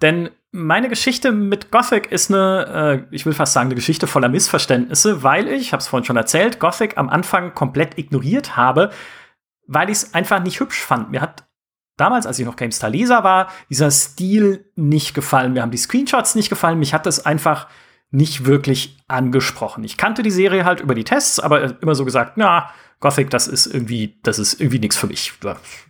[0.00, 4.30] denn meine Geschichte mit Gothic ist eine, äh, ich will fast sagen, eine Geschichte voller
[4.30, 8.90] Missverständnisse, weil ich, ich habe es vorhin schon erzählt, Gothic am Anfang komplett ignoriert habe,
[9.66, 11.10] weil ich es einfach nicht hübsch fand.
[11.10, 11.46] Mir hat
[11.98, 15.52] damals, als ich noch GameStar Leser war, dieser Stil nicht gefallen.
[15.52, 16.78] Mir haben die Screenshots nicht gefallen.
[16.78, 17.68] Mich hat das einfach
[18.10, 19.84] nicht wirklich angesprochen.
[19.84, 22.70] Ich kannte die Serie halt über die Tests, aber immer so gesagt, na,
[23.00, 25.32] Gothic, das ist irgendwie, das ist irgendwie nichts für mich.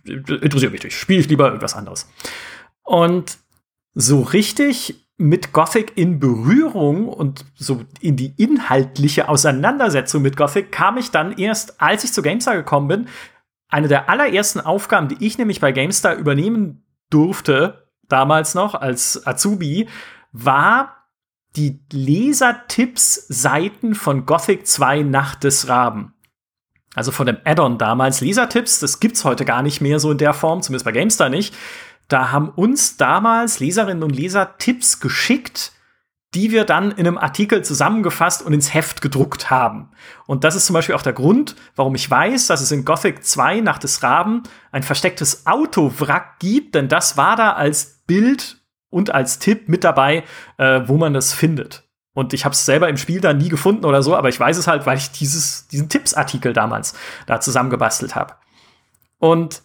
[0.05, 0.97] Interessiert mich nicht.
[0.97, 2.09] Spiele ich lieber irgendwas anderes.
[2.83, 3.37] Und
[3.93, 10.97] so richtig mit Gothic in Berührung und so in die inhaltliche Auseinandersetzung mit Gothic kam
[10.97, 13.07] ich dann erst, als ich zu GameStar gekommen bin.
[13.67, 19.89] Eine der allerersten Aufgaben, die ich nämlich bei GameStar übernehmen durfte, damals noch als Azubi,
[20.31, 21.07] war
[21.55, 26.13] die Lesertipps-Seiten von Gothic 2 Nacht des Raben.
[26.97, 28.21] Also von dem Add-on damals.
[28.21, 31.55] Lesertipps, das gibt's heute gar nicht mehr so in der Form, zumindest bei GameStar nicht.
[32.07, 35.73] Da haben uns damals Leserinnen und Leser Tipps geschickt,
[36.33, 39.91] die wir dann in einem Artikel zusammengefasst und ins Heft gedruckt haben.
[40.25, 43.23] Und das ist zum Beispiel auch der Grund, warum ich weiß, dass es in Gothic
[43.23, 44.41] 2 nach des Raben
[44.71, 48.57] ein verstecktes Autowrack gibt, denn das war da als Bild
[48.89, 50.23] und als Tipp mit dabei,
[50.57, 51.86] äh, wo man das findet.
[52.17, 54.57] Und ich habe es selber im Spiel dann nie gefunden oder so, aber ich weiß
[54.57, 56.95] es halt, weil ich dieses, diesen Tippsartikel damals
[57.27, 58.33] da zusammengebastelt habe.
[59.19, 59.61] Und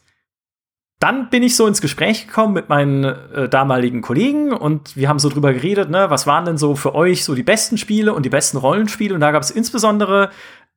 [0.99, 5.19] dann bin ich so ins Gespräch gekommen mit meinen äh, damaligen Kollegen und wir haben
[5.19, 8.27] so drüber geredet, ne, was waren denn so für euch so die besten Spiele und
[8.27, 9.15] die besten Rollenspiele?
[9.15, 10.29] Und da gab es insbesondere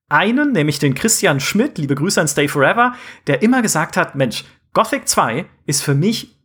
[0.07, 2.93] einen, nämlich den Christian Schmidt, liebe Grüße an Stay Forever,
[3.27, 6.37] der immer gesagt hat, Mensch, Gothic 2 ist für mich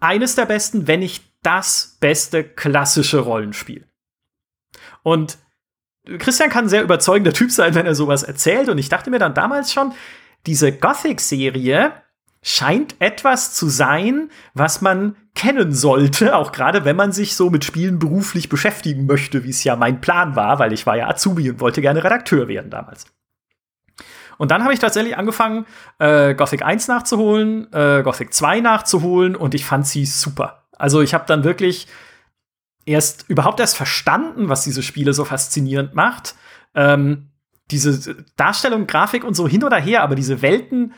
[0.00, 3.84] eines der besten, wenn nicht das beste klassische Rollenspiel.
[5.04, 5.38] Und
[6.18, 8.68] Christian kann ein sehr überzeugender Typ sein, wenn er sowas erzählt.
[8.68, 9.92] Und ich dachte mir dann damals schon,
[10.46, 11.92] diese Gothic-Serie
[12.42, 17.64] scheint etwas zu sein, was man kennen sollte, auch gerade wenn man sich so mit
[17.64, 21.50] Spielen beruflich beschäftigen möchte, wie es ja mein Plan war, weil ich war ja Azubi
[21.50, 23.06] und wollte gerne Redakteur werden damals.
[24.36, 25.64] Und dann habe ich tatsächlich angefangen,
[25.98, 30.64] äh, Gothic 1 nachzuholen, äh, Gothic 2 nachzuholen und ich fand sie super.
[30.76, 31.86] Also ich habe dann wirklich
[32.86, 36.34] erst überhaupt erst verstanden, was diese Spiele so faszinierend macht.
[36.74, 37.30] Ähm,
[37.70, 40.92] diese Darstellung, Grafik und so hin oder her, aber diese Welten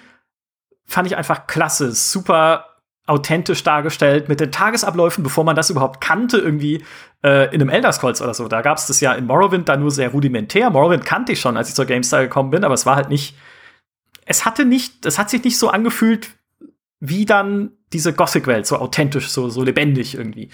[0.84, 2.76] fand ich einfach klasse, super
[3.06, 6.82] authentisch dargestellt mit den Tagesabläufen, bevor man das überhaupt kannte, irgendwie
[7.22, 8.48] äh, in einem Elder Scrolls oder so.
[8.48, 10.70] Da gab es das ja in Morrowind dann nur sehr rudimentär.
[10.70, 13.36] Morrowind kannte ich schon, als ich zur GameStar gekommen bin, aber es war halt nicht,
[14.24, 16.30] es hatte nicht, es hat sich nicht so angefühlt
[16.98, 20.50] wie dann diese Gothic-Welt, so authentisch, so, so lebendig irgendwie.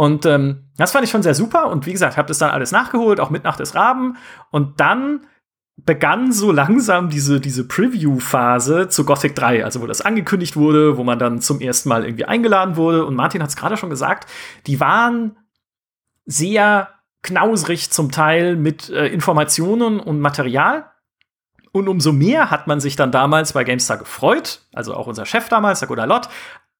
[0.00, 1.68] Und ähm, das fand ich schon sehr super.
[1.68, 4.16] Und wie gesagt, habe das dann alles nachgeholt, auch mit nach des Raben.
[4.50, 5.26] Und dann
[5.76, 11.04] begann so langsam diese, diese Preview-Phase zu Gothic 3, also wo das angekündigt wurde, wo
[11.04, 13.04] man dann zum ersten Mal irgendwie eingeladen wurde.
[13.04, 14.26] Und Martin hat es gerade schon gesagt,
[14.66, 15.36] die waren
[16.24, 16.88] sehr
[17.22, 20.90] knausrig zum Teil mit äh, Informationen und Material.
[21.72, 25.50] Und umso mehr hat man sich dann damals bei GameStar gefreut, also auch unser Chef
[25.50, 26.30] damals, der Godalot,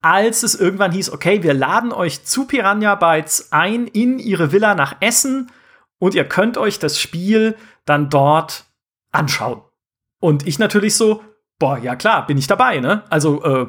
[0.01, 4.73] als es irgendwann hieß, okay, wir laden euch zu Piranha Bytes ein in ihre Villa
[4.75, 5.51] nach Essen
[5.99, 7.55] und ihr könnt euch das Spiel
[7.85, 8.65] dann dort
[9.11, 9.61] anschauen.
[10.19, 11.23] Und ich natürlich so,
[11.59, 13.03] boah, ja klar, bin ich dabei, ne?
[13.09, 13.67] Also, äh,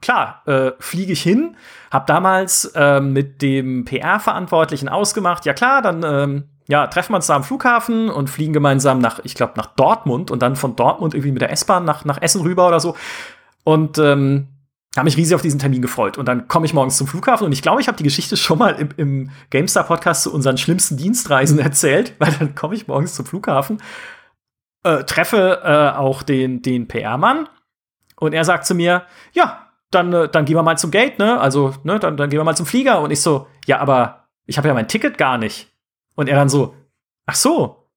[0.00, 1.56] klar, äh, fliege ich hin,
[1.90, 7.26] hab damals äh, mit dem PR-Verantwortlichen ausgemacht, ja klar, dann ähm, ja, treffen wir uns
[7.26, 11.14] da am Flughafen und fliegen gemeinsam nach, ich glaube, nach Dortmund und dann von Dortmund
[11.14, 12.96] irgendwie mit der S-Bahn nach, nach Essen rüber oder so.
[13.64, 14.48] Und ähm,
[14.96, 16.18] habe mich riesig auf diesen Termin gefreut.
[16.18, 18.58] Und dann komme ich morgens zum Flughafen und ich glaube, ich habe die Geschichte schon
[18.58, 23.26] mal im, im GameStar-Podcast zu unseren schlimmsten Dienstreisen erzählt, weil dann komme ich morgens zum
[23.26, 23.78] Flughafen
[24.84, 27.48] äh, treffe äh, auch den, den PR-Mann
[28.16, 31.40] und er sagt zu mir, ja, dann, äh, dann gehen wir mal zum Gate, ne?
[31.40, 33.00] Also, ne, dann, dann gehen wir mal zum Flieger.
[33.00, 35.72] Und ich so, ja, aber ich habe ja mein Ticket gar nicht.
[36.14, 36.74] Und er dann so,
[37.26, 37.88] ach so,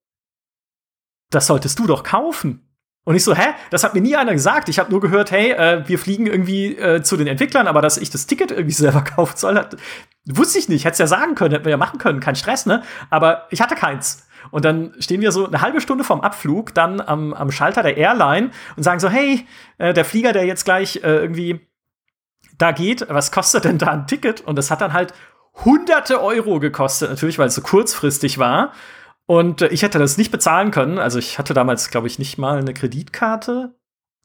[1.29, 2.66] das solltest du doch kaufen.
[3.07, 3.53] Und ich so, hä?
[3.69, 4.67] Das hat mir nie einer gesagt.
[4.67, 7.97] Ich habe nur gehört, hey, äh, wir fliegen irgendwie äh, zu den Entwicklern, aber dass
[7.97, 9.77] ich das Ticket irgendwie selber kaufen soll, hat,
[10.25, 10.83] wusste ich nicht.
[10.83, 12.83] Hätte es ja sagen können, hätten wir ja machen können, kein Stress, ne?
[13.09, 14.27] Aber ich hatte keins.
[14.51, 17.95] Und dann stehen wir so eine halbe Stunde vorm Abflug dann am, am Schalter der
[17.95, 19.47] Airline und sagen so, hey,
[19.77, 21.65] äh, der Flieger, der jetzt gleich äh, irgendwie
[22.57, 24.41] da geht, was kostet denn da ein Ticket?
[24.41, 25.13] Und das hat dann halt
[25.63, 28.73] hunderte Euro gekostet, natürlich, weil es so kurzfristig war.
[29.27, 30.97] Und äh, ich hätte das nicht bezahlen können.
[30.97, 33.75] Also ich hatte damals, glaube ich, nicht mal eine Kreditkarte.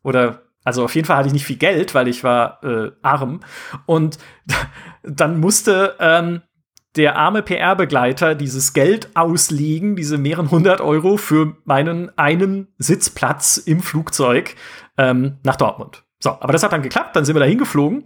[0.02, 3.40] Oder, also auf jeden Fall hatte ich nicht viel Geld, weil ich war äh, arm.
[3.84, 4.18] Und
[5.02, 6.40] dann musste ähm,
[6.96, 13.80] der arme PR-Begleiter dieses Geld auslegen, diese mehreren hundert Euro für meinen einen Sitzplatz im
[13.80, 14.54] Flugzeug
[14.98, 16.04] ähm, nach Dortmund.
[16.20, 18.04] So, aber das hat dann geklappt, dann sind wir da hingeflogen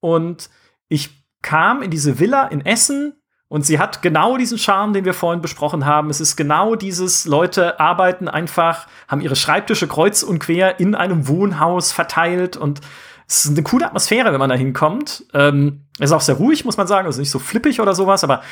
[0.00, 0.50] und
[0.88, 1.10] ich
[1.42, 3.14] kam in diese Villa in Essen
[3.48, 6.10] und sie hat genau diesen Charme, den wir vorhin besprochen haben.
[6.10, 11.28] Es ist genau dieses, Leute arbeiten einfach, haben ihre Schreibtische kreuz und quer in einem
[11.28, 12.80] Wohnhaus verteilt und
[13.26, 15.24] es ist eine coole Atmosphäre, wenn man da hinkommt.
[15.34, 18.24] Ähm, es ist auch sehr ruhig, muss man sagen, also nicht so flippig oder sowas,
[18.24, 18.42] aber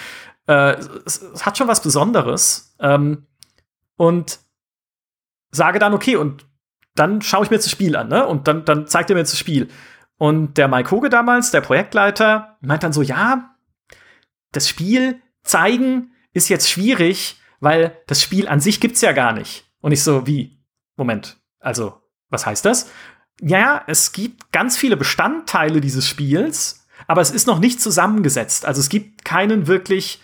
[0.46, 2.74] äh, es, es, hat schon was Besonderes.
[2.78, 3.26] Ähm,
[3.96, 4.38] und
[5.50, 6.46] sage dann, okay, und
[6.94, 8.26] dann schaue ich mir das Spiel an, ne?
[8.26, 9.68] Und dann, dann zeigt er mir das Spiel.
[10.18, 13.55] Und der Mike Hoge damals, der Projektleiter, meint dann so, ja,
[14.56, 19.64] das Spiel zeigen ist jetzt schwierig, weil das Spiel an sich gibt's ja gar nicht.
[19.80, 20.58] Und ich so, wie?
[20.96, 22.90] Moment, also, was heißt das?
[23.40, 28.64] Ja, es gibt ganz viele Bestandteile dieses Spiels, aber es ist noch nicht zusammengesetzt.
[28.64, 30.22] Also es gibt keinen wirklich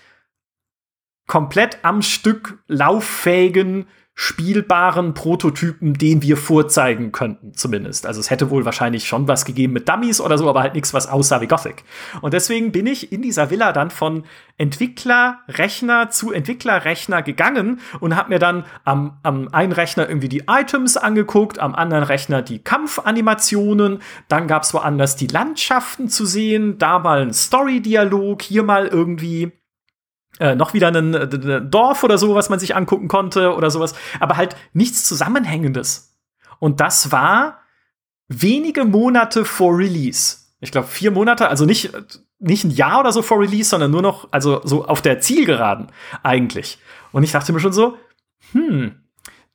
[1.26, 8.06] komplett am Stück lauffähigen spielbaren Prototypen, den wir vorzeigen könnten, zumindest.
[8.06, 10.92] Also es hätte wohl wahrscheinlich schon was gegeben mit Dummies oder so, aber halt nichts,
[10.92, 11.82] was aussah wie Gothic.
[12.20, 14.24] Und deswegen bin ich in dieser Villa dann von
[14.58, 20.98] Entwicklerrechner zu Entwicklerrechner gegangen und habe mir dann am, am einen Rechner irgendwie die Items
[20.98, 26.98] angeguckt, am anderen Rechner die Kampfanimationen, dann gab es woanders die Landschaften zu sehen, da
[26.98, 29.52] mal ein Story-Dialog, hier mal irgendwie
[30.42, 33.94] äh, noch wieder ein, ein Dorf oder so, was man sich angucken konnte oder sowas,
[34.18, 36.18] aber halt nichts Zusammenhängendes.
[36.58, 37.60] Und das war
[38.26, 40.38] wenige Monate vor Release.
[40.58, 41.92] Ich glaube, vier Monate, also nicht,
[42.40, 45.92] nicht ein Jahr oder so vor Release, sondern nur noch, also so auf der Zielgeraden
[46.24, 46.78] eigentlich.
[47.12, 47.96] Und ich dachte mir schon so,
[48.50, 48.96] hm,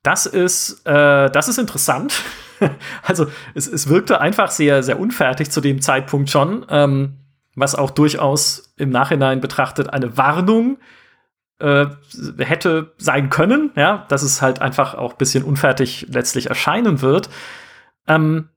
[0.03, 2.21] das ist, äh, das ist interessant.
[3.03, 6.65] also es, es wirkte einfach sehr, sehr unfertig zu dem Zeitpunkt schon.
[6.69, 7.17] Ähm,
[7.57, 10.77] was auch durchaus im Nachhinein betrachtet eine Warnung
[11.59, 11.87] äh,
[12.37, 17.29] hätte sein können, ja, dass es halt einfach auch ein bisschen unfertig letztlich erscheinen wird.
[18.07, 18.49] Ähm,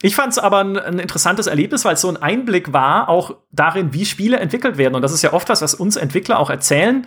[0.00, 3.36] ich fand es aber ein, ein, interessantes Erlebnis, weil es so ein Einblick war, auch
[3.50, 4.94] darin, wie Spiele entwickelt werden.
[4.94, 7.06] Und das ist ja oft was, was uns Entwickler auch erzählen,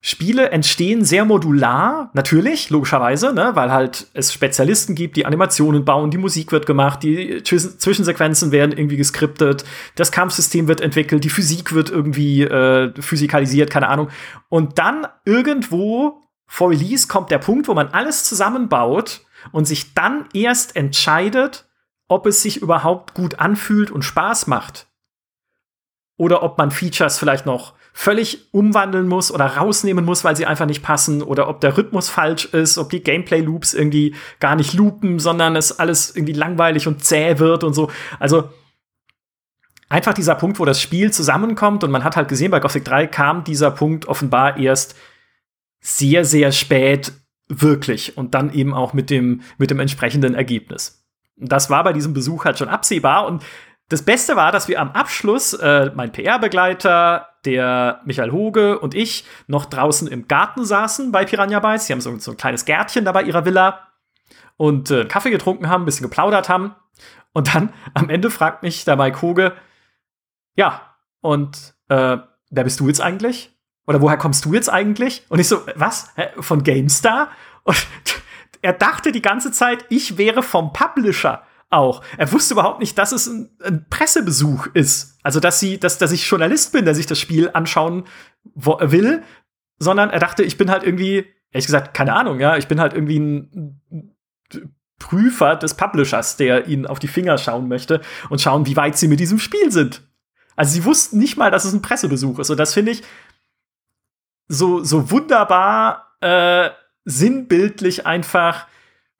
[0.00, 6.10] Spiele entstehen sehr modular, natürlich, logischerweise, ne, weil halt es Spezialisten gibt, die Animationen bauen,
[6.10, 9.64] die Musik wird gemacht, die Zwischensequenzen werden irgendwie geskriptet,
[9.96, 14.08] das Kampfsystem wird entwickelt, die Physik wird irgendwie äh, physikalisiert, keine Ahnung.
[14.48, 20.26] Und dann irgendwo vor Release kommt der Punkt, wo man alles zusammenbaut und sich dann
[20.32, 21.66] erst entscheidet,
[22.08, 24.86] ob es sich überhaupt gut anfühlt und Spaß macht.
[26.16, 30.66] Oder ob man Features vielleicht noch völlig umwandeln muss oder rausnehmen muss, weil sie einfach
[30.66, 35.18] nicht passen oder ob der Rhythmus falsch ist, ob die Gameplay-Loops irgendwie gar nicht loopen,
[35.18, 37.90] sondern es alles irgendwie langweilig und zäh wird und so.
[38.20, 38.50] Also
[39.88, 43.06] einfach dieser Punkt, wo das Spiel zusammenkommt und man hat halt gesehen, bei Gothic 3
[43.06, 44.94] kam dieser Punkt offenbar erst
[45.80, 47.12] sehr, sehr spät
[47.48, 51.02] wirklich und dann eben auch mit dem, mit dem entsprechenden Ergebnis.
[51.38, 53.42] Das war bei diesem Besuch halt schon absehbar und
[53.88, 59.24] das Beste war, dass wir am Abschluss, äh, mein PR-Begleiter, der Michael Hoge und ich
[59.46, 61.86] noch draußen im Garten saßen bei Piranha Bytes.
[61.86, 63.86] Sie haben so, so ein kleines Gärtchen da bei ihrer Villa
[64.56, 66.74] und äh, Kaffee getrunken haben, ein bisschen geplaudert haben.
[67.32, 69.52] Und dann am Ende fragt mich der Mike Hoge,
[70.56, 72.16] ja, und äh,
[72.50, 73.56] wer bist du jetzt eigentlich?
[73.86, 75.24] Oder woher kommst du jetzt eigentlich?
[75.28, 76.12] Und ich so, was?
[76.40, 77.30] Von GameStar?
[77.62, 77.86] Und
[78.62, 82.02] er dachte die ganze Zeit, ich wäre vom Publisher auch.
[82.16, 85.18] Er wusste überhaupt nicht, dass es ein, ein Pressebesuch ist.
[85.22, 88.04] Also, dass sie, dass, dass ich Journalist bin, der sich das Spiel anschauen
[88.54, 89.22] will,
[89.78, 92.94] sondern er dachte, ich bin halt irgendwie, ehrlich gesagt, keine Ahnung, ja, ich bin halt
[92.94, 93.82] irgendwie ein
[94.98, 99.08] Prüfer des Publishers, der ihnen auf die Finger schauen möchte und schauen, wie weit sie
[99.08, 100.02] mit diesem Spiel sind.
[100.54, 102.50] Also sie wussten nicht mal, dass es ein Pressebesuch ist.
[102.50, 103.02] Und das finde ich
[104.48, 106.70] so, so wunderbar äh,
[107.04, 108.66] sinnbildlich einfach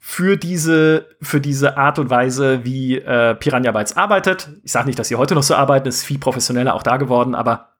[0.08, 4.48] für diese, für diese Art und Weise, wie äh, Piranha Bytes arbeitet.
[4.62, 7.34] Ich sage nicht, dass sie heute noch so arbeiten, ist viel professioneller auch da geworden,
[7.34, 7.72] aber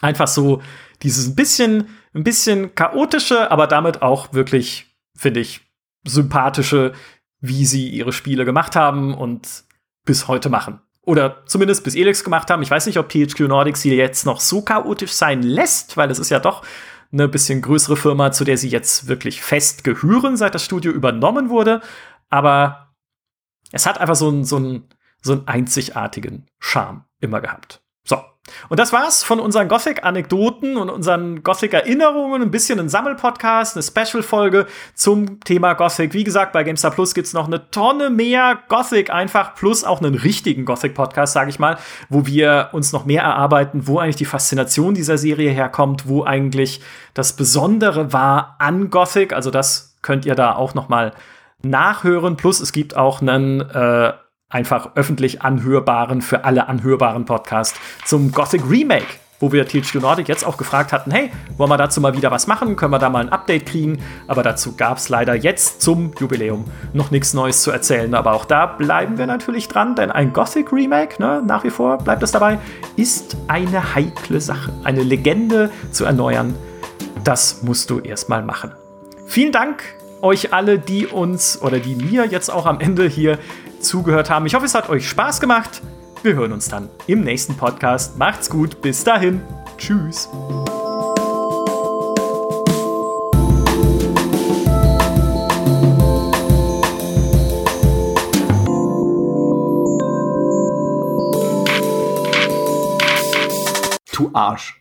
[0.00, 0.62] einfach so
[1.02, 5.60] dieses ein bisschen, ein bisschen chaotische, aber damit auch wirklich, finde ich,
[6.04, 6.94] sympathische,
[7.40, 9.64] wie sie ihre Spiele gemacht haben und
[10.06, 10.80] bis heute machen.
[11.02, 12.62] Oder zumindest bis Elix gemacht haben.
[12.62, 16.18] Ich weiß nicht, ob THQ Nordic sie jetzt noch so chaotisch sein lässt, weil es
[16.18, 16.64] ist ja doch
[17.12, 21.48] eine bisschen größere Firma, zu der sie jetzt wirklich fest gehören, seit das Studio übernommen
[21.48, 21.80] wurde.
[22.28, 22.94] Aber
[23.72, 24.88] es hat einfach so einen, so einen,
[25.22, 27.82] so einen einzigartigen Charme immer gehabt.
[28.68, 32.42] Und das war's von unseren Gothic-Anekdoten und unseren Gothic-Erinnerungen.
[32.42, 36.14] Ein bisschen ein Sammelpodcast, eine Special-Folge zum Thema Gothic.
[36.14, 40.14] Wie gesagt, bei GameStar Plus gibt's noch eine Tonne mehr Gothic einfach, plus auch einen
[40.14, 44.94] richtigen Gothic-Podcast, sage ich mal, wo wir uns noch mehr erarbeiten, wo eigentlich die Faszination
[44.94, 46.80] dieser Serie herkommt, wo eigentlich
[47.14, 49.32] das Besondere war an Gothic.
[49.32, 51.12] Also das könnt ihr da auch noch mal
[51.62, 52.36] nachhören.
[52.36, 54.12] Plus es gibt auch einen äh,
[54.50, 59.06] einfach öffentlich anhörbaren, für alle anhörbaren Podcast zum Gothic Remake
[59.40, 62.48] wo wir THQ Nordic jetzt auch gefragt hatten, hey, wollen wir dazu mal wieder was
[62.48, 62.74] machen?
[62.74, 64.02] Können wir da mal ein Update kriegen?
[64.26, 68.16] Aber dazu gab es leider jetzt zum Jubiläum noch nichts Neues zu erzählen.
[68.16, 71.98] Aber auch da bleiben wir natürlich dran, denn ein Gothic Remake, ne, nach wie vor
[71.98, 72.58] bleibt es dabei,
[72.96, 74.72] ist eine heikle Sache.
[74.82, 76.56] Eine Legende zu erneuern,
[77.22, 78.72] das musst du erstmal machen.
[79.26, 79.84] Vielen Dank
[80.20, 83.38] euch alle, die uns oder die mir jetzt auch am Ende hier
[83.80, 84.46] zugehört haben.
[84.46, 85.82] Ich hoffe, es hat euch Spaß gemacht.
[86.22, 88.18] Wir hören uns dann im nächsten Podcast.
[88.18, 89.40] Macht's gut, bis dahin.
[89.76, 90.28] Tschüss.
[104.12, 104.77] Du Arsch.